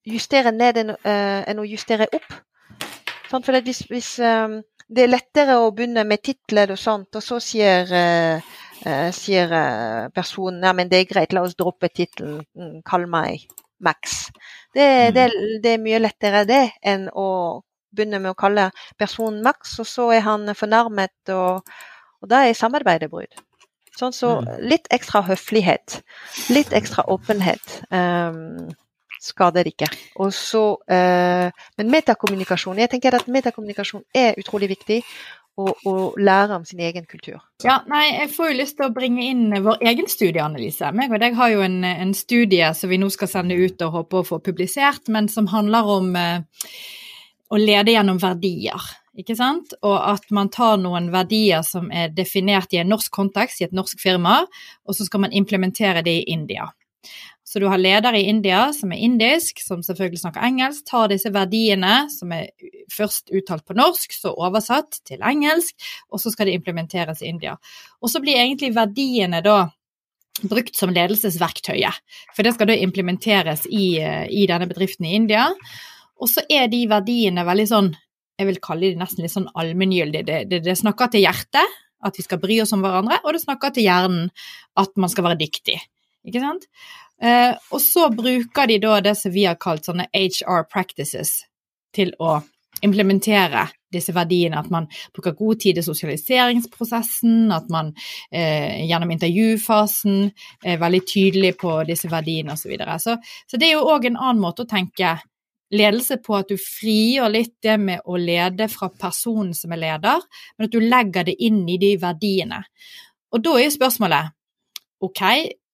justere 0.08 0.52
ned 0.56 0.80
enn, 0.82 0.94
uh, 0.96 1.42
enn 1.48 1.62
å 1.62 1.68
justere 1.68 2.10
opp. 2.16 2.34
Sånn, 3.30 3.44
for 3.46 3.58
hvis, 3.64 3.86
hvis 3.92 4.12
um, 4.26 4.60
det 4.92 5.06
er 5.06 5.14
lettere 5.14 5.58
å 5.62 5.72
begynne 5.76 6.04
med 6.08 6.24
titler 6.26 6.74
og 6.74 6.80
sånt, 6.80 7.16
og 7.16 7.24
så 7.24 7.40
sier, 7.44 7.88
uh, 7.88 8.54
uh, 8.86 9.10
sier 9.16 9.54
personen 10.16 10.66
ja, 10.68 10.74
men 10.76 10.92
det 10.92 11.02
er 11.02 11.10
greit, 11.10 11.36
la 11.36 11.46
oss 11.46 11.56
droppe 11.60 11.92
tittelen, 11.94 12.42
mm, 12.58 12.80
kall 12.88 13.08
meg 13.12 13.46
Max. 13.82 14.30
Det, 14.74 14.84
mm. 14.86 15.14
det, 15.16 15.28
det, 15.64 15.76
er 15.76 15.86
mye 15.86 16.02
lettere 16.02 16.44
det 16.50 16.64
enn 16.86 17.08
å 17.18 17.30
begynne 17.92 18.22
med 18.24 18.34
å 18.34 18.40
kalle 18.40 18.70
personen 19.00 19.42
Max, 19.46 19.78
og 19.82 19.88
så 19.90 20.12
er 20.16 20.26
han 20.28 20.52
fornærmet, 20.56 21.34
og, 21.34 21.72
og 22.22 22.32
da 22.32 22.46
er 22.48 22.58
samarbeidet 22.58 23.12
brudd. 23.12 23.42
Sånn, 23.98 24.14
så 24.16 24.38
mm. 24.40 24.54
litt 24.72 24.88
ekstra 24.94 25.24
høflighet, 25.28 26.00
litt 26.54 26.72
ekstra 26.76 27.04
åpenhet. 27.12 27.82
Um, 27.92 28.72
skader 29.22 29.70
ikke. 29.70 29.90
Og 30.22 30.34
så, 30.34 30.64
eh, 30.90 31.52
men 31.78 31.92
metakommunikasjon 31.94 32.80
Jeg 32.82 32.90
tenker 32.90 33.16
at 33.16 33.28
metakommunikasjon 33.28 34.04
er 34.14 34.36
utrolig 34.38 34.72
viktig. 34.76 35.04
Å, 35.62 36.16
lære 36.18 36.56
om 36.56 36.64
sin 36.66 36.80
egen 36.80 37.04
kultur. 37.06 37.38
Ja, 37.62 37.84
nei, 37.86 38.18
Jeg 38.18 38.30
får 38.34 38.48
jo 38.50 38.58
lyst 38.58 38.78
til 38.78 38.88
å 38.88 38.94
bringe 38.96 39.22
inn 39.22 39.52
vår 39.62 39.84
egen 39.84 40.08
studieanalyse. 40.10 40.90
Meg 40.96 41.12
og 41.12 41.20
deg 41.22 41.36
har 41.38 41.52
jo 41.52 41.62
en, 41.62 41.84
en, 41.84 42.14
studie 42.18 42.72
som 42.74 42.90
vi 42.90 42.98
nå 42.98 43.10
skal 43.12 43.28
sende 43.28 43.54
ut 43.60 43.82
og 43.82 43.92
håpe 43.92 44.22
å 44.22 44.26
få 44.26 44.40
publisert, 44.40 45.12
men 45.12 45.28
som 45.30 45.52
handler 45.52 45.86
om 45.86 46.16
eh, 46.16 46.40
å 47.52 47.60
lede 47.60 47.94
gjennom 47.94 48.18
verdier. 48.18 48.90
Ikke 49.20 49.36
sant? 49.36 49.76
Og 49.84 49.98
at 50.00 50.32
man 50.32 50.50
tar 50.50 50.80
noen 50.80 51.12
verdier 51.14 51.62
som 51.68 51.92
er 51.92 52.14
definert 52.16 52.72
i 52.74 52.80
en 52.82 52.90
norsk 52.90 53.12
kontekst, 53.12 53.62
i 53.62 53.68
et 53.68 53.76
norsk 53.76 54.00
firma, 54.00 54.40
og 54.88 54.96
så 54.96 55.06
skal 55.06 55.28
man 55.28 55.36
implementere 55.36 56.02
det 56.02 56.22
i 56.22 56.30
India. 56.32 56.72
Så 57.52 57.60
du 57.60 57.66
har 57.68 57.82
ledere 57.82 58.16
i 58.16 58.30
India 58.32 58.70
som 58.72 58.94
er 58.96 59.02
indisk, 59.04 59.60
som 59.60 59.82
selvfølgelig 59.84 60.22
snakker 60.22 60.46
engelsk, 60.48 60.86
tar 60.88 61.10
disse 61.12 61.28
verdiene 61.36 62.06
som 62.14 62.32
er 62.32 62.48
først 62.92 63.34
uttalt 63.36 63.66
på 63.68 63.76
norsk, 63.76 64.16
så 64.16 64.32
oversatt 64.32 65.02
til 65.10 65.20
engelsk, 65.20 65.76
og 66.08 66.24
så 66.24 66.32
skal 66.32 66.48
de 66.48 66.56
implementeres 66.56 67.20
i 67.20 67.28
India. 67.34 67.58
Og 68.00 68.14
så 68.14 68.24
blir 68.24 68.40
egentlig 68.40 68.72
verdiene 68.78 69.44
da 69.44 69.66
brukt 70.48 70.80
som 70.80 70.96
ledelsesverktøyet, 70.96 72.00
for 72.32 72.48
det 72.48 72.56
skal 72.56 72.72
da 72.72 72.80
implementeres 72.80 73.68
i, 73.68 73.98
i 74.00 74.48
denne 74.48 74.72
bedriften 74.72 75.12
i 75.12 75.16
India. 75.20 75.50
Og 76.24 76.32
så 76.32 76.48
er 76.48 76.72
de 76.72 76.86
verdiene 76.88 77.44
veldig 77.44 77.68
sånn, 77.68 77.94
jeg 78.40 78.48
vil 78.48 78.64
kalle 78.64 78.94
de 78.94 79.04
nesten 79.04 79.28
litt 79.28 79.36
sånn 79.36 79.52
allmenngyldige. 79.60 80.24
Det, 80.24 80.44
det, 80.48 80.64
det 80.72 80.80
snakker 80.80 81.12
til 81.12 81.28
hjertet, 81.28 81.80
at 82.02 82.16
vi 82.16 82.24
skal 82.24 82.40
bry 82.42 82.64
oss 82.64 82.72
om 82.72 82.82
hverandre, 82.86 83.20
og 83.26 83.36
det 83.36 83.44
snakker 83.44 83.76
til 83.76 83.92
hjernen, 83.92 84.32
at 84.80 84.96
man 84.96 85.12
skal 85.12 85.28
være 85.28 85.44
dyktig. 85.44 85.82
Ikke 86.28 86.42
sant? 86.44 86.68
Eh, 87.22 87.54
og 87.72 87.82
så 87.82 88.08
bruker 88.14 88.70
de 88.70 88.80
da 88.82 89.00
det 89.04 89.16
som 89.18 89.34
vi 89.34 89.46
har 89.46 89.60
kalt 89.62 89.86
sånne 89.86 90.10
HR 90.14 90.66
practices 90.70 91.42
til 91.96 92.14
å 92.22 92.40
implementere 92.82 93.68
disse 93.94 94.14
verdiene, 94.16 94.58
at 94.58 94.70
man 94.74 94.88
bruker 95.14 95.36
god 95.38 95.60
tid 95.62 95.78
i 95.78 95.84
sosialiseringsprosessen, 95.86 97.52
at 97.54 97.68
man 97.74 97.92
eh, 98.32 98.88
gjennom 98.88 99.12
intervjufasen 99.14 100.32
er 100.66 100.80
veldig 100.82 101.02
tydelig 101.06 101.56
på 101.62 101.76
disse 101.90 102.10
verdiene 102.12 102.56
osv. 102.56 102.64
Så, 102.64 102.72
videre. 102.72 102.98
så 103.00 103.18
Så 103.48 103.60
det 103.60 103.70
er 103.70 103.76
jo 103.76 103.90
òg 103.92 104.08
en 104.10 104.18
annen 104.18 104.42
måte 104.42 104.66
å 104.66 104.70
tenke 104.72 105.18
ledelse 105.72 106.18
på 106.24 106.36
at 106.40 106.52
du 106.52 106.58
frigjør 106.60 107.32
litt 107.32 107.56
det 107.64 107.78
med 107.80 108.04
å 108.06 108.18
lede 108.20 108.68
fra 108.72 108.90
personen 108.90 109.54
som 109.56 109.72
er 109.72 109.84
leder, 109.86 110.26
men 110.58 110.68
at 110.68 110.74
du 110.74 110.82
legger 110.84 111.28
det 111.28 111.38
inn 111.44 111.64
i 111.70 111.80
de 111.82 111.96
verdiene. 112.02 112.64
Og 113.32 113.44
da 113.44 113.56
er 113.58 113.68
jo 113.68 113.78
spørsmålet 113.78 114.34
ok, 115.02 115.22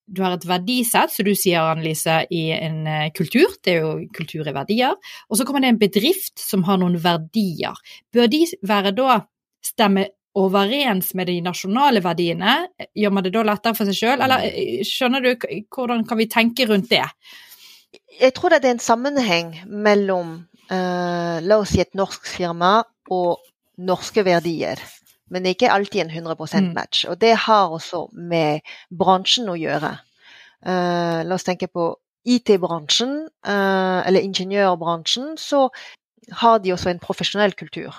du 0.08 0.22
har 0.24 0.38
et 0.38 0.46
verdisett, 0.48 1.12
som 1.12 1.28
du 1.28 1.34
sier, 1.36 1.60
Annelise, 1.68 2.22
i 2.32 2.50
en 2.56 2.84
uh, 2.88 3.08
kultur. 3.16 3.52
Det 3.64 3.74
er 3.76 3.84
jo 3.84 3.96
kultur 4.16 4.48
i 4.48 4.56
verdier. 4.56 4.96
Og 5.28 5.40
så 5.40 5.48
kommer 5.48 5.64
det 5.64 5.74
en 5.74 5.82
bedrift 5.82 6.40
som 6.40 6.64
har 6.68 6.80
noen 6.80 6.96
verdier. 7.04 7.76
Bør 8.16 8.30
de 8.32 8.46
være 8.68 8.96
da 8.96 9.20
stemme 9.66 10.08
overens 10.38 11.12
med 11.18 11.28
de 11.32 11.40
nasjonale 11.44 12.04
verdiene? 12.06 12.60
Gjør 12.96 13.16
man 13.18 13.26
det 13.26 13.34
da 13.36 13.44
lettere 13.48 13.78
for 13.78 13.90
seg 13.90 14.00
sjøl, 14.00 14.24
eller 14.24 14.48
eh, 14.48 14.86
skjønner 14.88 15.26
du 15.26 15.34
hvordan 15.74 16.06
kan 16.08 16.22
vi 16.22 16.30
tenke 16.32 16.70
rundt 16.70 16.92
det? 16.94 17.04
Jeg 18.18 18.34
tror 18.38 18.56
det 18.56 18.64
er 18.64 18.78
en 18.78 18.84
sammenheng 18.84 19.52
mellom 19.68 20.38
uh, 20.72 21.38
la 21.44 21.60
oss 21.60 21.76
si 21.76 21.84
et 21.84 21.98
norsk 21.98 22.30
firma 22.30 22.80
og 23.14 23.44
norske 23.78 24.24
verdier. 24.26 24.80
Men 25.30 25.44
det 25.44 25.50
er 25.50 25.58
ikke 25.58 25.72
alltid 25.74 26.02
en 26.02 26.12
100 26.12 26.36
mm. 26.40 26.74
match. 26.76 27.06
Og 27.06 27.20
det 27.22 27.36
har 27.48 27.74
også 27.76 28.08
med 28.14 28.66
bransjen 28.90 29.50
å 29.52 29.58
gjøre. 29.60 29.98
Uh, 30.66 31.24
la 31.28 31.36
oss 31.36 31.46
tenke 31.48 31.70
på 31.72 31.92
IT-bransjen, 32.28 33.28
uh, 33.48 34.00
eller 34.08 34.26
ingeniørbransjen, 34.26 35.36
så 35.40 35.68
har 36.42 36.60
de 36.64 36.74
også 36.76 36.92
en 36.92 37.04
profesjonell 37.04 37.54
kultur. 37.56 37.96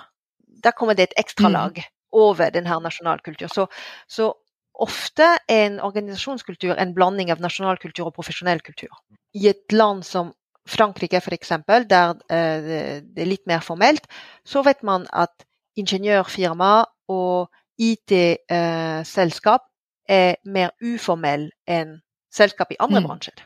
Der 0.63 0.75
kommer 0.77 0.97
det 0.97 1.09
et 1.09 1.17
ekstralag 1.23 1.79
mm. 1.81 1.89
over 2.11 2.51
denne 2.53 2.81
nasjonalkulturen. 2.83 3.53
Så, 3.53 3.65
så 4.07 4.33
ofte 4.79 5.25
er 5.49 5.65
en 5.65 5.79
organisasjonskultur 5.83 6.75
en 6.77 6.93
blanding 6.95 7.31
av 7.33 7.41
nasjonalkultur 7.43 8.09
og 8.09 8.15
profesjonell 8.17 8.61
kultur. 8.61 8.91
I 9.33 9.49
et 9.53 9.73
land 9.73 10.05
som 10.05 10.33
Frankrike 10.69 11.17
f.eks., 11.23 11.55
der 11.89 12.13
uh, 12.13 12.69
det 13.01 13.23
er 13.23 13.29
litt 13.29 13.47
mer 13.49 13.63
formelt, 13.65 14.05
så 14.45 14.61
vet 14.65 14.83
man 14.85 15.07
at 15.09 15.45
ingeniørfirma 15.79 16.73
og 17.09 17.49
IT-selskap 17.79 19.65
er 20.09 20.39
mer 20.43 20.73
uformell 20.83 21.49
enn 21.69 21.99
selskap 22.33 22.73
i 22.73 22.79
andre 22.79 23.01
mm. 23.01 23.07
bransjer. 23.07 23.43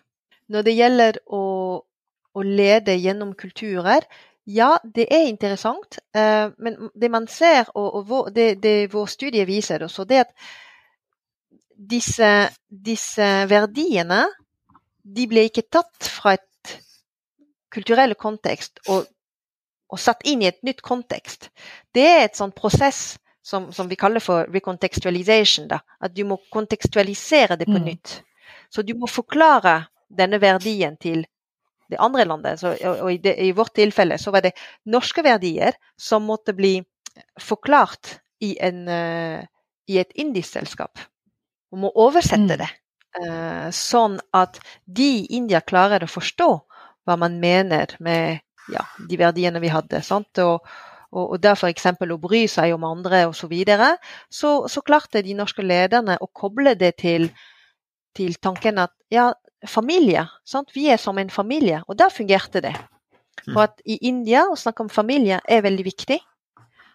Når 0.51 0.68
det 0.68 0.76
gjelder 0.76 1.20
å, 1.32 1.43
å, 2.34 2.43
lede 2.43 2.95
gjennom 2.97 3.34
kulturer, 3.39 4.05
ja, 4.45 4.74
det 4.84 5.07
er 5.14 5.30
interessant. 5.30 5.99
Eh, 6.16 6.49
men 6.57 6.89
det 6.99 7.09
man 7.11 7.28
ser, 7.32 7.70
og, 7.76 8.03
og 8.03 8.32
det, 8.36 8.57
det 8.64 8.91
vår 8.93 9.11
studie 9.11 9.45
viser 9.47 9.86
også, 9.86 10.07
det 10.09 10.20
er 10.20 10.26
at 10.28 10.34
disse, 11.93 12.32
disse 12.68 13.30
verdiene 13.49 14.26
de 15.03 15.28
ble 15.28 15.47
ikke 15.49 15.68
tatt 15.72 16.07
fra 16.07 16.36
et 16.38 16.76
kulturell 17.74 18.14
kontekst 18.20 18.84
og, 18.88 19.07
og, 19.89 19.99
satt 19.99 20.24
inn 20.30 20.43
i 20.43 20.49
et 20.51 20.61
nytt 20.64 20.84
kontekst. 20.86 21.49
Det 21.95 22.05
er 22.05 22.26
et 22.28 22.39
sånn 22.39 22.53
prosess 22.55 23.18
som, 23.44 23.72
som 23.74 23.88
vi 23.88 23.96
kaller 24.00 24.24
for 24.24 24.48
recontextualization. 24.54 25.68
Da. 25.68 25.82
At 26.00 26.16
du 26.16 26.24
må 26.28 26.39
kontekstualisere 26.54 27.58
det 27.60 27.68
på 27.68 27.78
mm. 27.78 27.86
nytt. 27.86 28.18
Så 28.70 28.82
du 28.82 28.96
må 28.98 29.10
forklare 29.12 29.84
denne 30.10 30.39
verdien 30.41 30.96
til 30.98 31.26
det 31.91 32.00
andre 32.02 32.26
landet. 32.26 32.62
Så, 32.62 32.74
og, 32.89 33.10
i, 33.12 33.18
det, 33.22 33.36
i, 33.44 33.52
vårt 33.56 33.76
tilfelle 33.76 34.18
så 34.18 34.32
var 34.34 34.46
det 34.46 34.56
norske 34.89 35.24
verdier 35.26 35.76
som 36.00 36.26
måtte 36.30 36.56
bli 36.58 36.78
forklart 37.41 38.18
i, 38.41 38.56
en, 38.64 38.88
uh, 38.88 39.44
i 39.91 40.00
et 40.02 40.16
indisk 40.20 40.56
selskap 40.56 41.04
og 41.74 41.82
må 41.84 41.91
oversette 42.00 42.56
mm. 42.56 42.62
det. 42.62 42.72
Uh, 43.14 43.68
sånn 43.74 44.18
at 44.34 44.58
de 44.86 45.10
i 45.20 45.28
India 45.38 45.62
klarer 45.62 46.06
å 46.06 46.10
forstå 46.10 46.50
hva 47.04 47.18
man 47.20 47.38
mener 47.41 47.94
med 48.02 48.39
ja, 48.72 48.86
de 49.10 49.20
verdiene 49.20 49.62
vi 49.62 49.72
hadde. 49.74 50.02
Sant? 50.06 50.39
Og, 50.41 50.64
og, 51.14 51.36
og 51.36 51.43
der 51.43 51.55
f.eks. 51.55 51.88
å 51.93 52.20
bry 52.22 52.43
seg 52.49 52.74
om 52.76 52.88
andre 52.88 53.28
osv., 53.30 53.45
så, 53.45 53.49
videre, 53.51 53.89
så 54.32 54.53
så 54.72 54.82
klarte 54.82 55.22
de 55.24 55.36
norske 55.38 55.64
lederne 55.64 56.18
å 56.22 56.30
koble 56.34 56.76
det 56.80 56.95
til, 57.03 57.30
til 58.18 58.36
tanken 58.41 58.82
at 58.82 58.93
ja, 59.14 59.32
familie. 59.70 60.26
Sant? 60.45 60.74
Vi 60.76 60.89
er 60.91 60.97
som 60.97 61.18
en 61.22 61.30
familie. 61.30 61.84
Og 61.88 61.97
da 61.99 62.09
fungerte 62.11 62.61
det. 62.64 62.74
For 63.43 63.59
mm. 63.59 63.64
at 63.66 63.82
i 63.86 63.99
India 64.09 64.45
å 64.49 64.57
snakke 64.59 64.86
om 64.86 64.91
familie 64.91 65.39
er 65.49 65.64
veldig 65.66 65.86
viktig. 65.86 66.20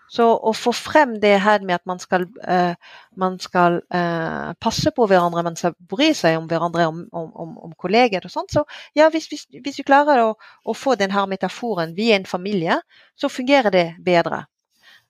Så 0.08 0.24
å 0.24 0.52
få 0.56 0.72
frem 0.72 1.18
det 1.20 1.34
her 1.44 1.64
med 1.66 1.76
at 1.76 1.84
man 1.88 2.00
skal, 2.00 2.24
uh, 2.48 2.74
man 3.20 3.36
skal 3.42 3.80
uh, 3.92 4.54
passe 4.60 4.92
på 4.96 5.06
hverandre, 5.10 5.44
man 5.44 5.58
skal 5.58 5.74
bry 5.78 6.10
seg 6.16 6.38
om 6.40 6.48
hverandre, 6.48 6.86
om, 6.88 7.02
om, 7.12 7.56
om 7.68 7.74
kolleger 7.76 8.24
og 8.24 8.32
sånt, 8.32 8.54
så 8.54 8.64
ja, 8.96 9.10
hvis, 9.12 9.28
hvis, 9.28 9.44
hvis 9.52 9.80
vi 9.82 9.86
klarer 9.88 10.24
å, 10.24 10.34
å, 10.64 10.76
få 10.76 10.96
denne 10.96 11.26
metaforen 11.28 11.92
'vi 11.96 12.12
er 12.12 12.22
en 12.22 12.28
familie', 12.28 12.80
så 13.16 13.28
fungerer 13.28 13.74
det 13.74 13.88
bedre. 14.04 14.46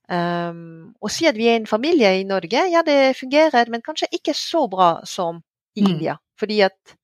Um, 0.08 0.94
å 1.04 1.10
si 1.12 1.28
at 1.28 1.36
vi 1.36 1.50
er 1.52 1.58
en 1.60 1.68
familie 1.68 2.14
i 2.16 2.24
Norge, 2.24 2.64
ja 2.72 2.82
det 2.82 3.18
fungerer, 3.18 3.68
men 3.70 3.84
kanskje 3.84 4.08
ikke 4.18 4.34
så 4.34 4.66
bra 4.66 5.02
som 5.04 5.36
mm. 5.38 5.84
India. 5.84 6.16
Fordi 6.38 6.62
at 6.64 6.98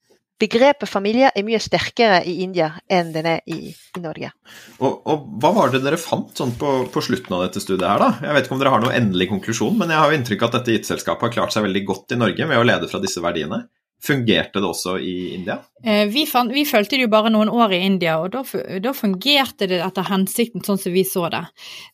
begrepet 0.45 0.91
familie 0.91 1.31
er 1.35 1.47
mye 1.47 1.61
sterkere 1.63 2.21
i 2.29 2.39
India 2.45 2.71
enn 2.91 3.13
den 3.15 3.29
er 3.35 3.45
i, 3.51 3.73
i 3.73 4.03
Norge. 4.03 4.33
Og, 4.79 5.01
og, 5.05 5.29
Hva 5.43 5.53
var 5.57 5.73
det 5.73 5.83
dere 5.85 6.01
fant 6.01 6.35
sånn 6.37 6.55
på, 6.61 6.75
på, 6.93 7.05
slutten 7.05 7.37
av 7.37 7.47
dette 7.47 7.63
studiet? 7.63 7.87
her 7.89 8.03
da? 8.03 8.11
Jeg 8.25 8.37
vet 8.37 8.49
ikke 8.49 8.59
om 8.59 8.65
dere 8.65 8.75
har 8.75 8.85
noen 8.85 8.99
endelig 8.99 9.31
konklusjon, 9.33 9.79
men 9.81 9.93
jeg 9.93 10.03
har 10.03 10.11
jo 10.11 10.19
inntrykk 10.21 10.45
av 10.45 10.53
at 10.53 10.61
dette 10.61 10.77
IT-selskapet 10.81 11.29
har 11.29 11.39
klart 11.39 11.57
seg 11.57 11.67
veldig 11.67 11.87
godt 11.89 12.15
i 12.17 12.21
Norge 12.21 12.51
med 12.51 12.61
å 12.61 12.67
lede 12.67 12.91
fra 12.91 13.03
disse 13.03 13.23
verdiene. 13.25 13.65
Fungerte 14.05 14.61
det 14.61 14.69
også 14.69 14.99
i 15.01 15.15
India? 15.33 15.57
Eh, 15.81 16.05
vi, 16.13 16.27
fant, 16.29 16.53
vi 16.53 16.67
følte 16.69 16.99
det 16.99 17.07
jo 17.07 17.13
bare 17.13 17.31
noen 17.33 17.49
år 17.49 17.73
i 17.73 17.79
India, 17.87 18.19
og 18.21 18.35
da, 18.35 18.43
da, 18.85 18.93
fungerte 18.93 19.69
det 19.71 19.79
etter 19.81 20.05
hensikten 20.11 20.65
sånn 20.67 20.81
som 20.81 20.93
vi 20.93 21.07
så 21.09 21.31
det. 21.33 21.41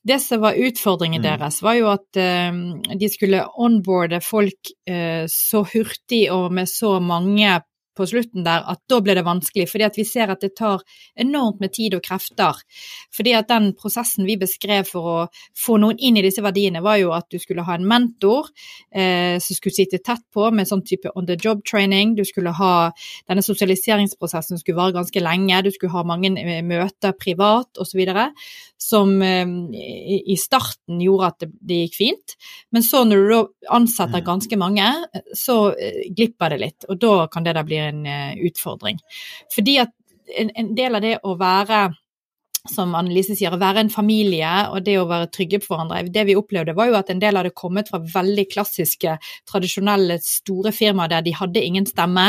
Det 0.03 0.18
som 0.24 0.42
var 0.42 0.59
utfordringen 0.59 1.22
mm. 1.22 1.28
deres, 1.28 1.61
var 1.62 1.78
jo 1.78 1.86
at 1.92 2.18
uh, 2.18 2.59
de 2.98 3.11
skulle 3.12 3.44
onboarde 3.62 4.18
folk 4.26 4.72
uh, 4.90 5.22
så 5.30 5.62
hurtig 5.70 6.24
og 6.34 6.48
med 6.57 6.72
så 6.72 6.96
mange 6.98 7.61
på 8.01 8.09
slutten 8.09 8.46
der 8.46 8.64
at 8.70 8.80
da 8.90 9.01
ble 9.05 9.14
det 9.18 9.26
vanskelig, 9.26 9.68
fordi 9.70 9.86
at 9.86 9.98
vi 10.01 10.07
ser 10.09 10.32
at 10.32 10.42
det 10.44 10.55
tar 10.59 10.84
enormt 11.20 11.61
med 11.61 11.74
tid 11.76 11.96
og 11.98 12.05
krefter. 12.07 12.59
Fordi 13.14 13.34
at 13.36 13.51
den 13.51 13.70
prosessen 13.78 14.28
vi 14.28 14.38
beskrev 14.40 14.88
for 14.88 15.11
å 15.11 15.18
få 15.59 15.78
noen 15.82 16.01
inn 16.01 16.18
i 16.20 16.24
disse 16.24 16.44
verdiene, 16.44 16.82
var 16.84 17.01
jo 17.01 17.12
at 17.16 17.28
du 17.30 17.38
skulle 17.42 17.64
ha 17.66 17.76
en 17.76 17.86
mentor 17.88 18.48
eh, 18.90 19.36
som 19.42 19.59
skulle 19.59 19.76
sitte 19.76 20.01
tett 20.05 20.24
på 20.32 20.48
med 20.55 20.68
sånn 20.68 20.84
type 20.86 21.12
on 21.14 21.28
the 21.28 21.36
job 21.40 21.62
training, 21.68 22.16
du 22.16 22.24
skulle 22.28 22.55
ha 22.57 22.72
denne 23.28 23.44
sosialiseringsprosessen 23.44 24.61
skulle 24.61 24.78
vare 24.80 24.96
ganske 24.96 25.22
lenge, 25.22 25.62
du 25.66 25.70
skulle 25.74 25.94
ha 25.94 26.07
mange 26.07 26.32
eh, 26.40 26.62
møter 26.66 27.16
privat 27.18 27.80
osv 27.80 28.01
som 28.80 29.22
eh, 29.22 29.46
i 30.24 30.36
starten 30.40 31.01
gjorde 31.05 31.28
at 31.28 31.42
det, 31.42 31.51
det, 31.61 31.80
gikk 31.84 31.98
fint. 31.98 32.36
Men 32.72 32.84
så 32.84 33.03
når 33.05 33.26
du 33.28 33.66
ansetter 33.68 34.22
mm. 34.22 34.26
ganske 34.26 34.61
mange, 34.61 34.88
så 35.36 35.59
eh, 35.74 36.07
glipper 36.16 36.55
det 36.55 36.61
litt. 36.62 36.88
Og 36.88 37.01
da 37.03 37.14
kan 37.32 37.44
det 37.46 37.55
da 37.59 37.64
bli 37.66 37.80
en 37.91 38.05
eh, 38.07 38.38
utfordring. 38.49 39.01
Fordi 39.55 39.80
at 39.84 39.95
en, 40.38 40.53
en 40.55 40.74
del 40.78 40.99
av 40.99 41.05
det 41.05 41.16
å 41.26 41.34
være 41.41 41.88
som 42.68 42.93
Annelise 42.97 43.34
sier, 43.36 43.55
å 43.55 43.61
være 43.61 43.84
en 43.84 43.93
familie 43.93 44.49
og 44.68 44.84
det 44.84 44.97
å 45.01 45.07
være 45.09 45.30
trygge 45.32 45.62
på 45.62 45.72
hverandre. 45.72 46.03
Det 46.12 46.26
vi 46.28 46.36
opplevde, 46.36 46.74
var 46.76 46.91
jo 46.91 46.99
at 46.99 47.12
en 47.12 47.22
del 47.22 47.38
hadde 47.38 47.55
kommet 47.57 47.88
fra 47.88 48.03
veldig 48.05 48.45
klassiske, 48.53 49.16
tradisjonelle, 49.49 50.18
store 50.24 50.72
firmaer 50.76 51.12
der 51.14 51.24
de 51.26 51.34
hadde 51.36 51.62
ingen 51.64 51.88
stemme. 51.88 52.26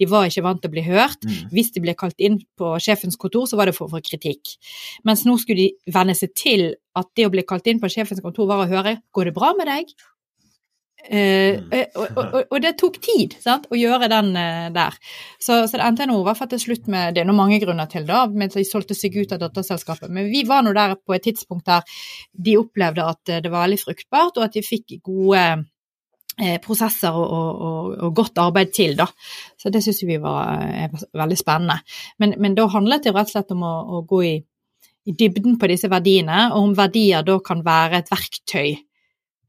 De 0.00 0.08
var 0.08 0.30
ikke 0.30 0.46
vant 0.46 0.62
til 0.62 0.72
å 0.72 0.76
bli 0.76 0.86
hørt. 0.86 1.20
Mm. 1.28 1.52
Hvis 1.52 1.74
de 1.74 1.84
ble 1.84 1.96
kalt 2.00 2.24
inn 2.24 2.40
på 2.58 2.72
sjefens 2.84 3.20
kontor, 3.20 3.48
så 3.50 3.60
var 3.60 3.68
det 3.68 3.76
for 3.76 3.88
å 3.88 3.96
få 3.96 4.02
kritikk. 4.04 4.56
Mens 5.04 5.26
nå 5.28 5.36
skulle 5.42 5.66
de 5.66 5.92
venne 5.92 6.16
seg 6.16 6.32
til 6.38 6.70
at 6.96 7.10
det 7.18 7.28
å 7.28 7.34
bli 7.34 7.44
kalt 7.46 7.68
inn 7.68 7.82
på 7.82 7.90
sjefens 7.92 8.22
kontor 8.24 8.48
var 8.48 8.64
å 8.64 8.70
høre 8.70 9.00
'Går 9.12 9.24
det 9.24 9.36
bra 9.36 9.52
med 9.58 9.66
deg?' 9.66 9.92
Uh, 11.04 11.60
og, 12.00 12.16
og, 12.16 12.36
og, 12.48 12.54
det 12.64 12.70
tok 12.80 12.94
tid 13.04 13.34
sant, 13.42 13.66
å 13.68 13.76
gjøre 13.76 14.08
den 14.08 14.30
uh, 14.32 14.70
der. 14.72 14.94
Så, 15.36 15.58
så 15.68 15.76
det 15.76 15.84
endte 15.84 16.06
nå 16.08 16.16
i 16.16 16.24
hvert 16.24 16.38
fall 16.38 16.48
til 16.54 16.62
slutt 16.62 16.86
med 16.88 17.12
Det 17.12 17.20
er 17.20 17.26
nå 17.28 17.34
mange 17.36 17.58
grunner 17.60 17.90
til 17.92 18.06
det, 18.08 18.20
men 18.32 18.52
de 18.52 18.62
solgte 18.64 18.96
seg 18.96 19.18
ut 19.18 19.34
av 19.36 19.42
datterselskapet. 19.42 20.08
Men 20.08 20.30
vi 20.32 20.46
var 20.48 20.64
nå 20.64 20.72
der 20.72 20.94
på 20.96 21.12
et 21.12 21.26
tidspunkt 21.26 21.68
der 21.68 21.84
de 22.32 22.56
opplevde 22.56 23.04
at 23.04 23.32
det 23.44 23.52
var 23.52 23.66
veldig 23.66 23.82
fruktbart, 23.82 24.38
og 24.38 24.46
at 24.46 24.56
de 24.56 24.62
fikk 24.64 24.94
gode 25.04 25.42
uh, 25.44 26.56
prosesser 26.64 27.18
og, 27.20 27.60
og, 27.98 28.06
godt 28.16 28.40
arbeid 28.40 28.72
til. 28.72 28.96
Da. 28.96 29.04
Så 29.60 29.72
det 29.74 29.82
syns 29.84 30.00
vi 30.08 30.16
var 30.22 30.88
veldig 31.12 31.36
spennende. 31.36 31.82
Men, 32.16 32.32
men, 32.38 32.56
da 32.56 32.64
handlet 32.72 33.04
det 33.04 33.12
rett 33.12 33.28
og 33.28 33.34
slett 33.34 33.52
om 33.52 33.66
å, 33.68 33.74
å 33.98 34.00
gå 34.08 34.22
i, 34.24 34.32
i, 35.04 35.12
dybden 35.12 35.60
på 35.60 35.68
disse 35.68 35.92
verdiene, 35.92 36.46
og 36.54 36.70
om 36.70 36.72
verdier 36.80 37.28
da 37.28 37.36
kan 37.44 37.60
være 37.66 38.00
et 38.00 38.14
verktøy 38.14 38.72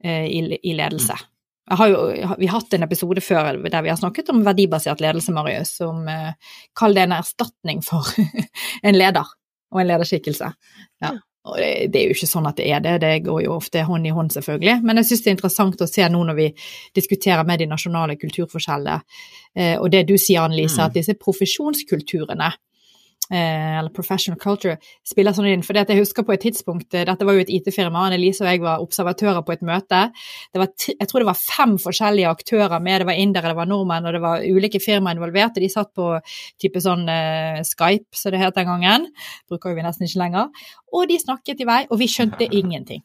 i, 0.03 0.43
i 0.43 0.75
ledelse. 0.75 1.15
Mm. 1.72 1.91
Jo, 1.91 2.01
vi 2.38 2.47
har 2.47 2.59
hatt 2.59 2.74
en 2.74 2.86
episode 2.86 3.22
før 3.22 3.57
der 3.63 3.82
vi 3.82 3.89
har 3.89 3.97
snakket 3.97 4.30
om 4.30 4.43
verdibasert 4.45 5.01
ledelse, 5.01 5.34
Marius. 5.34 5.76
Som 5.82 6.05
uh, 6.07 6.34
kall 6.78 6.97
det 6.97 7.07
en 7.07 7.16
erstatning 7.18 7.82
for 7.86 8.05
en 8.88 8.97
leder 8.97 9.32
og 9.74 9.82
en 9.82 9.89
lederskikkelse. 9.89 10.51
Ja. 11.03 11.16
Og 11.45 11.57
det, 11.61 11.72
det, 11.93 11.99
er 11.99 12.09
jo 12.09 12.16
ikke 12.16 12.30
sånn 12.30 12.47
at 12.49 12.57
det 12.57 12.66
er 12.74 12.82
det, 12.82 12.95
det 13.03 13.13
går 13.28 13.43
jo 13.45 13.57
ofte 13.59 13.84
hånd 13.86 14.07
i 14.09 14.13
hånd, 14.13 14.32
selvfølgelig. 14.34 14.80
Men 14.82 14.97
jeg 14.97 15.11
syns 15.11 15.26
det 15.26 15.30
er 15.30 15.36
interessant 15.36 15.84
å 15.86 15.89
se 15.89 16.07
nå 16.09 16.22
når 16.26 16.38
vi 16.39 16.47
diskuterer 16.97 17.45
med 17.45 17.61
de 17.61 17.68
nasjonale 17.70 18.16
kulturforskjellene, 18.18 19.01
uh, 19.59 19.76
og 19.76 19.89
det 19.93 20.07
du 20.09 20.16
sier, 20.18 20.41
Annelise, 20.41 20.80
mm. 20.80 20.86
at 20.88 20.97
disse 20.97 21.18
profesjonskulturene 21.22 22.49
Eh, 22.49 22.74
eller 23.34 23.89
professional 23.89 24.38
culture, 24.39 24.78
spiller 25.05 25.34
sånn 25.34 25.47
inn. 25.49 25.63
For 25.65 25.78
jeg 25.78 25.97
husker 25.97 26.26
på 26.26 26.36
et 26.36 26.43
tidspunkt, 26.45 26.93
eh, 26.93 27.05
dette 27.07 27.26
var 27.26 27.34
jo 27.34 27.41
et 27.45 27.49
IT-firma, 27.49 28.05
Annelise 28.05 28.43
og 28.43 28.51
jeg 28.51 28.61
var 28.61 28.84
observatører 28.84 29.41
på 29.45 29.55
et 29.55 29.65
møte. 29.65 30.01
Var, 30.53 30.69
jeg 30.91 31.09
tror 31.09 31.23
det 31.23 31.30
var 31.32 31.39
fem 31.39 31.78
forskjellige 31.82 32.30
aktører 32.30 32.80
med, 32.80 33.01
det 33.01 33.09
var 33.09 33.19
indere, 33.19 33.49
det 33.49 33.59
var 33.59 33.71
nordmenn, 33.71 34.05
og 34.05 34.13
det 34.13 34.21
var 34.21 34.45
ulike 34.45 34.80
firma 34.84 35.15
involvert. 35.15 35.57
og 35.57 35.65
De 35.65 35.69
satt 35.69 35.93
på 35.93 36.11
type 36.61 36.82
sånn 36.82 37.09
uh, 37.09 37.63
Skype, 37.65 38.13
som 38.13 38.32
det 38.32 38.43
het 38.43 38.55
den 38.55 38.69
gangen. 38.69 39.09
Bruker 39.49 39.76
vi 39.76 39.86
nesten 39.86 40.05
ikke 40.05 40.21
lenger. 40.21 40.71
Og 40.93 41.09
de 41.09 41.19
snakket 41.19 41.61
i 41.61 41.69
vei, 41.69 41.82
og 41.89 41.99
vi 41.99 42.07
skjønte 42.11 42.45
ingenting. 42.45 43.03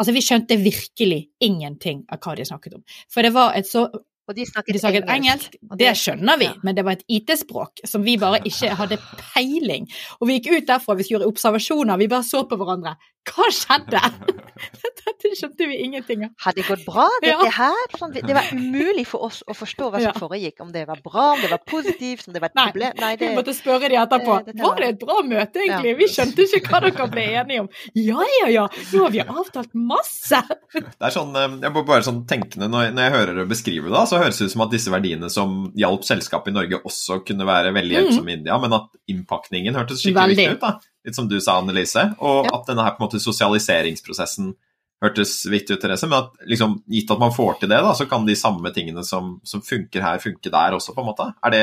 Altså, 0.00 0.14
vi 0.16 0.22
skjønte 0.24 0.56
virkelig 0.56 1.26
ingenting 1.44 2.06
av 2.08 2.22
hva 2.24 2.34
de 2.38 2.46
snakket 2.48 2.78
om. 2.78 2.84
For 3.12 3.22
det 3.22 3.34
var 3.36 3.52
et 3.58 3.68
så 3.68 3.86
og 4.30 4.36
de 4.36 4.46
snakket, 4.46 4.76
de 4.76 4.80
snakket 4.82 5.08
engelsk. 5.10 5.56
engelsk. 5.58 5.78
Det 5.80 5.90
skjønner 5.98 6.38
vi, 6.40 6.48
ja. 6.48 6.58
men 6.66 6.76
det 6.78 6.84
var 6.86 6.98
et 6.98 7.04
IT-språk 7.18 7.82
som 7.88 8.04
vi 8.06 8.16
bare 8.20 8.38
ikke 8.46 8.74
hadde 8.78 9.00
peiling. 9.34 9.88
Og 10.20 10.30
vi 10.30 10.38
gikk 10.38 10.52
ut 10.54 10.68
derfra, 10.70 10.96
vi 10.98 11.08
gjøre 11.10 11.28
observasjoner, 11.30 11.98
vi 11.98 12.10
bare 12.10 12.26
så 12.26 12.44
på 12.46 12.58
hverandre. 12.60 12.94
Hva 13.28 13.50
skjedde? 13.52 14.00
Dette 15.00 15.30
skjønte 15.36 15.66
vi 15.68 15.76
ingenting 15.84 16.22
av. 16.24 16.30
Hadde 16.44 16.60
det 16.60 16.66
gått 16.68 16.82
bra, 16.86 17.06
dette 17.22 17.46
ja. 17.48 17.52
her? 17.56 17.94
Sånn, 17.98 18.12
det 18.14 18.34
var 18.36 18.48
umulig 18.56 19.04
for 19.08 19.26
oss 19.28 19.40
å 19.48 19.54
forstå 19.56 19.88
hva 19.90 20.00
som 20.00 20.10
ja. 20.10 20.14
foregikk. 20.16 20.60
Om 20.64 20.70
det 20.74 20.84
var 20.88 21.00
bra, 21.04 21.26
om 21.34 21.42
det 21.42 21.50
var 21.52 21.60
positivt, 21.68 22.26
om 22.28 22.36
det 22.36 22.42
var 22.42 22.52
et 22.52 22.58
problem. 22.58 22.94
Nei, 23.00 23.10
det, 23.20 23.30
vi 23.30 23.38
måtte 23.38 23.54
spørre 23.56 23.90
de 23.92 23.98
etterpå. 24.00 24.36
Det, 24.48 24.56
var 24.60 24.80
det 24.80 24.90
et 24.94 25.00
bra 25.02 25.18
møte, 25.26 25.62
egentlig? 25.64 25.94
Vi 26.00 26.08
skjønte 26.12 26.46
ikke 26.46 26.72
hva 26.72 26.82
dere 26.86 27.08
ble 27.12 27.26
enige 27.42 27.64
om. 27.64 27.70
Ja, 27.96 28.28
ja, 28.40 28.50
ja, 28.54 28.66
nå 28.92 29.02
har 29.04 29.14
vi 29.16 29.24
avtalt 29.24 29.72
masse. 29.76 30.42
Det 30.76 31.08
er 31.08 31.16
sånn, 31.16 31.34
eh, 31.36 31.58
jeg 31.66 31.74
må 31.76 31.84
bare 31.88 32.06
sånn 32.06 32.22
tenkende, 32.30 32.70
når 32.72 32.92
jeg 32.92 33.16
hører 33.16 33.34
dere 33.34 33.50
beskrive 33.50 33.92
det, 33.92 34.06
så 34.08 34.22
høres 34.22 34.40
det 34.40 34.48
ut 34.48 34.54
som 34.54 34.64
at 34.66 34.76
disse 34.76 34.92
verdiene 34.92 35.32
som 35.32 35.58
hjalp 35.78 36.06
selskapet 36.08 36.52
i 36.52 36.56
Norge, 36.60 36.80
også 36.86 37.20
kunne 37.26 37.48
være 37.48 37.74
veldig 37.76 37.96
hjelpsomme 37.98 38.28
mm. 38.28 38.32
i 38.32 38.38
India, 38.40 38.60
men 38.62 38.78
at 38.80 38.88
innpakningen 39.10 39.76
hørtes 39.76 40.04
skikkelig 40.04 40.38
viktig 40.38 40.56
ut. 40.56 40.64
da 40.64 40.78
litt 41.06 41.16
som 41.16 41.28
du 41.28 41.38
sa, 41.40 41.58
Annelise, 41.60 42.10
og 42.20 42.48
ja. 42.48 42.56
at 42.58 42.66
denne 42.68 42.84
her 42.84 42.96
på 42.96 43.02
en 43.02 43.08
måte 43.08 43.22
sosialiseringsprosessen 43.22 44.52
hørtes 45.00 45.46
viktig 45.48 45.76
ut, 45.76 45.80
Therese, 45.82 46.08
men 46.08 46.18
at 46.18 46.50
liksom, 46.50 46.76
gitt 46.92 47.10
at 47.12 47.22
man 47.22 47.32
får 47.32 47.62
til 47.62 47.70
det, 47.72 47.80
da, 47.84 47.94
så 47.96 48.06
kan 48.08 48.26
de 48.28 48.36
samme 48.36 48.72
tingene 48.74 49.04
som, 49.06 49.38
som 49.48 49.62
funker 49.64 50.04
her, 50.04 50.20
funke 50.20 50.52
der 50.52 50.76
også, 50.76 50.92
på 50.96 51.04
en 51.04 51.08
måte. 51.08 51.30
Er 51.46 51.54
det, 51.54 51.62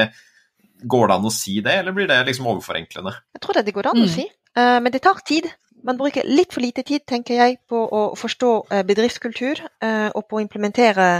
går 0.89 1.09
det 1.09 1.17
an 1.19 1.29
å 1.29 1.33
si 1.33 1.59
det, 1.65 1.75
eller 1.83 1.93
blir 1.93 2.09
det 2.09 2.17
liksom 2.25 2.49
overforenklende? 2.49 3.13
Jeg 3.37 3.43
tror 3.43 3.61
det 3.61 3.75
går 3.75 3.91
an 3.91 4.01
å 4.01 4.07
mm. 4.07 4.13
si, 4.15 4.25
uh, 4.57 4.79
men 4.81 4.93
det 4.93 5.03
tar 5.05 5.21
tid. 5.27 5.49
Man 5.85 5.99
bruker 5.99 6.25
litt 6.25 6.55
for 6.55 6.65
lite 6.65 6.81
tid, 6.87 7.05
tenker 7.05 7.37
jeg, 7.37 7.59
på 7.69 7.77
å 7.77 8.01
forstå 8.17 8.51
uh, 8.71 8.81
bedriftskultur 8.87 9.61
uh, 9.61 10.09
og 10.09 10.25
på 10.25 10.39
å 10.39 10.43
implementere 10.45 11.11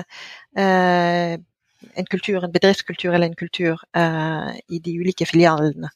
en 0.58 2.08
kultur, 2.10 2.42
en 2.42 2.54
bedriftskultur 2.54 3.12
eller 3.12 3.28
en 3.28 3.38
kultur 3.38 3.78
i 3.94 4.80
de 4.82 4.94
ulike 4.98 5.28
filialene. 5.30 5.92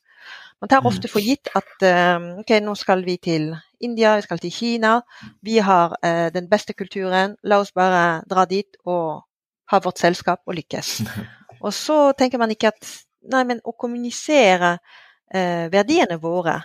Man 0.61 0.69
tar 0.69 0.85
ofte 0.85 1.09
mm. 1.09 1.11
for 1.11 1.25
gitt 1.25 1.49
at 1.57 1.83
ehm, 1.87 2.27
ok, 2.43 2.51
nå 2.61 2.75
skal 2.77 3.01
vi 3.05 3.17
til 3.17 3.49
India, 3.81 4.13
vi 4.19 4.25
skal 4.27 4.41
til 4.41 4.53
Kina. 4.53 4.99
Vi 5.41 5.57
har 5.57 5.95
uh, 5.97 6.27
den 6.33 6.49
beste 6.49 6.75
kulturen, 6.77 7.33
la 7.41 7.57
oss 7.63 7.73
bare 7.73 8.21
dra 8.29 8.45
dit 8.45 8.77
og 8.85 9.23
ha 9.71 9.79
vårt 9.81 10.01
selskap 10.03 10.43
og 10.45 10.59
lykkes. 10.59 10.99
Og 11.65 11.73
så 11.77 12.11
tenker 12.17 12.39
man 12.41 12.49
ikke 12.49 12.71
at 12.71 12.87
nei, 13.29 13.43
men 13.45 13.59
å 13.65 13.73
kommunisere 13.77 14.71
uh, 14.77 15.65
verdiene 15.69 16.17
våre 16.21 16.55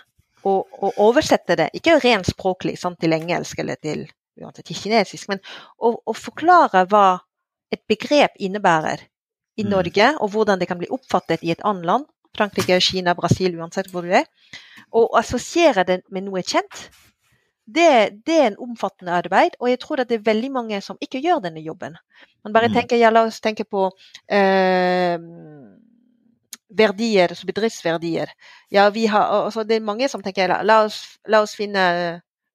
og, 0.47 0.65
og, 0.71 0.93
oversette 1.03 1.57
det, 1.59 1.67
ikke 1.77 1.99
rent 2.01 2.29
språklig 2.29 2.77
sånn 2.79 2.95
til 2.97 3.13
engelsk 3.13 3.59
eller 3.61 3.77
til, 3.81 4.05
til 4.37 4.79
kinesisk, 4.79 5.29
men 5.29 5.41
å, 5.77 5.91
å, 5.97 6.15
forklare 6.17 6.85
hva 6.89 7.19
et 7.73 7.83
begrep 7.89 8.37
innebærer 8.39 9.03
i 9.57 9.65
mm. 9.65 9.69
Norge, 9.69 10.11
og 10.21 10.31
hvordan 10.33 10.61
det 10.61 10.69
kan 10.69 10.79
bli 10.79 10.89
oppfattet 10.93 11.43
i 11.43 11.51
et 11.53 11.63
annet 11.67 11.89
land, 11.89 12.07
Frankrike, 12.37 12.79
Kina, 12.83 13.15
Brasil, 13.17 13.57
uansett 13.59 13.89
hvor 13.91 14.05
du 14.05 14.13
er. 14.15 14.27
Å 14.93 15.07
assosiere 15.19 15.83
det 15.87 16.01
med 16.13 16.27
noe 16.27 16.43
kjent, 16.45 16.87
det, 17.67 18.21
det, 18.25 18.35
er 18.35 18.45
en 18.51 18.61
omfattende 18.69 19.11
arbeid. 19.17 19.57
Og 19.59 19.69
jeg 19.69 19.79
tror 19.83 20.01
at 20.01 20.09
det 20.09 20.21
er 20.21 20.29
veldig 20.29 20.51
mange 20.55 20.79
som 20.81 20.99
ikke 21.03 21.19
gjør 21.23 21.41
denne 21.43 21.63
jobben. 21.63 21.97
Man 22.45 22.55
bare 22.55 22.69
mm. 22.71 22.77
tenker, 22.77 22.99
ja, 23.01 23.11
La 23.11 23.25
oss 23.27 23.41
tenke 23.43 23.65
på 23.67 23.89
eh, 24.31 25.17
verdier, 26.77 27.33
altså 27.33 27.49
bedriftsverdier. 27.49 28.31
Ja, 28.71 28.87
vi 28.89 29.05
har, 29.11 29.27
altså 29.43 29.65
det 29.67 29.77
er 29.77 29.89
mange 29.89 30.07
som 30.07 30.23
tenker 30.23 30.47
la, 30.51 30.61
la, 30.63 30.79
oss, 30.87 31.17
la 31.27 31.43
oss 31.43 31.57
finne 31.59 31.83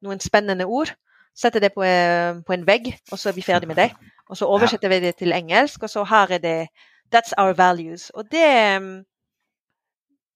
noen 0.03 0.20
spennende 0.24 0.66
ord. 0.66 0.95
Sette 1.37 1.61
det 1.61 1.72
på, 1.76 1.85
eh, 1.85 2.41
på, 2.45 2.57
en 2.57 2.66
vegg, 2.68 2.95
og 3.11 3.20
så 3.20 3.30
er 3.30 3.37
vi 3.37 3.45
ferdig 3.45 3.68
med 3.68 3.80
det. 3.80 3.91
Og 4.33 4.39
så 4.39 4.49
oversetter 4.49 4.89
vi 4.89 5.01
det 5.05 5.16
til 5.20 5.33
engelsk, 5.37 5.85
og 5.85 5.93
så 5.93 6.05
her 6.09 6.39
er 6.39 6.41
det 6.41 6.59
That's 7.12 7.35
our 7.37 7.53
values. 7.53 8.09
Og 8.16 8.24
det 8.33 9.05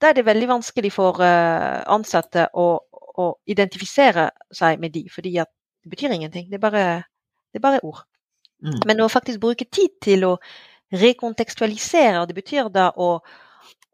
da 0.07 0.13
er 0.13 0.21
det 0.21 0.27
veldig 0.29 0.49
vanskelig 0.51 0.93
for 0.95 1.19
uh, 1.19 1.83
ansatte 1.91 2.47
å, 2.55 2.67
å, 3.19 3.27
identifisere 3.51 4.29
seg 4.55 4.79
med 4.83 4.95
de, 4.95 5.07
fordi 5.11 5.35
at 5.43 5.51
det 5.83 5.91
betyr 5.91 6.15
ingenting. 6.15 6.47
Det 6.51 6.61
er 6.61 6.63
bare, 6.63 6.85
det 7.51 7.59
er 7.59 7.65
bare 7.65 7.83
ord. 7.83 8.05
Mm. 8.63 8.79
Men 8.87 9.03
å 9.03 9.11
faktisk 9.11 9.43
bruke 9.43 9.67
tid 9.67 9.97
til 10.03 10.27
å 10.29 10.37
rekontekstualisere, 10.95 12.21
og 12.21 12.31
det 12.31 12.37
betyr 12.39 12.71
da 12.71 12.93
å 12.95 13.17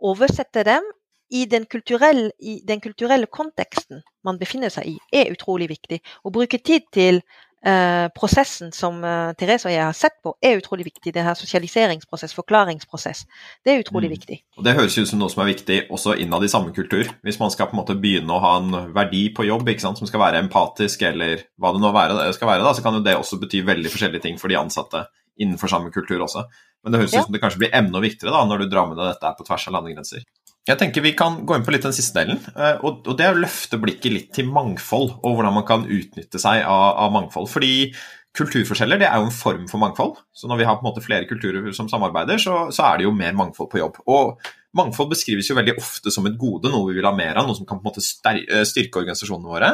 oversette 0.04 0.66
dem 0.68 0.84
i 1.32 1.46
den, 1.48 1.64
i 1.64 2.58
den 2.68 2.82
kulturelle 2.84 3.30
konteksten 3.32 4.02
man 4.26 4.38
befinner 4.38 4.72
seg 4.72 4.90
i, 4.92 4.98
er 5.08 5.32
utrolig 5.32 5.70
viktig. 5.72 6.02
Å 6.28 6.34
bruke 6.34 6.60
tid 6.60 6.90
til 6.92 7.22
Eh, 7.62 8.08
prosessen 8.10 8.72
som 8.74 8.96
uh, 9.06 9.30
Therese 9.38 9.68
og 9.68 9.70
jeg 9.70 9.84
har 9.84 9.94
sett 9.94 10.16
på, 10.24 10.32
er 10.42 10.58
utrolig 10.58 10.82
viktig. 10.88 11.12
Det 11.14 11.22
her 11.22 11.36
sosialiseringsprosess, 11.38 12.34
forklaringsprosess. 12.34 13.20
Det 13.62 13.70
er 13.70 13.84
utrolig 13.84 14.10
mm. 14.10 14.14
viktig. 14.16 14.38
Og 14.58 14.66
Det 14.66 14.74
høres 14.74 14.98
ut 14.98 15.06
som 15.06 15.22
noe 15.22 15.30
som 15.30 15.44
er 15.44 15.52
viktig 15.52 15.78
også 15.94 16.16
innad 16.24 16.42
i 16.42 16.50
samme 16.50 16.74
kultur. 16.74 17.06
Hvis 17.22 17.38
man 17.38 17.54
skal 17.54 17.70
på 17.70 17.76
en 17.76 17.82
måte 17.84 17.98
begynne 18.02 18.34
å 18.34 18.42
ha 18.42 18.56
en 18.58 18.74
verdi 18.96 19.28
på 19.36 19.46
jobb 19.46 19.70
som 19.78 19.94
skal 19.94 20.24
være 20.24 20.42
empatisk, 20.42 21.06
eller 21.06 21.46
hva 21.54 21.70
det 21.72 21.84
nå 21.84 21.94
være, 21.94 22.32
skal 22.34 22.50
være, 22.50 22.66
da, 22.66 22.74
så 22.74 22.82
kan 22.82 22.98
jo 22.98 23.06
det 23.06 23.14
også 23.14 23.38
bety 23.38 23.62
veldig 23.62 23.94
forskjellige 23.94 24.26
ting 24.26 24.42
for 24.42 24.50
de 24.50 24.58
ansatte 24.58 25.06
innenfor 25.38 25.70
samme 25.70 25.94
kultur 25.94 26.26
også. 26.26 26.48
Men 26.82 26.92
det 26.92 27.04
høres 27.04 27.14
ja. 27.14 27.22
ut 27.22 27.30
som 27.30 27.36
det 27.36 27.40
kanskje 27.44 27.62
blir 27.62 27.76
enda 27.78 28.02
viktigere 28.02 28.34
da, 28.34 28.42
når 28.48 28.64
du 28.64 28.70
drar 28.72 28.90
med 28.90 28.98
deg 28.98 29.14
dette 29.14 29.36
på 29.38 29.46
tvers 29.46 29.68
av 29.70 29.76
landegrenser. 29.78 30.26
Jeg 30.68 30.78
tenker 30.78 31.02
Vi 31.02 31.14
kan 31.18 31.40
gå 31.46 31.56
inn 31.56 31.66
på 31.66 31.74
litt 31.74 31.86
den 31.86 31.94
siste 31.96 32.22
delen. 32.22 32.40
Eh, 32.54 32.78
og 32.86 33.04
Det 33.18 33.26
er 33.26 33.34
å 33.34 33.42
løfte 33.42 33.80
blikket 33.82 34.12
litt 34.14 34.32
til 34.36 34.50
mangfold, 34.50 35.18
og 35.22 35.36
hvordan 35.36 35.56
man 35.58 35.66
kan 35.68 35.86
utnytte 35.86 36.38
seg 36.38 36.62
av, 36.62 36.88
av, 37.02 37.14
mangfold. 37.14 37.50
Fordi 37.50 37.92
kulturforskjeller 38.38 39.02
det 39.02 39.10
er 39.10 39.20
jo 39.20 39.28
en 39.28 39.34
form 39.34 39.66
for 39.68 39.82
mangfold. 39.82 40.16
Så 40.32 40.48
når 40.48 40.62
vi 40.62 40.66
har 40.68 40.78
på 40.78 40.86
en 40.86 40.90
måte 40.92 41.04
flere 41.04 41.28
kulturer 41.28 41.66
som 41.76 41.90
samarbeider, 41.90 42.40
så, 42.40 42.66
så 42.72 42.86
er 42.88 43.00
det 43.00 43.08
jo 43.08 43.16
mer 43.16 43.34
mangfold 43.36 43.72
på 43.72 43.82
jobb. 43.82 44.02
Og 44.08 44.38
Mangfold 44.72 45.10
beskrives 45.12 45.50
jo 45.50 45.56
veldig 45.58 45.74
ofte 45.76 46.08
som 46.12 46.24
et 46.28 46.38
gode, 46.40 46.70
noe 46.72 46.88
vi 46.88 46.96
vil 46.96 47.04
ha 47.04 47.12
mer 47.12 47.36
av, 47.36 47.44
noe 47.44 47.58
som 47.58 47.66
kan 47.68 47.80
på 47.82 47.84
en 47.84 47.90
måte 47.90 48.32
eh, 48.32 48.62
styrke 48.68 49.02
organisasjonene 49.02 49.50
våre. 49.50 49.68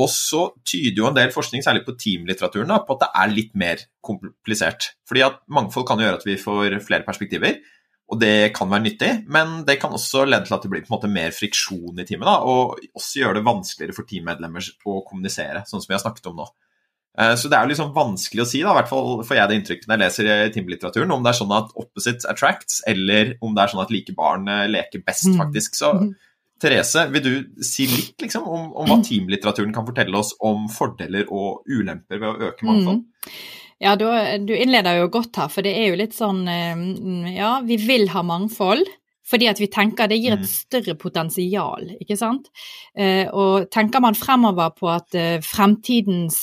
Og 0.00 0.08
så 0.08 0.46
tyder 0.64 1.02
jo 1.02 1.08
en 1.10 1.18
del 1.18 1.34
forskning, 1.34 1.60
særlig 1.64 1.82
på 1.84 1.92
teamlitteraturen, 2.00 2.72
på 2.86 2.96
at 2.96 3.02
det 3.02 3.10
er 3.20 3.34
litt 3.34 3.52
mer 3.60 3.82
komplisert. 4.00 4.94
Fordi 5.08 5.26
at 5.26 5.36
mangfold 5.52 5.84
kan 5.90 6.00
gjøre 6.00 6.22
at 6.22 6.24
vi 6.24 6.38
får 6.40 6.78
flere 6.86 7.04
perspektiver. 7.04 7.58
Og 8.12 8.18
det 8.20 8.52
kan 8.52 8.68
være 8.68 8.84
nyttig, 8.84 9.10
men 9.32 9.62
det 9.64 9.78
kan 9.80 9.94
også 9.96 10.26
lede 10.28 10.44
til 10.44 10.56
at 10.56 10.64
det 10.64 10.70
blir 10.72 10.82
på 10.84 10.90
en 10.90 10.96
måte 10.98 11.08
mer 11.08 11.32
friksjon 11.32 12.02
i 12.02 12.04
teamet. 12.04 12.28
Da, 12.28 12.34
og 12.44 12.82
også 12.92 13.22
gjøre 13.22 13.38
det 13.38 13.46
vanskeligere 13.46 13.96
for 13.96 14.08
teammedlemmer 14.08 14.66
å 14.84 14.98
kommunisere, 15.06 15.64
sånn 15.68 15.80
som 15.80 15.88
vi 15.88 15.96
har 15.96 16.02
snakket 16.04 16.28
om 16.28 16.42
nå. 16.42 16.48
Eh, 17.18 17.32
så 17.36 17.48
det 17.48 17.56
er 17.56 17.64
jo 17.64 17.72
liksom 17.72 17.94
vanskelig 17.96 18.44
å 18.44 18.48
si, 18.48 18.60
da, 18.64 18.72
i 18.72 18.78
hvert 18.80 18.90
fall 18.90 19.22
får 19.28 19.38
jeg 19.38 19.48
det 19.48 19.56
inntrykket 19.60 19.88
når 19.88 19.96
jeg 19.96 20.02
leser 20.02 20.28
i 20.32 20.52
teamlitteraturen, 20.54 21.14
om 21.16 21.24
det 21.24 21.32
er 21.32 21.38
sånn 21.40 21.56
at 21.56 21.72
opposites 21.72 22.28
attracts, 22.28 22.82
eller 22.88 23.34
om 23.44 23.56
det 23.56 23.64
er 23.64 23.72
sånn 23.72 23.84
at 23.84 23.94
like 23.94 24.16
barn 24.16 24.48
eh, 24.52 24.68
leker 24.72 25.04
best, 25.04 25.30
mm. 25.32 25.40
faktisk. 25.40 25.80
Så 25.80 25.94
mm. 25.96 26.12
Therese, 26.62 27.08
vil 27.10 27.24
du 27.24 27.64
si 27.64 27.88
litt 27.90 28.22
liksom, 28.22 28.44
om, 28.46 28.68
om, 28.76 28.88
hva 28.88 29.00
teamlitteraturen 29.04 29.74
kan 29.74 29.88
fortelle 29.88 30.20
oss 30.20 30.36
om 30.44 30.68
fordeler 30.72 31.32
og 31.32 31.66
ulemper 31.68 32.20
ved 32.20 32.28
å 32.28 32.52
øke 32.52 32.68
mangfold? 32.68 33.02
Mm. 33.02 33.42
Ja, 33.82 33.96
du, 33.98 34.06
du 34.46 34.54
innleder 34.54 35.00
jo 35.00 35.10
godt 35.10 35.38
her, 35.40 35.50
for 35.50 35.66
det 35.66 35.74
er 35.74 35.90
jo 35.90 35.98
litt 35.98 36.14
sånn 36.14 36.44
eh, 36.46 36.82
Ja, 37.34 37.56
vi 37.66 37.80
vil 37.82 38.12
ha 38.14 38.22
mangfold. 38.26 38.86
Fordi 39.32 39.46
at 39.48 39.60
vi 39.62 39.68
tenker 39.70 40.10
det 40.10 40.18
gir 40.18 40.34
et 40.34 40.42
mm. 40.42 40.48
større 40.50 40.92
potensial, 40.98 41.86
ikke 42.02 42.16
sant. 42.18 42.50
Eh, 42.92 43.30
og 43.30 43.68
tenker 43.72 44.02
man 44.02 44.18
fremover 44.18 44.74
på 44.76 44.90
at 44.92 45.16
eh, 45.16 45.38
fremtidens 45.46 46.40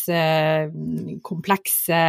komplekse 1.27 1.99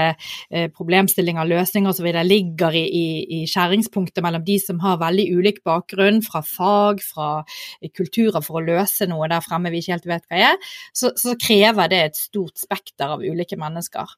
problemstillinger, 0.72 1.50
løsninger 1.50 1.90
osv. 1.90 2.08
ligger 2.24 2.78
i, 2.78 2.84
i, 2.86 3.04
i, 3.40 3.42
skjæringspunktet 3.50 4.22
mellom 4.24 4.46
de 4.46 4.56
som 4.62 4.80
har 4.80 5.02
veldig 5.02 5.26
ulik 5.34 5.60
bakgrunn 5.66 6.22
fra 6.24 6.40
fag, 6.46 7.04
fra 7.04 7.28
kulturer 7.90 8.40
for 8.46 8.62
å 8.62 8.64
løse 8.70 9.10
noe 9.10 9.28
der 9.28 9.44
fremme 9.44 9.74
vi 9.74 9.82
ikke 9.82 9.98
helt 9.98 10.10
vet 10.14 10.26
hva 10.30 10.42
er, 10.54 10.72
så, 10.96 11.12
så 11.18 11.36
krever 11.36 11.92
det 11.92 12.02
et 12.06 12.24
stort 12.24 12.62
spekter 12.62 13.18
av 13.18 13.26
ulike 13.26 13.58
mennesker. 13.60 14.16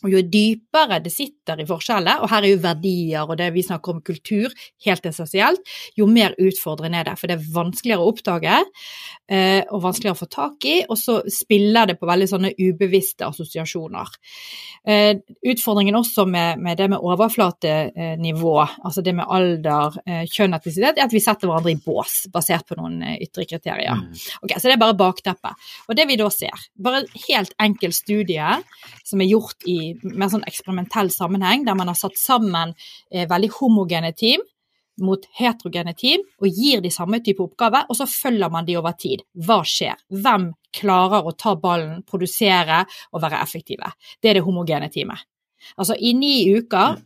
Og 0.02 0.10
jo 0.12 0.22
dypere 0.26 1.00
det 1.02 1.12
sitter 1.14 1.62
i 1.62 1.66
forskjeller, 1.68 2.22
og 2.22 2.30
her 2.32 2.46
er 2.46 2.54
jo 2.54 2.62
verdier 2.62 3.28
og 3.28 3.38
det 3.38 3.50
vi 3.54 3.64
snakker 3.66 3.94
om 3.94 4.02
kultur 4.04 4.52
helt 4.86 5.06
essensielt, 5.08 5.62
jo 5.98 6.08
mer 6.10 6.34
utfordrende 6.40 7.00
er 7.00 7.10
det. 7.10 7.16
For 7.20 7.30
det 7.30 7.38
er 7.38 7.54
vanskeligere 7.54 8.02
å 8.02 8.12
oppdage 8.12 8.58
eh, 8.58 9.62
og 9.68 9.84
vanskeligere 9.86 10.16
å 10.16 10.20
få 10.22 10.28
tak 10.32 10.68
i, 10.68 10.76
og 10.88 10.98
så 10.98 11.20
spiller 11.30 11.90
det 11.90 11.98
på 12.00 12.08
veldig 12.08 12.28
sånne 12.30 12.52
ubevisste 12.58 13.28
assosiasjoner. 13.28 14.10
Eh, 14.82 15.12
utfordringen 15.52 15.98
også 15.98 16.26
med, 16.26 16.62
med 16.62 16.80
det 16.80 16.88
med 16.90 17.02
overflatenivå, 17.02 18.56
altså 18.82 19.04
det 19.04 19.14
med 19.18 19.30
alder, 19.30 19.98
eh, 20.06 20.24
kjønn, 20.26 20.56
etnisitet, 20.58 20.98
er 20.98 21.06
at 21.06 21.14
vi 21.14 21.22
setter 21.22 21.50
hverandre 21.50 21.74
i 21.74 21.80
bås 21.82 22.24
basert 22.32 22.66
på 22.68 22.78
noen 22.80 22.98
ytre 23.14 23.46
kriterier. 23.48 24.02
Mm. 24.02 24.10
Ok, 24.42 24.56
Så 24.56 24.66
det 24.66 24.76
er 24.76 24.82
bare 24.82 24.98
bakteppet. 24.98 25.70
Og 25.88 25.96
det 25.98 26.08
vi 26.10 26.18
da 26.18 26.28
ser, 26.34 26.66
bare 26.74 27.04
helt 27.28 27.54
enkel 27.62 27.94
studie 27.94 28.58
som 29.06 29.22
er 29.22 29.30
gjort 29.30 29.68
i 29.70 29.91
mer 30.02 30.30
sånn 30.32 30.46
eksperimentell 30.48 31.12
sammenheng, 31.14 31.66
der 31.66 31.76
man 31.78 31.90
har 31.90 31.98
satt 31.98 32.18
sammen 32.20 32.74
eh, 33.10 33.28
veldig 33.30 33.52
homogene 33.58 34.12
team 34.16 34.44
mot 35.02 35.24
heterogene 35.38 35.94
team 35.96 36.24
og 36.42 36.48
gir 36.52 36.82
de 36.84 36.90
samme 36.92 37.22
type 37.24 37.42
oppgaver, 37.44 37.86
og 37.88 37.96
så 37.96 38.06
følger 38.08 38.52
man 38.52 38.66
de 38.68 38.76
over 38.80 38.96
tid. 38.98 39.24
Hva 39.32 39.62
skjer? 39.66 39.96
Hvem 40.12 40.50
klarer 40.76 41.24
å 41.24 41.34
ta 41.36 41.54
ballen, 41.60 42.02
produsere 42.08 42.82
og 43.12 43.22
være 43.24 43.40
effektive? 43.42 43.88
Det 44.20 44.30
er 44.30 44.38
det 44.38 44.44
homogene 44.46 44.90
teamet. 44.92 45.24
Altså 45.78 45.96
i 45.96 46.12
ni 46.18 46.36
uker 46.52 47.00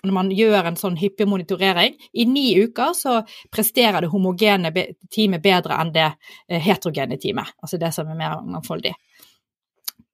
når 0.00 0.14
man 0.16 0.30
gjør 0.32 0.70
en 0.70 0.78
sånn 0.80 0.96
hyppig 0.96 1.26
monitorering, 1.28 1.96
i 2.16 2.24
ni 2.24 2.54
uker 2.56 2.94
så 2.96 3.18
presterer 3.52 4.00
det 4.00 4.08
homogene 4.12 4.72
teamet 5.12 5.42
bedre 5.44 5.76
enn 5.76 5.92
det 5.92 6.06
eh, 6.08 6.60
heterogene 6.62 7.18
teamet, 7.20 7.52
altså 7.60 7.80
det 7.80 7.92
som 7.92 8.08
er 8.08 8.16
mer 8.16 8.40
mangfoldig. 8.40 8.94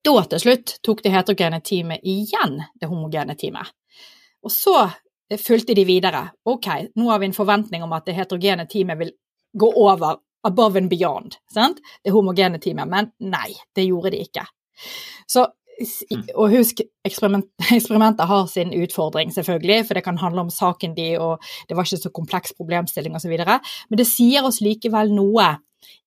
Da 0.04 0.14
til 0.30 0.42
slutt 0.42 0.76
tok 0.86 1.02
det 1.04 1.12
heterogene 1.14 1.60
teamet 1.64 2.04
igjen 2.06 2.60
det 2.80 2.90
homogene 2.90 3.36
teamet. 3.38 3.72
Og 4.46 4.52
så 4.54 4.76
eh, 4.84 5.40
fulgte 5.40 5.74
de 5.74 5.86
videre. 5.88 6.28
Ok, 6.46 6.68
nå 6.94 7.10
har 7.10 7.22
vi 7.22 7.30
en 7.30 7.36
forventning 7.36 7.84
om 7.86 7.94
at 7.96 8.06
det 8.06 8.16
heterogene 8.18 8.68
teamet 8.70 9.00
vil 9.00 9.12
gå 9.56 9.72
over 9.72 10.20
above 10.46 10.78
and 10.78 10.90
beyond, 10.90 11.38
sant? 11.52 11.80
det 12.04 12.14
homogene 12.14 12.60
teamet, 12.62 12.88
men 12.88 13.10
nei, 13.18 13.50
det 13.74 13.88
gjorde 13.88 14.12
de 14.14 14.22
ikke. 14.22 14.44
Så 15.26 15.42
mm. 15.42 16.28
og 16.34 16.52
husk, 16.54 16.82
eksperiment, 17.06 17.48
eksperimenter 17.78 18.28
har 18.30 18.46
sin 18.50 18.74
utfordring, 18.76 19.32
selvfølgelig, 19.34 19.86
for 19.88 19.98
det 19.98 20.04
kan 20.06 20.20
handle 20.22 20.46
om 20.46 20.52
saken 20.52 20.94
de, 20.96 21.08
og 21.18 21.42
det 21.68 21.76
var 21.76 21.88
ikke 21.88 22.04
så 22.04 22.14
kompleks 22.14 22.54
problemstilling 22.56 23.16
osv. 23.18 23.34
Men 23.36 24.00
det 24.00 24.08
sier 24.10 24.46
oss 24.46 24.62
likevel 24.64 25.14
noe 25.16 25.56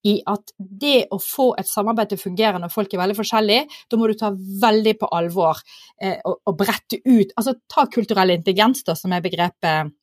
i 0.08 0.18
at 0.32 0.54
det 0.58 1.10
å 1.12 1.20
få 1.22 1.52
et 1.60 1.68
samarbeid 1.68 2.12
til 2.12 2.20
å 2.20 2.26
fungere 2.26 2.62
når 2.62 2.74
folk 2.74 2.94
er 2.94 3.04
veldig 3.04 3.18
forskjellige, 3.20 3.80
da 3.92 4.00
må 4.00 4.10
du 4.10 4.18
ta 4.20 4.32
veldig 4.34 4.96
på 5.00 5.12
alvor 5.16 5.62
eh, 6.02 6.18
og, 6.24 6.42
og, 6.46 6.56
brette 6.60 7.02
ut 7.06 7.34
Altså 7.38 7.56
ta 7.72 7.86
kulturell 7.92 8.34
intelligens, 8.34 8.84
da, 8.88 8.96
som 8.98 9.14
er 9.16 9.24
begrepet 9.24 9.96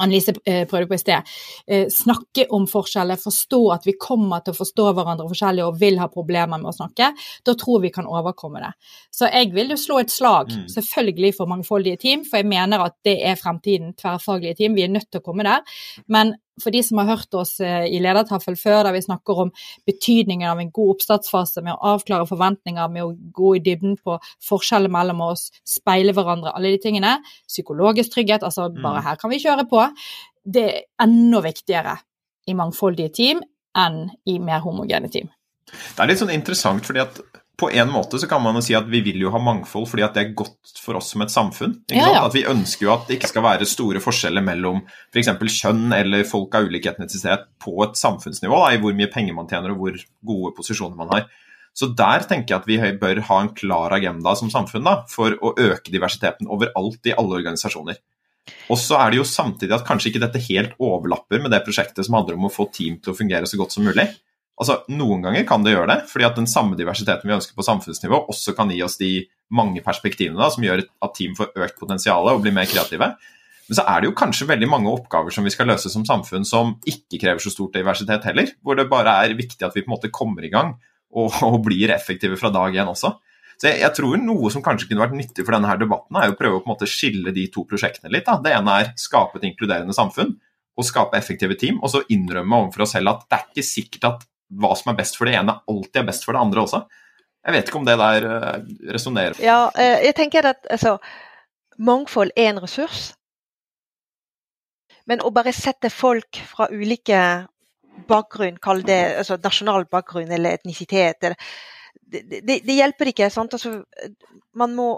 Annelise 0.00 0.34
eh, 0.46 0.66
prøvde 0.68 0.88
på 0.88 0.96
i 0.96 1.00
sted. 1.00 1.30
Eh, 1.66 1.86
snakke 1.92 2.46
om 2.56 2.66
forskjeller, 2.70 3.20
forstå 3.20 3.60
at 3.74 3.86
vi 3.88 3.96
kommer 4.00 4.40
til 4.44 4.54
å 4.54 4.58
forstå 4.60 4.86
hverandre 4.96 5.28
forskjellig 5.28 5.64
og 5.66 5.80
vil 5.80 5.98
ha 6.00 6.08
problemer 6.12 6.60
med 6.60 6.70
å 6.70 6.76
snakke. 6.76 7.10
Da 7.46 7.56
tror 7.58 7.82
vi 7.84 7.92
kan 7.94 8.08
overkomme 8.08 8.62
det. 8.62 8.72
Så 9.14 9.28
jeg 9.28 9.52
vil 9.56 9.74
jo 9.74 9.80
slå 9.80 10.00
et 10.00 10.14
slag, 10.14 10.54
mm. 10.54 10.68
selvfølgelig 10.72 11.34
for 11.36 11.50
mangfoldige 11.50 12.00
team, 12.06 12.24
for 12.28 12.40
jeg 12.40 12.50
mener 12.52 12.86
at 12.86 12.96
det 13.06 13.18
er 13.26 13.40
fremtiden, 13.40 13.92
tverrfaglige 13.98 14.62
team. 14.62 14.78
Vi 14.78 14.86
er 14.86 14.94
nødt 14.94 15.10
til 15.10 15.20
å 15.20 15.26
komme 15.26 15.46
der. 15.46 15.66
Men 16.08 16.36
for 16.62 16.74
de 16.74 16.82
som 16.84 17.00
har 17.00 17.10
hørt 17.12 17.36
oss 17.38 17.56
eh, 17.64 17.86
i 17.90 18.00
Ledertaffel 18.02 18.56
før, 18.58 18.82
der 18.86 18.96
vi 18.96 19.02
snakker 19.04 19.44
om 19.44 19.52
betydningen 19.88 20.48
av 20.50 20.60
en 20.62 20.72
god 20.74 20.94
oppstartsfase 20.96 21.64
med 21.66 21.74
å 21.74 21.94
avklare 21.94 22.28
forventninger, 22.28 22.92
med 22.92 23.06
å 23.06 23.14
gå 23.36 23.54
i 23.58 23.62
dybden 23.64 23.96
på 24.00 24.18
forskjeller 24.48 24.92
mellom 24.92 25.24
oss, 25.30 25.48
speile 25.66 26.14
hverandre, 26.16 26.54
alle 26.56 26.74
de 26.74 26.82
tingene. 26.82 27.16
Psykologisk 27.48 28.14
trygghet, 28.14 28.46
altså 28.46 28.68
mm. 28.70 28.80
bare 28.84 29.04
her 29.06 29.20
kan 29.20 29.32
vi 29.32 29.42
kjøre 29.42 29.66
på. 29.70 29.86
Det 30.44 30.66
er 30.68 30.86
enda 31.04 31.42
viktigere 31.44 31.98
i 32.48 32.56
mangfoldige 32.56 33.12
team 33.20 33.44
enn 33.78 34.06
i 34.26 34.40
mer 34.42 34.64
homogene 34.64 35.10
team. 35.12 35.28
Det 35.70 36.02
er 36.02 36.10
litt 36.10 36.18
sånn 36.18 36.32
interessant, 36.34 36.82
fordi 36.86 37.02
at 37.04 37.20
på 37.60 37.68
en 37.70 37.90
måte 37.92 38.18
så 38.20 38.28
kan 38.30 38.40
man 38.42 38.56
jo 38.56 38.62
si 38.64 38.74
at 38.76 38.88
vi 38.88 39.02
vil 39.04 39.20
jo 39.20 39.32
ha 39.34 39.40
mangfold 39.42 39.86
fordi 39.90 40.04
at 40.06 40.16
det 40.16 40.22
er 40.22 40.32
godt 40.38 40.80
for 40.80 40.96
oss 40.96 41.10
som 41.12 41.24
et 41.24 41.32
samfunn. 41.32 41.76
Ja, 41.92 42.06
ja. 42.08 42.22
At 42.24 42.36
Vi 42.36 42.46
ønsker 42.48 42.86
jo 42.86 42.94
at 42.94 43.06
det 43.08 43.18
ikke 43.18 43.30
skal 43.34 43.44
være 43.44 43.68
store 43.68 44.00
forskjeller 44.02 44.44
mellom 44.44 44.80
f.eks. 45.12 45.32
kjønn 45.60 45.92
eller 45.96 46.24
folk 46.28 46.56
av 46.56 46.70
ulik 46.70 46.88
etnisitet 46.88 47.46
på 47.62 47.76
et 47.84 48.00
samfunnsnivå, 48.00 48.62
da, 48.64 48.72
i 48.74 48.80
hvor 48.82 48.96
mye 48.96 49.10
penger 49.12 49.36
man 49.36 49.50
tjener 49.50 49.74
og 49.74 49.82
hvor 49.82 50.00
gode 50.32 50.54
posisjoner 50.56 50.96
man 50.98 51.12
har. 51.14 51.28
Så 51.76 51.90
der 51.96 52.24
tenker 52.26 52.56
jeg 52.56 52.62
at 52.62 52.70
vi 52.70 52.94
bør 53.00 53.20
ha 53.28 53.42
en 53.44 53.52
klar 53.56 53.94
agenda 53.94 54.34
som 54.38 54.50
samfunn 54.52 54.88
da, 54.88 54.96
for 55.10 55.36
å 55.38 55.52
øke 55.54 55.92
diversiteten 55.92 56.50
overalt 56.50 57.06
i 57.06 57.14
alle 57.14 57.38
organisasjoner. 57.38 58.00
Og 58.72 58.78
så 58.80 58.96
er 58.98 59.12
det 59.12 59.20
jo 59.20 59.28
samtidig 59.28 59.76
at 59.76 59.86
kanskje 59.86 60.10
ikke 60.10 60.24
dette 60.24 60.42
helt 60.48 60.74
overlapper 60.82 61.42
med 61.42 61.52
det 61.54 61.62
prosjektet 61.66 62.06
som 62.06 62.16
handler 62.18 62.38
om 62.38 62.48
å 62.48 62.52
få 62.52 62.66
team 62.74 62.98
til 62.98 63.12
å 63.12 63.18
fungere 63.18 63.46
så 63.46 63.60
godt 63.60 63.76
som 63.76 63.86
mulig. 63.86 64.08
Altså, 64.60 64.82
Noen 64.92 65.24
ganger 65.24 65.46
kan 65.48 65.64
det 65.64 65.72
gjøre 65.72 65.88
det, 65.88 65.98
fordi 66.10 66.26
at 66.28 66.36
den 66.36 66.48
samme 66.50 66.76
diversiteten 66.76 67.28
vi 67.28 67.36
ønsker 67.36 67.56
på 67.56 67.64
samfunnsnivå, 67.64 68.26
også 68.28 68.52
kan 68.56 68.72
gi 68.72 68.82
oss 68.84 68.98
de 69.00 69.12
mange 69.56 69.80
perspektivene 69.84 70.38
da, 70.38 70.50
som 70.52 70.64
gjør 70.66 70.84
at 70.84 71.14
team 71.16 71.32
får 71.38 71.54
økt 71.56 71.78
potensial 71.80 72.28
og 72.28 72.42
blir 72.44 72.54
mer 72.54 72.68
kreative. 72.68 73.14
Men 73.70 73.78
så 73.78 73.86
er 73.86 74.02
det 74.02 74.10
jo 74.10 74.18
kanskje 74.18 74.48
veldig 74.50 74.68
mange 74.68 74.90
oppgaver 74.90 75.32
som 75.34 75.46
vi 75.46 75.52
skal 75.54 75.70
løse 75.70 75.90
som 75.92 76.04
samfunn 76.06 76.44
som 76.46 76.74
ikke 76.90 77.20
krever 77.22 77.42
så 77.42 77.52
stort 77.54 77.76
diversitet 77.78 78.24
heller, 78.26 78.52
hvor 78.66 78.76
det 78.76 78.88
bare 78.90 79.14
er 79.22 79.36
viktig 79.38 79.62
at 79.64 79.76
vi 79.76 79.84
på 79.86 79.90
en 79.90 79.94
måte 79.94 80.12
kommer 80.12 80.44
i 80.44 80.52
gang 80.52 80.74
og, 81.14 81.36
og 81.46 81.60
blir 81.64 81.94
effektive 81.94 82.38
fra 82.40 82.52
dag 82.54 82.76
én 82.76 82.90
også. 82.90 83.14
Så 83.60 83.68
jeg, 83.68 83.82
jeg, 83.82 83.94
tror 83.96 84.16
noe 84.20 84.50
som 84.52 84.64
kanskje 84.64 84.88
kunne 84.88 85.04
vært 85.04 85.16
nyttig 85.18 85.44
for 85.44 85.54
denne 85.54 85.68
her 85.68 85.78
debatten, 85.80 86.16
er 86.16 86.32
å 86.32 86.36
prøve 86.38 86.58
å 86.58 86.62
på 86.64 86.70
en 86.70 86.74
måte 86.74 86.88
skille 86.88 87.32
de 87.36 87.44
to 87.52 87.66
prosjektene 87.68 88.12
litt. 88.12 88.26
Da. 88.26 88.38
Det 88.40 88.54
ene 88.56 88.76
er 88.80 88.92
skape 88.98 89.36
et 89.38 89.46
inkluderende 89.50 89.96
samfunn 89.96 90.32
og 90.80 90.86
skape 90.86 91.18
effektive 91.18 91.58
team, 91.60 91.78
og 91.84 91.92
så 91.92 92.00
innrømme 92.10 92.62
overfor 92.64 92.86
oss 92.86 92.94
selv 92.96 93.12
at 93.12 93.26
det 93.28 93.36
er 93.36 93.48
ikke 93.50 93.66
sikkert 93.68 94.06
at 94.08 94.29
hva 94.50 94.74
som 94.78 94.90
er 94.92 94.98
best 94.98 95.18
for 95.18 95.30
det 95.30 95.36
ene, 95.38 95.54
alltid 95.70 96.02
er 96.02 96.08
best 96.10 96.26
for 96.26 96.36
det 96.36 96.42
andre 96.42 96.64
også. 96.64 96.82
Jeg 97.46 97.56
vet 97.56 97.70
ikke 97.70 97.80
om 97.80 97.86
det 97.88 97.96
der 98.00 98.26
uh, 98.28 98.56
resonnerer. 98.92 99.38
Ja, 99.40 99.70
uh, 99.72 99.98
jeg 100.04 100.16
tenker 100.18 100.50
at 100.50 100.66
altså, 100.70 100.98
mangfold 101.78 102.34
er 102.36 102.50
en 102.50 102.60
ressurs. 102.60 103.12
Men 105.08 105.22
å 105.24 105.32
bare 105.34 105.54
sette 105.56 105.88
folk 105.90 106.42
fra 106.50 106.68
ulike 106.70 107.20
bakgrunn, 108.10 108.60
kall 108.62 108.84
det 108.86 109.00
altså 109.22 109.38
nasjonal 109.42 109.86
bakgrunn 109.90 110.30
eller 110.32 110.58
etnisitet, 110.58 111.24
det, 112.10 112.22
det, 112.28 112.60
det, 112.66 112.76
hjelper 112.76 113.10
ikke. 113.12 113.30
sant? 113.30 113.54
Altså, 113.56 113.80
man, 114.58 114.74
må, 114.76 114.92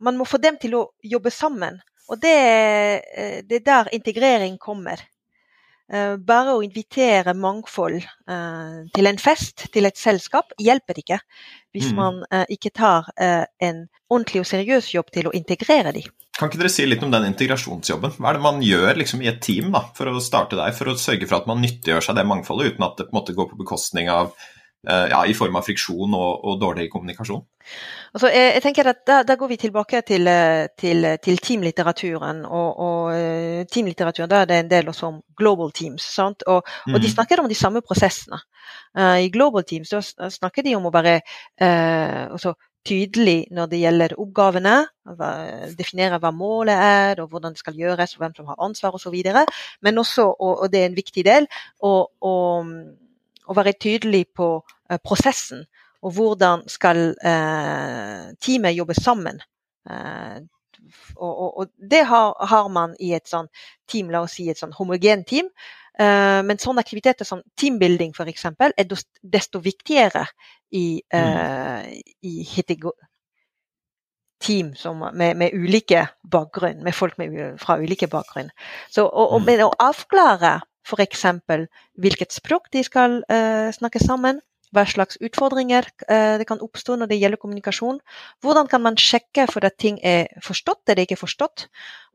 man, 0.00 0.16
må, 0.18 0.26
få 0.28 0.40
dem 0.42 0.58
til 0.60 0.76
å 0.78 0.86
jobbe 1.02 1.32
sammen. 1.34 1.80
Og 2.10 2.20
det, 2.22 2.36
eh, 3.16 3.38
det 3.46 3.60
er 3.60 3.66
der 3.66 3.92
integrering 3.96 4.58
kommer. 4.62 5.02
Eh, 5.86 6.16
bare 6.18 6.56
å 6.56 6.62
invitere 6.66 7.30
mangfold 7.38 8.00
eh, 8.02 8.78
til 8.90 9.06
en 9.06 9.20
fest, 9.22 9.68
til 9.70 9.86
et 9.86 9.98
selskap, 9.98 10.50
hjelper 10.58 10.98
ikke 10.98 11.20
hvis 11.76 11.92
mm. 11.92 11.98
man 12.00 12.18
eh, 12.26 12.42
ikke 12.56 12.72
tar 12.74 13.06
en 13.16 13.84
ordentlig 14.08 14.42
og 14.42 14.48
seriøs 14.48 14.88
jobb 14.94 15.12
til 15.14 15.28
å 15.30 15.34
integrere 15.36 15.92
de. 15.94 16.02
Kan 16.36 16.50
ikke 16.50 16.60
dere 16.60 16.72
si 16.72 16.86
litt 16.88 17.04
om 17.06 17.12
den 17.14 17.28
integrasjonsjobben? 17.28 18.16
Hva 18.18 18.32
er 18.32 18.38
det 18.38 18.44
man 18.44 18.58
gjør 18.64 18.98
liksom, 18.98 19.22
i 19.22 19.30
et 19.30 19.38
team 19.44 19.70
da, 19.76 19.84
for 19.96 20.10
å 20.10 20.22
starte 20.22 20.58
der, 20.58 20.74
for 20.76 20.90
å 20.90 20.96
sørge 20.98 21.28
for 21.28 21.38
at 21.38 21.48
man 21.48 21.62
nyttiggjør 21.62 22.08
seg 22.08 22.18
det 22.18 22.26
mangfoldet, 22.28 22.74
uten 22.74 22.88
at 22.88 22.98
det 22.98 23.06
på 23.06 23.14
en 23.14 23.20
måte 23.20 23.36
går 23.36 23.50
på 23.52 23.60
bekostning 23.62 24.10
av 24.12 24.34
ja, 24.84 25.24
i 25.26 25.34
form 25.34 25.56
av 25.58 25.66
friksjon 25.66 26.14
og, 26.14 26.44
og 26.46 26.60
dårlig 26.60 26.90
kommunikasjon? 26.92 27.42
Altså, 28.14 28.28
jeg, 28.30 28.52
jeg, 28.54 28.62
tenker 28.64 28.90
at 28.92 29.02
Da, 29.06 29.16
da 29.26 29.36
går 29.38 29.50
vi 29.50 29.56
tilbake 29.60 30.00
til, 30.06 30.28
eh, 30.30 30.68
til, 30.78 31.06
til 31.22 31.40
teamlitteraturen. 31.42 32.44
Og, 32.46 32.78
og 32.86 33.66
teamlitteraturen 33.72 34.30
da 34.30 34.42
er 34.42 34.50
det 34.50 34.60
en 34.60 34.70
del 34.70 34.92
også 34.92 35.10
om 35.10 35.18
global 35.36 35.72
teams. 35.74 36.06
Og, 36.18 36.42
og, 36.46 36.62
de 36.86 36.98
mhm. 36.98 37.12
snakker 37.14 37.42
om 37.42 37.48
de 37.48 37.58
samme 37.58 37.82
prosessene. 37.82 38.40
Uh, 38.98 39.20
I 39.22 39.28
global 39.30 39.62
teams 39.64 39.92
da 39.92 40.30
snakker 40.30 40.64
de 40.66 40.74
om 40.74 40.88
å 40.88 40.94
være 40.94 41.20
uh, 41.62 42.54
tydelig 42.86 43.46
når 43.54 43.70
det 43.70 43.80
gjelder 43.82 44.14
oppgavene. 44.22 44.76
Definere 45.78 46.20
hva 46.22 46.32
målet 46.34 46.78
er, 46.82 47.22
og 47.22 47.30
hvordan 47.30 47.54
det 47.54 47.62
skal 47.62 47.78
gjøres, 47.78 48.14
og 48.16 48.24
hvem 48.24 48.36
som 48.36 48.50
har 48.50 48.62
ansvar 48.62 48.96
osv. 48.96 49.16
Men 49.82 49.98
også, 50.02 50.28
og, 50.30 50.62
og 50.62 50.70
det 50.72 50.82
er 50.82 50.90
en 50.90 51.00
viktig 51.00 51.26
del, 51.26 51.50
å 51.82 51.96
og 52.26 52.72
være 53.54 53.76
tydelig 53.80 54.24
på 54.34 54.48
uh, 54.64 54.98
prosessen. 55.04 55.64
Og 56.02 56.12
hvordan 56.16 56.66
skal 56.68 57.14
uh, 57.14 58.34
teamet 58.42 58.76
jobbe 58.76 58.94
sammen. 58.98 59.40
Uh, 59.90 60.42
og, 61.16 61.32
og, 61.32 61.50
og, 61.58 61.70
det 61.90 62.04
har, 62.06 62.34
har, 62.46 62.68
man 62.68 62.94
i 63.00 63.12
et 63.16 63.26
sånn 63.28 63.48
team, 63.90 64.10
la 64.10 64.22
oss 64.26 64.36
si 64.38 64.48
et 64.50 64.58
sånn 64.58 64.74
homogent 64.76 65.26
team. 65.26 65.50
men 65.96 66.58
sånne 66.60 66.82
aktiviteter 66.84 67.24
som 67.24 67.40
teambuilding 67.56 68.10
f.eks. 68.12 68.44
er 68.44 68.84
desto 69.22 69.62
viktigere 69.64 70.26
i, 70.76 71.00
mm. 71.08 71.86
i 72.20 72.34
team 74.38 74.74
som, 74.74 74.98
med, 75.12 75.36
med, 75.36 75.50
ulike 75.54 76.06
bakgrunn, 76.30 76.82
med 76.84 76.94
folk 76.94 77.18
med, 77.18 77.58
fra 77.58 77.78
ulike 77.78 78.06
bakgrunn. 78.06 78.50
Så, 78.90 79.06
og, 79.06 79.32
og, 79.32 79.40
mm. 79.40 79.46
men 79.46 79.64
å 79.66 79.72
avklare 79.88 80.58
f.eks. 80.86 81.24
hvilket 81.98 82.34
språk 82.34 82.70
de 82.72 82.82
skal 82.86 83.22
uh, 83.30 83.70
snakke 83.74 84.00
sammen, 84.02 84.40
hva 84.74 84.84
slags 84.88 85.18
utfordringer 85.22 85.86
uh, 86.10 86.36
det 86.40 86.46
kan 86.48 86.62
oppstå 86.62 86.98
når 86.98 87.10
det 87.10 87.18
gjelder 87.20 87.40
kommunikasjon. 87.42 87.98
Hvordan 88.44 88.70
kan 88.70 88.84
man 88.84 88.98
sjekke 89.00 89.46
for 89.50 89.66
at 89.66 89.78
ting 89.80 89.98
er 90.04 90.30
forstått 90.44 90.86
eller 90.88 91.06
ikke 91.06 91.20
forstått? 91.20 91.66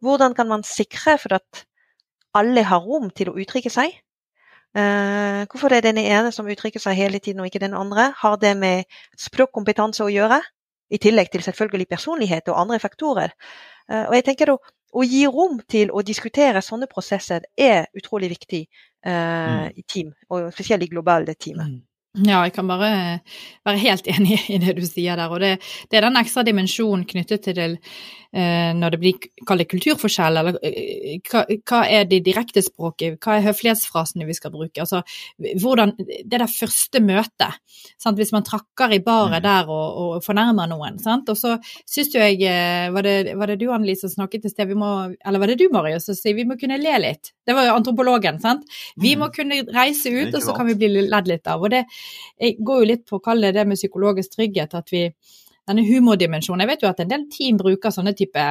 Hvordan 0.03 0.35
kan 0.37 0.49
man 0.51 0.63
sikre 0.67 1.17
for 1.21 1.37
at 1.39 1.65
alle 2.37 2.63
har 2.63 2.83
rom 2.85 3.09
til 3.11 3.31
å 3.31 3.35
uttrykke 3.39 3.71
seg? 3.73 3.97
Uh, 4.71 5.43
hvorfor 5.51 5.73
er 5.73 5.83
det 5.83 5.97
den 5.97 6.05
ene 6.05 6.31
som 6.31 6.47
uttrykker 6.47 6.79
seg 6.79 6.95
hele 6.95 7.19
tiden 7.19 7.43
og 7.43 7.51
ikke 7.51 7.63
den 7.63 7.75
andre? 7.75 8.11
Har 8.17 8.39
det 8.39 8.55
med 8.59 8.87
språkkompetanse 9.19 10.05
å 10.05 10.11
gjøre? 10.11 10.39
I 10.91 10.99
tillegg 10.99 11.29
til 11.31 11.43
selvfølgelig 11.43 11.87
personlighet 11.87 12.49
og 12.51 12.57
andre 12.59 12.77
faktorer. 12.83 13.31
og 13.87 14.11
jeg 14.11 14.25
tenker 14.27 14.49
da, 14.51 14.57
å 14.91 15.03
gi 15.07 15.23
rom 15.27 15.59
til 15.69 15.91
å 15.91 16.03
diskutere 16.05 16.61
sånne 16.65 16.89
prosesser 16.91 17.45
er 17.57 17.87
utrolig 17.97 18.31
viktig 18.33 18.61
uh, 19.07 19.67
i 19.71 19.83
team, 19.87 20.11
og 20.29 20.51
spesielt 20.53 20.83
i 20.83 20.91
globale 20.91 21.35
teamet. 21.35 21.71
Mm. 21.71 21.79
Ja, 22.11 22.41
jeg 22.43 22.51
kan 22.51 22.67
bare 22.67 22.87
være 23.63 23.79
helt 23.79 24.07
enig 24.13 24.41
i 24.51 24.57
det 24.59 24.75
du 24.75 24.83
sier 24.83 25.15
der. 25.15 25.31
Og 25.31 25.39
det, 25.39 25.53
det 25.87 25.99
er 25.99 26.09
den 26.09 26.19
ekstra 26.19 26.43
dimensjonen 26.43 27.05
knyttet 27.07 27.45
til 27.45 27.55
det 27.55 27.69
eh, 28.35 28.71
når 28.75 28.95
det 28.95 28.99
blir 28.99 29.27
kalt 29.47 29.67
kulturforskjell, 29.71 30.39
eller 30.41 30.57
eh, 30.67 31.19
hva, 31.29 31.45
hva, 31.47 31.81
er 31.87 32.09
det 32.09 32.23
direkte 32.25 32.63
språket, 32.65 33.15
hva 33.23 33.37
er 33.37 33.45
høflighetsfrasene 33.47 34.27
vi 34.27 34.35
skal 34.35 34.53
bruke? 34.53 34.83
Altså, 34.83 35.01
hvordan, 35.39 35.95
Det 35.97 36.39
der 36.39 36.47
første 36.51 36.99
møtet, 37.03 37.59
sant? 37.95 38.19
hvis 38.19 38.33
man 38.35 38.43
trakker 38.43 38.91
i 38.91 39.01
baret 39.03 39.39
mm. 39.39 39.45
der 39.47 39.71
og, 39.71 39.87
og, 40.03 40.17
fornærmer 40.25 40.67
noen. 40.71 40.99
Sant? 40.99 41.31
Og 41.31 41.39
så 41.39 41.55
syns 41.87 42.11
jo 42.11 42.19
jeg 42.19 42.43
eh, 42.43 42.91
var 42.91 43.07
det, 43.07 43.37
var 43.39 43.51
det 43.51 43.59
du 43.61 43.69
Annelise 43.71 44.09
som 44.09 44.21
snakket 44.21 44.49
i 44.49 44.53
sted, 44.53 44.67
vi 44.67 44.75
må, 44.75 44.91
eller 45.15 45.39
var 45.39 45.51
det 45.51 45.61
du 45.61 45.69
Marius 45.71 46.09
som 46.09 46.17
sier 46.17 46.35
vi 46.35 46.47
må 46.47 46.59
kunne 46.59 46.79
le 46.81 46.99
litt? 47.07 47.31
Det 47.47 47.55
var 47.55 47.69
jo 47.69 47.79
antropologen, 47.79 48.43
sant. 48.43 48.67
Vi 48.99 49.15
må 49.15 49.31
mm. 49.31 49.35
kunne 49.39 49.63
reise 49.71 50.11
ut, 50.11 50.35
og 50.35 50.43
så 50.43 50.59
kan 50.59 50.67
vi 50.67 50.75
bli 50.75 51.07
ledd 51.07 51.31
litt 51.31 51.47
av. 51.47 51.63
og 51.63 51.71
det 51.71 51.85
jeg 52.41 52.57
går 52.59 52.83
jo 52.83 52.89
litt 52.93 53.05
på 53.09 53.19
å 53.19 53.23
kalle 53.23 53.53
det 53.55 53.67
med 53.67 53.79
psykologisk 53.79 54.37
trygghet 54.37 54.77
at 54.79 54.91
vi 54.93 55.09
Denne 55.69 55.83
humordimensjonen 55.85 56.63
Jeg 56.63 56.69
vet 56.71 56.81
jo 56.83 56.89
at 56.89 56.99
en 57.03 57.09
del 57.11 57.27
team 57.29 57.57
bruker 57.59 57.93
sånne 57.93 58.15
type 58.17 58.43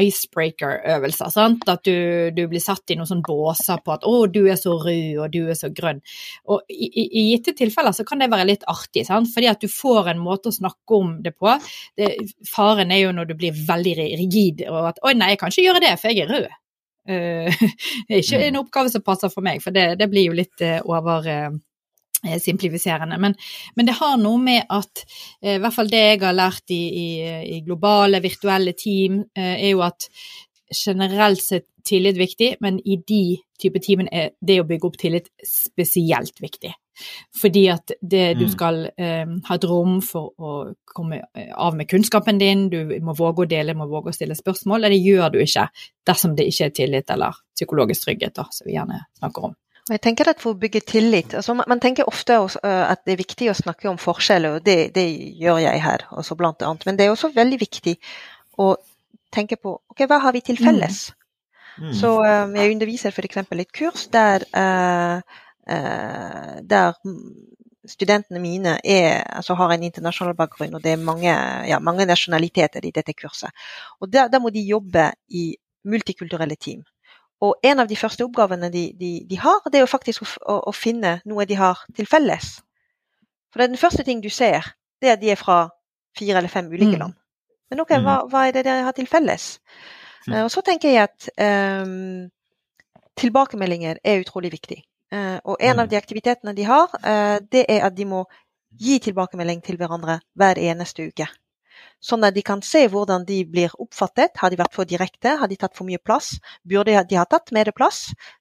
icebreaker-øvelser. 0.00 1.30
sant? 1.30 1.68
At 1.68 1.84
du, 1.86 2.30
du, 2.34 2.44
blir 2.50 2.62
satt 2.62 2.90
i 2.90 2.96
noen 2.98 3.08
sånne 3.08 3.26
båser 3.26 3.80
på 3.84 3.94
at 3.94 4.04
'å, 4.04 4.26
du 4.30 4.42
er 4.50 4.58
så 4.60 4.74
rød, 4.80 5.18
og 5.22 5.30
du 5.32 5.48
er 5.48 5.58
så 5.58 5.70
grønn'. 5.70 6.02
Og 6.50 6.62
i, 6.68 6.88
i, 6.88 7.04
i 7.20 7.24
gitte 7.30 7.54
tilfeller 7.56 7.94
så 7.94 8.06
kan 8.06 8.22
det 8.22 8.30
være 8.32 8.48
litt 8.50 8.66
artig, 8.70 9.06
sant? 9.06 9.30
fordi 9.34 9.50
at 9.50 9.62
du 9.62 9.68
får 9.68 10.10
en 10.12 10.22
måte 10.22 10.50
å 10.50 10.58
snakke 10.58 10.98
om 10.98 11.16
det 11.22 11.36
på. 11.38 11.54
Det, 11.96 12.10
faren 12.50 12.92
er 12.92 13.04
jo 13.04 13.14
når 13.14 13.30
du 13.30 13.34
blir 13.38 13.64
veldig 13.68 13.96
rigid 14.18 14.66
og 14.68 14.90
at 14.92 15.00
'oi, 15.02 15.14
nei, 15.14 15.34
jeg 15.34 15.42
kan 15.42 15.54
ikke 15.54 15.68
gjøre 15.68 15.84
det, 15.86 15.94
for 16.00 16.10
jeg 16.10 16.26
er 16.26 16.34
rød'. 16.34 16.60
Uh, 17.04 17.68
det 18.08 18.16
er 18.16 18.22
ikke 18.22 18.40
mm. 18.40 18.48
en 18.48 18.60
oppgave 18.62 18.90
som 18.90 19.04
passer 19.04 19.28
for 19.28 19.44
meg, 19.44 19.62
for 19.62 19.76
det, 19.76 19.98
det 20.00 20.08
blir 20.10 20.30
jo 20.30 20.36
litt 20.36 20.62
uh, 20.64 20.80
over 20.88 21.28
uh, 21.28 21.50
simplifiserende. 22.42 23.18
Men, 23.20 23.36
men, 23.76 23.88
det 23.88 23.98
har 23.98 24.16
noe 24.20 24.40
med 24.40 24.64
at 24.72 25.04
eh, 25.42 25.56
i 25.56 25.60
hvert 25.62 25.76
fall 25.76 25.92
det 25.92 26.02
jeg 26.02 26.22
har 26.24 26.36
lært 26.36 26.74
i, 26.74 26.82
i, 27.04 27.08
i 27.58 27.60
globale, 27.66 28.22
virtuelle 28.24 28.74
team, 28.78 29.22
eh, 29.36 29.54
er 29.56 29.74
jo 29.74 29.84
at 29.86 30.08
generelt 30.74 31.42
sett 31.42 31.68
tillit 31.84 32.16
viktig, 32.16 32.54
men 32.64 32.78
i 32.80 32.96
de 33.06 33.36
type 33.60 33.80
teamene 33.84 34.08
er 34.12 34.32
det 34.40 34.56
å 34.62 34.66
bygge 34.68 34.88
opp 34.88 34.96
tillit 35.00 35.28
spesielt 35.44 36.40
viktig. 36.40 36.72
Fordi 37.40 37.64
at 37.72 37.92
det, 38.00 38.22
du 38.38 38.46
mm. 38.46 38.52
skal 38.52 38.80
eh, 38.86 39.34
ha 39.48 39.56
et 39.58 39.66
rom 39.68 39.98
for 40.04 40.32
å 40.38 40.54
komme 40.94 41.20
av 41.50 41.76
med 41.76 41.88
kunnskapen 41.90 42.38
din, 42.40 42.68
du 42.72 42.94
må 43.04 43.16
våge 43.18 43.44
å 43.44 43.50
dele, 43.50 43.76
må 43.76 43.88
våge 43.90 44.12
å 44.12 44.16
stille 44.16 44.38
spørsmål, 44.38 44.86
og 44.86 44.94
det 44.94 45.02
gjør 45.02 45.34
du 45.34 45.40
ikke 45.42 45.66
dersom 46.06 46.38
det 46.38 46.48
ikke 46.50 46.70
er 46.70 46.78
tillit 46.78 47.12
eller 47.14 47.42
psykologisk 47.54 48.08
trygghet, 48.08 48.36
da, 48.38 48.46
som 48.54 48.70
vi 48.70 48.78
gjerne 48.78 49.02
snakker 49.18 49.50
om. 49.50 49.58
Jeg 49.90 50.00
tenker 50.00 50.30
at 50.30 50.40
For 50.40 50.54
å 50.54 50.58
bygge 50.58 50.80
tillit 50.88 51.34
altså 51.36 51.54
Man 51.58 51.82
tenker 51.82 52.08
ofte 52.08 52.38
at 52.40 53.02
det 53.04 53.14
er 53.14 53.20
viktig 53.20 53.50
å 53.52 53.56
snakke 53.58 53.90
om 53.90 54.00
forskjeller, 54.00 54.56
og 54.56 54.64
det, 54.64 54.94
det 54.96 55.04
gjør 55.40 55.60
jeg 55.66 55.82
her, 55.84 56.06
også 56.10 56.36
blant 56.40 56.62
annet. 56.64 56.86
Men 56.88 56.96
det 56.96 57.06
er 57.06 57.12
også 57.12 57.34
veldig 57.34 57.60
viktig 57.60 57.98
å 58.64 58.74
tenke 59.34 59.58
på 59.60 59.76
ok, 59.90 60.06
hva 60.08 60.20
har 60.24 60.34
vi 60.36 60.44
til 60.46 60.60
felles. 60.60 61.08
Mm. 61.10 61.24
Mm. 61.78 61.94
Så 61.98 62.10
um, 62.22 62.54
jeg 62.54 62.74
underviser 62.74 63.10
f.eks. 63.10 63.40
et 63.42 63.72
kurs 63.74 64.06
der, 64.14 64.44
uh, 64.54 65.18
uh, 65.66 66.54
der 66.62 66.94
studentene 67.90 68.40
mine 68.40 68.78
er, 68.84 69.24
altså 69.26 69.56
har 69.58 69.74
en 69.74 69.82
internasjonal 69.82 70.36
bakgrunn, 70.38 70.74
og 70.78 70.84
det 70.84 70.94
er 70.94 71.02
mange, 71.02 71.34
ja, 71.68 71.80
mange 71.82 72.06
nasjonaliteter 72.06 72.86
i 72.86 72.94
dette 72.94 73.12
kurset. 73.12 73.50
Og 74.00 74.12
der, 74.12 74.30
der, 74.32 74.40
må 74.40 74.54
de 74.54 74.62
jobbe 74.64 75.10
i 75.28 75.50
multikulturelle 75.84 76.56
team. 76.56 76.84
Og 77.44 77.66
en 77.66 77.82
av 77.82 77.88
de 77.90 77.96
første 77.98 78.24
oppgavene 78.24 78.70
de, 78.72 78.84
de, 78.98 79.12
de 79.28 79.38
har, 79.40 79.60
det 79.68 79.80
er 79.80 79.84
jo 79.84 79.90
faktisk 79.90 80.24
å, 80.24 80.60
å, 80.70 80.72
finne 80.72 81.18
noe 81.28 81.46
de 81.48 81.58
har 81.58 81.82
til 81.96 82.08
felles. 82.08 82.54
For 83.52 83.60
det 83.60 83.66
er 83.66 83.74
den 83.74 83.80
første 83.80 84.06
ting 84.06 84.22
du 84.24 84.30
ser, 84.32 84.70
det 85.02 85.10
er 85.10 85.18
at 85.18 85.22
de 85.22 85.32
er 85.34 85.40
fra 85.40 85.58
fire 86.16 86.38
eller 86.40 86.52
fem 86.52 86.70
ulike 86.70 86.94
mm. 86.94 87.02
land. 87.02 87.18
Men 87.70 87.82
ok, 87.84 87.92
hva, 87.98 88.16
mm. 88.22 88.32
hva 88.32 88.46
er 88.46 88.56
det 88.56 88.64
dere 88.66 88.86
har 88.86 88.96
til 88.96 89.10
felles? 89.10 89.50
Uh, 90.28 90.44
og 90.46 90.50
så 90.54 90.62
tenker 90.64 90.94
jeg 90.94 91.10
at 91.10 91.28
um, 91.84 92.30
tilbakemeldinger 93.20 94.00
er 94.00 94.22
utrolig 94.22 94.54
viktig. 94.54 94.80
Uh, 95.12 95.38
og 95.44 95.58
en 95.60 95.78
av 95.78 95.84
mm. 95.84 95.90
de 95.92 96.00
aktivitetene 96.00 96.56
de 96.56 96.66
har, 96.68 96.94
uh, 97.04 97.38
det 97.52 97.66
er 97.68 97.84
at 97.86 97.96
de 97.96 98.08
må 98.08 98.24
gi 98.80 98.98
tilbakemelding 99.02 99.60
til 99.62 99.78
hverandre 99.78 100.18
hver 100.38 100.58
eneste 100.58 101.10
uke. 101.10 101.28
Sånn 102.04 102.26
at 102.28 102.36
de 102.36 102.42
kan 102.44 102.60
se 102.64 102.82
hvordan 102.92 103.24
de 103.28 103.44
blir 103.48 103.70
oppfattet. 103.80 104.36
Har 104.40 104.50
de 104.52 104.56
vært 104.60 104.74
for 104.76 104.84
direkte? 104.88 105.30
Har 105.40 105.48
de 105.48 105.56
tatt 105.60 105.76
for 105.76 105.84
mye 105.88 106.02
plass? 106.02 106.26
Burde 106.68 107.04
de 107.08 107.16
ha 107.16 107.24
tatt 107.24 107.52
mer 107.56 107.72
plass? 107.76 107.98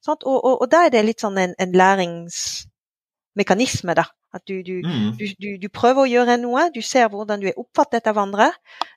Og, 0.07 0.17
og, 0.27 0.57
og, 0.57 0.67
da 0.71 0.77
er 0.87 0.91
det 0.93 1.07
litt 1.07 1.21
sånn 1.23 1.37
en, 1.39 1.53
en 1.55 1.71
læringsmekanisme, 1.83 3.93
da. 3.99 4.05
At 4.33 4.43
du, 4.49 4.65
du, 4.65 4.81
mm. 4.81 5.13
du, 5.19 5.25
du, 5.61 5.67
prøver 5.69 6.01
å 6.01 6.09
gjøre 6.09 6.41
noe, 6.41 6.73
du 6.73 6.81
ser 6.81 7.05
hvordan 7.13 7.37
du 7.39 7.47
er 7.51 7.59
oppfattet 7.61 8.07
av 8.09 8.17
andre. 8.17 8.49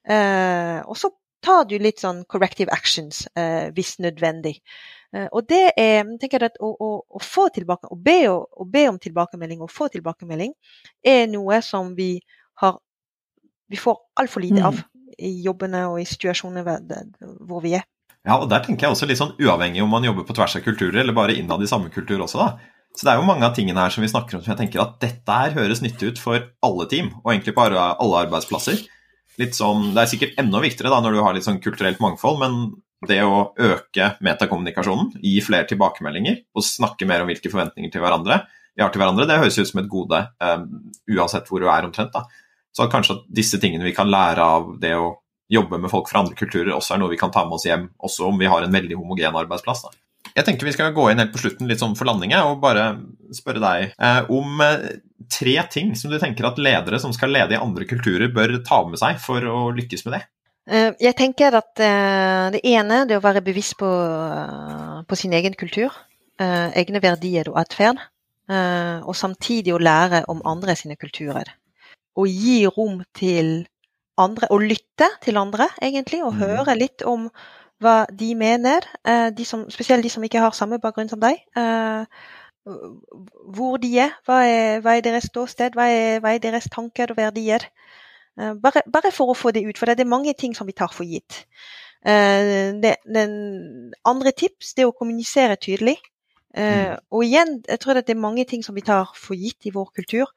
eh, 0.09 0.81
og 0.89 0.97
så 0.97 1.13
tar 1.47 1.67
du 1.69 1.77
litt 1.79 2.03
sånn 2.03 2.25
corrective 2.31 2.73
actions 2.75 3.25
eh, 3.39 3.69
hvis 3.77 3.97
nødvendig. 4.03 4.57
Eh, 5.15 5.29
og 5.31 5.47
det 5.51 5.71
er 5.79 6.03
tenker 6.21 6.41
jeg 6.41 6.51
at 6.51 6.59
å, 6.65 6.73
å, 6.73 6.91
å 7.07 7.23
få 7.23 7.49
tilbake, 7.55 7.91
å 7.93 7.99
be, 8.09 8.19
å 8.31 8.67
be, 8.67 8.87
om 8.91 8.99
tilbakemelding 9.03 9.63
og 9.63 9.73
få 9.73 9.91
tilbakemelding 9.93 10.55
er 11.07 11.27
noe 11.31 11.61
som 11.63 11.95
vi 11.99 12.17
har 12.63 12.81
vi 13.69 13.81
får 13.81 13.99
altfor 14.21 14.45
lite 14.45 14.63
av 14.65 14.79
mm. 14.79 14.87
i 15.19 15.33
jobbene 15.47 15.83
og 15.91 16.01
i 16.03 16.07
situasjonene 16.09 16.65
hvor 17.49 17.63
vi 17.65 17.77
er. 17.79 17.85
Ja, 18.27 18.41
og 18.41 18.49
der 18.51 18.65
tenker 18.65 18.87
jeg 18.87 18.97
også 18.97 19.07
litt 19.07 19.21
sånn 19.21 19.37
uavhengig 19.39 19.85
om 19.85 19.93
man 19.93 20.07
jobber 20.07 20.27
på 20.27 20.35
tvers 20.35 20.57
av 20.59 20.65
kulturer 20.65 21.03
eller 21.03 21.15
bare 21.15 21.37
innad 21.39 21.63
i 21.63 21.71
samme 21.71 21.93
kultur 21.95 22.25
også, 22.25 22.43
da. 22.43 22.73
Så 22.97 23.05
det 23.05 23.13
er 23.13 23.21
jo 23.21 23.29
mange 23.29 23.45
av 23.45 23.53
tingene 23.55 23.83
her 23.83 23.93
som 23.93 24.03
vi 24.03 24.11
snakker 24.11 24.39
om 24.39 24.43
som 24.43 24.55
jeg 24.55 24.61
tenker 24.63 24.83
at 24.83 24.97
dette 25.03 25.39
her 25.39 25.53
høres 25.55 25.83
nyttig 25.85 26.15
ut 26.15 26.21
for 26.21 26.49
alle 26.65 26.87
team, 26.91 27.13
og 27.23 27.35
egentlig 27.35 27.55
på 27.55 27.67
alle 27.67 28.23
arbeidsplasser. 28.25 28.81
Litt 29.37 29.55
sånn, 29.55 29.93
Det 29.93 30.01
er 30.01 30.11
sikkert 30.11 30.39
enda 30.41 30.63
viktigere 30.65 30.91
da 30.95 31.03
når 31.05 31.13
du 31.13 31.23
har 31.23 31.37
litt 31.37 31.45
sånn 31.45 31.61
kulturelt 31.61 32.01
mangfold, 32.01 32.41
men 32.41 32.55
det 33.07 33.21
å 33.21 33.53
øke 33.53 34.15
metakommunikasjonen, 34.25 35.13
gi 35.21 35.37
flere 35.45 35.69
tilbakemeldinger 35.69 36.41
og 36.57 36.65
snakke 36.65 37.07
mer 37.07 37.23
om 37.23 37.29
hvilke 37.29 37.53
forventninger 37.53 37.93
til 37.93 38.01
hverandre 38.01 38.47
vi 38.77 38.85
har 38.85 38.93
til 38.93 39.01
hverandre, 39.01 39.25
det 39.29 39.39
høres 39.41 39.57
ut 39.57 39.71
som 39.71 39.81
et 39.81 39.89
gode 39.89 40.19
um, 40.45 40.67
uansett 41.17 41.49
hvor 41.49 41.63
du 41.63 41.71
er 41.73 41.87
omtrent. 41.87 42.13
da. 42.13 42.27
Så 42.77 42.91
kanskje 42.93 43.17
at 43.17 43.29
disse 43.33 43.61
tingene 43.61 43.87
vi 43.87 43.95
kan 43.97 44.11
lære 44.13 44.45
av 44.45 44.75
det 44.81 44.93
å 45.01 45.15
jobbe 45.53 45.79
med 45.81 45.91
folk 45.91 46.11
fra 46.11 46.21
andre 46.25 46.37
kulturer, 46.37 46.75
også 46.75 46.97
er 46.97 47.01
noe 47.01 47.13
vi 47.13 47.21
kan 47.21 47.33
ta 47.33 47.45
med 47.47 47.57
oss 47.57 47.65
hjem, 47.65 47.87
også 48.05 48.27
om 48.29 48.41
vi 48.41 48.51
har 48.51 48.67
en 48.67 48.75
veldig 48.75 48.99
homogen 48.99 49.39
arbeidsplass. 49.39 49.85
Da. 49.87 49.95
Jeg 50.37 50.45
tenker 50.45 50.69
vi 50.69 50.75
skal 50.75 50.93
gå 50.93 51.07
inn 51.09 51.23
helt 51.23 51.33
på 51.33 51.41
slutten 51.41 51.71
litt 51.71 51.81
sånn 51.81 51.95
for 51.97 52.09
landing 52.09 52.35
og 52.43 52.59
bare 52.61 52.89
spørre 53.35 53.63
deg 53.63 53.93
eh, 53.95 54.31
om 54.35 54.61
eh, 54.65 54.89
tre 55.33 55.55
ting 55.73 55.95
som 55.97 56.13
du 56.13 56.19
tenker 56.21 56.49
at 56.49 56.59
ledere 56.61 57.01
som 57.01 57.15
skal 57.17 57.33
lede 57.33 57.57
i 57.57 57.61
andre 57.61 57.87
kulturer, 57.89 58.29
bør 58.35 58.59
ta 58.67 58.83
med 58.85 59.01
seg 59.01 59.23
for 59.23 59.47
å 59.49 59.71
lykkes 59.77 60.05
med 60.07 60.19
det. 60.19 60.23
Eh, 60.67 60.91
jeg 61.07 61.17
tenker 61.17 61.57
at 61.57 61.81
eh, 61.81 62.51
det 62.59 62.65
ene 62.67 63.05
er 63.07 63.17
å 63.17 63.25
være 63.25 63.45
bevisst 63.47 63.79
på, 63.81 63.89
på 65.07 65.19
sin 65.19 65.33
egen 65.39 65.57
kultur, 65.57 65.95
egne 66.37 67.01
verdier 67.01 67.49
og 67.49 67.55
atferd, 67.63 67.97
og 68.53 69.15
samtidig 69.17 69.73
å 69.73 69.79
lære 69.81 70.27
om 70.29 70.43
andre 70.45 70.75
sine 70.77 70.99
kulturer 71.01 71.49
å 72.17 72.25
gi 72.29 72.65
rom 72.69 73.03
til 73.17 73.67
andre, 74.21 74.49
og 74.51 74.65
lytte 74.65 75.09
til 75.25 75.39
andre, 75.41 75.69
egentlig, 75.83 76.23
og 76.25 76.35
mm. 76.35 76.43
høre 76.43 76.77
litt 76.79 77.05
om 77.07 77.29
hva 77.85 78.07
de 78.09 78.31
mener, 78.39 78.87
eh, 79.05 79.29
de 79.37 79.45
som, 79.45 79.67
spesielt 79.73 80.05
de 80.05 80.13
som 80.13 80.25
ikke 80.25 80.41
har 80.41 80.57
samme 80.57 80.81
bakgrunn 80.81 81.11
som 81.13 81.21
deg. 81.21 81.43
Eh, 81.57 82.05
hvor 83.55 83.77
de 83.79 83.93
er. 84.03 84.15
Hva 84.27 84.41
er, 84.49 84.81
hva 84.83 84.97
er 84.97 85.05
deres 85.05 85.29
ståsted? 85.31 85.77
Hva 85.77 85.87
er, 85.93 86.21
hva 86.25 86.33
er, 86.35 86.41
deres 86.43 86.67
tanker 86.73 87.13
og 87.13 87.21
verdier? 87.21 87.69
Bare, 88.37 88.83
bare, 88.93 89.13
for 89.15 89.31
å 89.33 89.37
få 89.39 89.53
det 89.55 89.63
ut, 89.65 89.79
for 89.79 89.89
det 89.89 90.03
er 90.03 90.11
mange 90.11 90.35
ting 90.37 90.53
som 90.53 90.67
vi 90.69 90.75
tar 90.77 90.91
for 90.93 91.07
gitt. 91.09 91.45
Det, 92.05 92.91
den 93.07 93.37
andre 94.05 94.33
tips 94.37 94.75
det 94.75 94.83
er 94.83 94.91
å 94.91 94.97
kommunisere 94.99 95.57
tydelig. 95.63 95.95
Mm. 96.57 96.97
og 97.13 97.21
igjen, 97.25 97.51
jeg 97.69 97.81
tror 97.83 97.99
det 97.99 98.09
er 98.09 98.17
mange 98.17 98.45
ting 98.49 98.63
som 98.65 98.75
vi 98.75 98.81
tar 98.81 99.11
for 99.13 99.37
gitt 99.37 99.67
i 99.69 99.73
vår 99.75 99.91
kultur. 99.93 100.31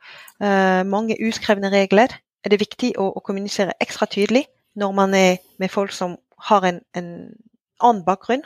mange 0.84 1.16
uskrevne 1.16 1.72
regler. 1.72 2.12
Er 2.44 2.50
det 2.52 2.60
viktig 2.60 2.94
å, 3.00 3.06
å 3.16 3.24
kommunisere 3.24 3.78
ekstra 3.80 4.08
tydelig 4.08 4.46
når 4.76 4.92
man 4.96 5.14
er 5.16 5.38
med 5.60 5.72
folk 5.72 5.92
som 5.96 6.18
har 6.50 6.66
en, 6.68 6.82
en 6.96 7.10
annen 7.80 8.06
bakgrunn. 8.06 8.44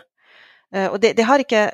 Uh, 0.74 0.90
og 0.90 1.02
det, 1.02 1.14
det, 1.18 1.28
ikke, 1.40 1.68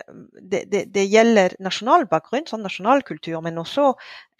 det, 0.52 0.64
det, 0.94 1.06
gjelder 1.08 1.56
nasjonal 1.64 2.04
bakgrunn, 2.12 2.48
sånn 2.50 2.66
nasjonalkultur, 2.66 3.40
men 3.46 3.62
også 3.62 3.94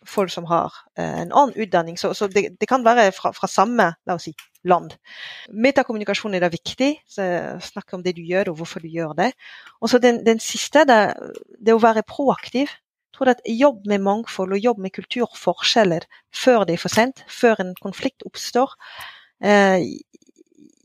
folk 0.08 0.32
som 0.32 0.46
har 0.50 0.74
uh, 1.00 1.22
en 1.24 1.32
annen 1.32 1.56
utdanning. 1.56 1.98
Så, 2.00 2.14
så 2.14 2.28
det, 2.32 2.58
kan 2.70 2.86
være 2.86 3.12
fra, 3.16 3.32
fra, 3.36 3.48
samme 3.48 3.92
si, 4.22 4.34
land. 4.64 4.96
Metakommunikasjon 5.52 6.36
er 6.36 6.46
da 6.46 6.52
viktig. 6.54 6.92
snakk 7.10 7.94
om 7.94 8.04
det 8.04 8.16
du 8.18 8.22
gjør, 8.22 8.52
og 8.52 8.62
hvorfor 8.62 8.84
du 8.84 8.90
gjør 8.92 9.16
det. 9.18 9.32
Og 9.82 9.90
så 9.90 10.00
den, 10.00 10.24
den, 10.26 10.40
siste, 10.40 10.86
det, 10.88 11.00
det 11.60 11.76
å 11.76 11.84
være 11.84 12.06
proaktiv. 12.08 12.68
Jeg 13.10 13.18
tror 13.18 13.34
at 13.34 13.42
Jobb 13.48 13.88
med 13.90 14.04
mangfold 14.06 14.54
og 14.56 14.64
jobb 14.64 14.78
med 14.80 14.94
kulturforskjeller 14.96 16.06
før 16.32 16.64
det 16.64 16.78
er 16.78 16.84
for 16.84 16.94
sent, 16.94 17.26
før 17.28 17.60
en 17.60 17.74
konflikt 17.82 18.24
oppstår. 18.28 18.76
Uh, 19.44 19.80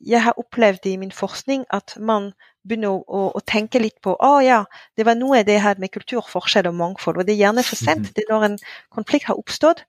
jeg 0.05 0.21
har 0.21 0.37
opplevd 0.39 0.87
i 0.87 0.99
min 1.01 1.13
forskning 1.15 1.65
at 1.73 1.97
man 1.97 2.33
begynner 2.65 2.95
å, 2.95 3.01
å, 3.07 3.25
å 3.39 3.43
tenke 3.47 3.81
litt 3.83 4.01
på 4.05 4.15
å 4.17 4.35
ja, 4.45 4.65
det 4.97 5.07
var 5.09 5.19
noe 5.19 5.43
det 5.47 5.61
her 5.63 5.81
med 5.81 5.93
kulturforskjell 5.95 6.69
og 6.71 6.79
mangfold. 6.79 7.21
Og 7.21 7.29
det 7.29 7.37
er 7.37 7.45
gjerne 7.47 7.67
for 7.67 7.81
sent. 7.81 8.09
Mhm. 8.09 8.15
Det 8.17 8.25
er 8.25 8.33
når 8.33 8.49
en 8.49 8.59
konflikt 8.95 9.29
har 9.31 9.41
oppstått. 9.41 9.85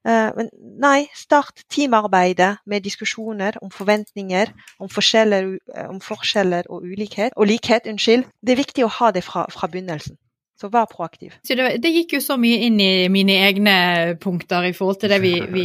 Uh, 0.00 0.32
men 0.32 0.46
nei, 0.80 1.10
start 1.12 1.60
teamarbeidet 1.68 2.54
med 2.64 2.86
diskusjoner 2.86 3.58
om 3.60 3.68
forventninger, 3.74 4.48
om 4.80 4.88
forskjeller, 4.88 5.50
om 5.90 6.00
forskjeller 6.00 6.70
og 6.72 6.86
ulikhet, 6.88 7.36
og 7.36 7.50
likhet. 7.50 7.84
unnskyld. 7.90 8.24
Det 8.40 8.56
er 8.56 8.62
viktig 8.62 8.86
å 8.86 8.94
ha 8.96 9.10
det 9.12 9.26
fra, 9.26 9.44
fra 9.52 9.68
begynnelsen. 9.68 10.16
Så 10.60 10.68
vær 10.68 10.84
proaktiv. 10.90 11.32
Så 11.40 11.54
det, 11.56 11.78
det, 11.80 11.90
gikk 11.94 12.10
jo 12.18 12.18
så 12.20 12.34
mye 12.36 12.58
inn 12.66 12.74
i 12.84 13.08
mine 13.08 13.38
egne 13.46 13.74
punkter 14.20 14.66
i 14.68 14.74
forhold 14.76 14.98
til 15.00 15.08
det 15.08 15.16
vi, 15.22 15.32
vi 15.48 15.62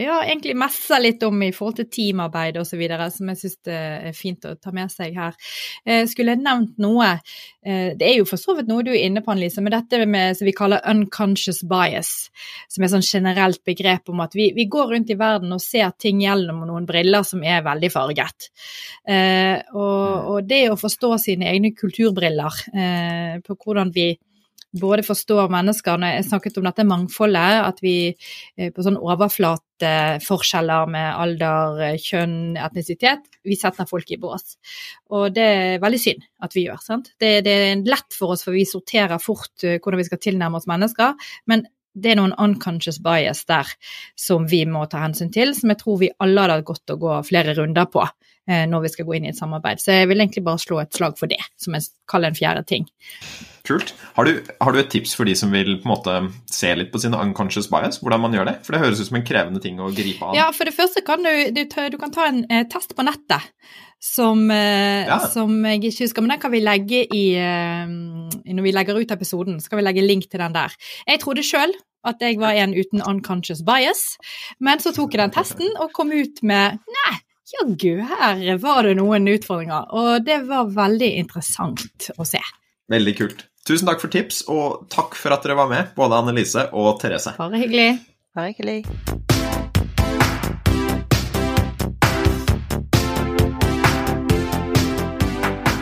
ja, 0.00 0.22
egentlig 0.22 0.54
messer 0.56 1.02
litt 1.02 1.24
om 1.26 1.42
i 1.44 1.50
forhold 1.52 1.76
til 1.82 1.88
teamarbeid 1.92 2.56
osv., 2.56 2.80
som 3.12 3.28
jeg 3.28 3.40
syns 3.42 3.58
er 3.68 4.14
fint 4.16 4.46
å 4.48 4.54
ta 4.56 4.72
med 4.72 4.88
seg 4.88 5.18
her. 5.20 5.34
Eh, 5.84 6.06
skulle 6.08 6.32
jeg 6.32 6.40
nevnt 6.40 6.80
noe 6.80 7.10
eh, 7.10 7.90
Det 7.98 8.06
er 8.06 8.14
jo 8.22 8.28
for 8.30 8.40
så 8.40 8.54
vidt 8.56 8.70
noe 8.70 8.86
du 8.86 8.88
er 8.94 9.02
inne 9.02 9.20
på, 9.20 9.34
Annelise, 9.34 9.60
med 9.64 9.74
dette 9.76 10.00
med 10.08 10.38
som 10.38 10.48
vi 10.48 10.54
kaller 10.56 10.80
unconscious 10.88 11.60
bias, 11.68 12.12
som 12.72 12.86
er 12.86 12.92
sånn 12.94 13.04
generelt 13.04 13.60
begrep 13.68 14.08
om 14.08 14.22
at 14.24 14.32
vi, 14.38 14.48
vi, 14.56 14.64
går 14.64 14.94
rundt 14.94 15.12
i 15.12 15.18
verden 15.20 15.52
og 15.52 15.60
ser 15.60 15.92
ting 16.00 16.22
gjennom 16.24 16.62
noen 16.70 16.86
briller 16.88 17.26
som 17.28 17.44
er 17.44 17.60
veldig 17.68 17.92
farget. 17.92 18.48
Eh, 19.04 19.60
og, 19.74 20.08
mm. 20.08 20.32
og, 20.32 20.40
det 20.48 20.62
å 20.72 20.80
forstå 20.80 21.12
sine 21.20 21.52
egne 21.52 21.74
kulturbriller 21.76 22.62
eh, 22.72 23.36
på 23.44 23.58
hvordan 23.60 23.92
vi 23.92 24.08
både 24.76 25.04
forstår 25.06 25.48
mennesker 25.52 25.96
Når 25.98 26.14
jeg 26.14 26.26
snakket 26.28 26.58
om 26.60 26.66
dette 26.68 26.84
mangfoldet, 26.86 27.62
at 27.64 27.80
vi 27.82 27.94
eh, 28.10 28.68
på 28.74 28.84
sånn 28.84 28.98
overflateforskjeller 29.00 30.90
med 30.92 31.08
alder, 31.22 31.80
eh, 31.86 31.96
kjønn, 32.02 32.58
etnisitet, 32.60 33.24
vi 33.44 33.56
setter 33.56 33.88
folk 33.88 34.10
i 34.12 34.20
bås. 34.20 34.58
Og 35.14 35.32
det 35.34 35.48
er 35.48 35.82
veldig 35.82 36.02
synd 36.02 36.28
at 36.44 36.54
vi 36.56 36.66
gjør. 36.66 36.82
sant? 36.84 37.12
Det, 37.20 37.38
det 37.46 37.56
er 37.70 37.82
lett 37.88 38.14
for 38.14 38.36
oss, 38.36 38.44
for 38.44 38.56
vi 38.56 38.66
sorterer 38.68 39.22
fort 39.22 39.64
eh, 39.64 39.80
hvordan 39.80 40.02
vi 40.02 40.08
skal 40.10 40.22
tilnærme 40.28 40.60
oss 40.60 40.70
mennesker. 40.70 41.16
men 41.46 41.66
det 41.98 42.12
er 42.12 42.18
noen 42.20 42.34
unconscious 42.38 43.00
bias 43.02 43.40
der 43.48 43.66
som 44.14 44.44
vi 44.46 44.60
må 44.70 44.84
ta 44.86 45.00
hensyn 45.02 45.32
til, 45.34 45.54
som 45.56 45.72
jeg 45.72 45.80
tror 45.80 45.96
vi 45.98 46.10
alle 46.22 46.44
hadde 46.44 46.58
hatt 46.60 46.68
godt 46.68 46.94
å 46.94 46.98
gå 47.00 47.16
flere 47.26 47.56
runder 47.58 47.88
på 47.90 48.04
når 48.48 48.86
vi 48.86 48.90
skal 48.94 49.04
gå 49.04 49.18
inn 49.18 49.26
i 49.26 49.30
et 49.32 49.36
samarbeid. 49.36 49.82
Så 49.82 49.92
jeg 49.92 50.08
vil 50.08 50.22
egentlig 50.22 50.40
bare 50.46 50.60
slå 50.62 50.78
et 50.80 50.94
slag 50.96 51.18
for 51.20 51.28
det, 51.28 51.40
som 51.60 51.76
jeg 51.76 51.90
kaller 52.08 52.32
en 52.32 52.38
fjerde 52.38 52.62
ting. 52.70 52.86
Kult. 53.68 53.92
Har 54.16 54.24
du, 54.24 54.38
har 54.64 54.72
du, 54.72 54.78
et 54.80 54.88
tips 54.88 55.12
for 55.18 55.28
de 55.28 55.34
som 55.36 55.50
vil 55.52 55.74
på 55.82 55.84
en 55.84 55.92
måte 55.92 56.14
se 56.48 56.70
litt 56.78 56.88
på 56.92 57.00
sine 57.02 57.18
unconscious 57.20 57.68
bias? 57.68 58.00
Hvordan 58.00 58.22
man 58.24 58.36
gjør 58.36 58.48
det? 58.48 58.54
For 58.64 58.72
det 58.72 58.80
høres 58.80 59.02
ut 59.02 59.10
som 59.10 59.18
en 59.20 59.26
krevende 59.28 59.60
ting 59.60 59.82
å 59.82 59.90
gripe 59.92 60.24
an. 60.24 60.38
Ja, 60.38 60.48
for 60.56 60.68
det 60.68 60.72
første 60.76 61.02
kan 61.04 61.26
du, 61.26 61.32
du, 61.52 61.64
du 61.68 61.98
kan 62.00 62.14
ta 62.14 62.30
en 62.30 62.46
eh, 62.48 62.64
test 62.72 62.96
på 62.96 63.04
nettet 63.04 63.44
som, 64.00 64.46
eh, 64.54 65.04
ja. 65.04 65.18
som, 65.28 65.52
jeg 65.66 65.82
ikke 65.82 66.06
husker, 66.06 66.24
men 66.24 66.32
den 66.32 66.42
kan 66.42 66.54
vi 66.54 66.62
legge 66.62 67.02
i 67.04 67.24
eh, 67.36 67.84
Når 68.48 68.64
vi 68.64 68.72
legger 68.72 69.02
ut 69.02 69.12
episoden, 69.12 69.60
så 69.60 69.68
kan 69.68 69.82
vi 69.82 69.86
legge 69.86 70.06
link 70.06 70.30
til 70.30 70.40
den 70.40 70.56
der. 70.56 70.74
Jeg 71.06 71.20
trodde 71.24 71.44
sjøl 71.44 71.74
at 72.08 72.22
jeg 72.22 72.38
var 72.40 72.56
en 72.56 72.76
uten 72.78 73.02
unconscious 73.02 73.60
bias, 73.66 74.14
men 74.64 74.80
så 74.80 74.94
tok 74.96 75.12
jeg 75.12 75.26
den 75.26 75.34
testen 75.34 75.80
og 75.82 75.90
kom 75.92 76.14
ut 76.14 76.40
med 76.46 76.78
Nei, 76.78 77.16
jaggu, 77.48 78.00
her 78.04 78.58
var 78.60 78.84
det 78.84 78.96
noen 78.98 79.28
utfordringer. 79.32 79.88
Og 79.96 80.24
det 80.26 80.42
var 80.48 80.68
veldig 80.74 81.10
interessant 81.22 82.10
å 82.18 82.26
se. 82.28 82.42
Veldig 82.92 83.14
kult. 83.18 83.46
Tusen 83.68 83.88
takk 83.88 84.00
for 84.00 84.12
tips, 84.12 84.42
og 84.48 84.86
takk 84.92 85.16
for 85.18 85.34
at 85.34 85.44
dere 85.44 85.58
var 85.58 85.68
med, 85.70 85.90
både 85.96 86.20
Annelise 86.22 86.68
og 86.72 87.00
Therese. 87.02 87.34
Bare 87.40 87.60
hyggelig. 87.60 87.90
Bare 88.36 88.52
hyggelig. 88.52 88.82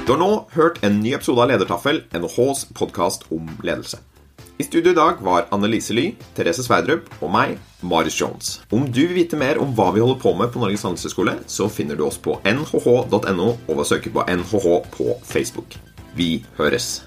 Du 0.07 0.13
har 0.15 0.21
nå 0.23 0.33
hørt 0.55 0.83
en 0.87 1.01
ny 1.03 1.17
episode 1.19 1.43
av 1.43 1.51
Ledertaffel, 1.51 2.05
NHHs 2.15 2.69
podkast 2.79 3.27
om 3.35 3.49
ledelse. 3.67 3.99
I 4.59 4.65
studio 4.65 4.93
i 4.93 4.95
dag 4.95 5.15
var 5.21 5.47
Annelise 5.51 5.93
Ly, 5.93 6.15
Therese 6.33 6.63
Sverdrup 6.65 7.11
og 7.21 7.29
meg, 7.29 7.59
Marius 7.85 8.17
Jones. 8.17 8.55
Om 8.73 8.87
du 8.89 9.03
vil 9.03 9.13
vite 9.19 9.37
mer 9.37 9.61
om 9.61 9.75
hva 9.77 9.91
vi 9.93 10.01
holder 10.01 10.17
på 10.23 10.33
med 10.39 10.49
på 10.55 10.63
Norges 10.63 10.87
handelshøyskole, 10.89 11.35
så 11.45 11.69
finner 11.69 11.99
du 11.99 12.07
oss 12.07 12.17
på 12.17 12.39
nhh.no 12.41 13.51
og 13.53 13.69
ved 13.69 13.85
å 13.85 13.89
søke 13.93 14.15
på 14.17 14.25
NHH 14.25 14.73
på 14.97 15.13
Facebook. 15.29 15.77
Vi 16.17 16.39
høres. 16.57 17.03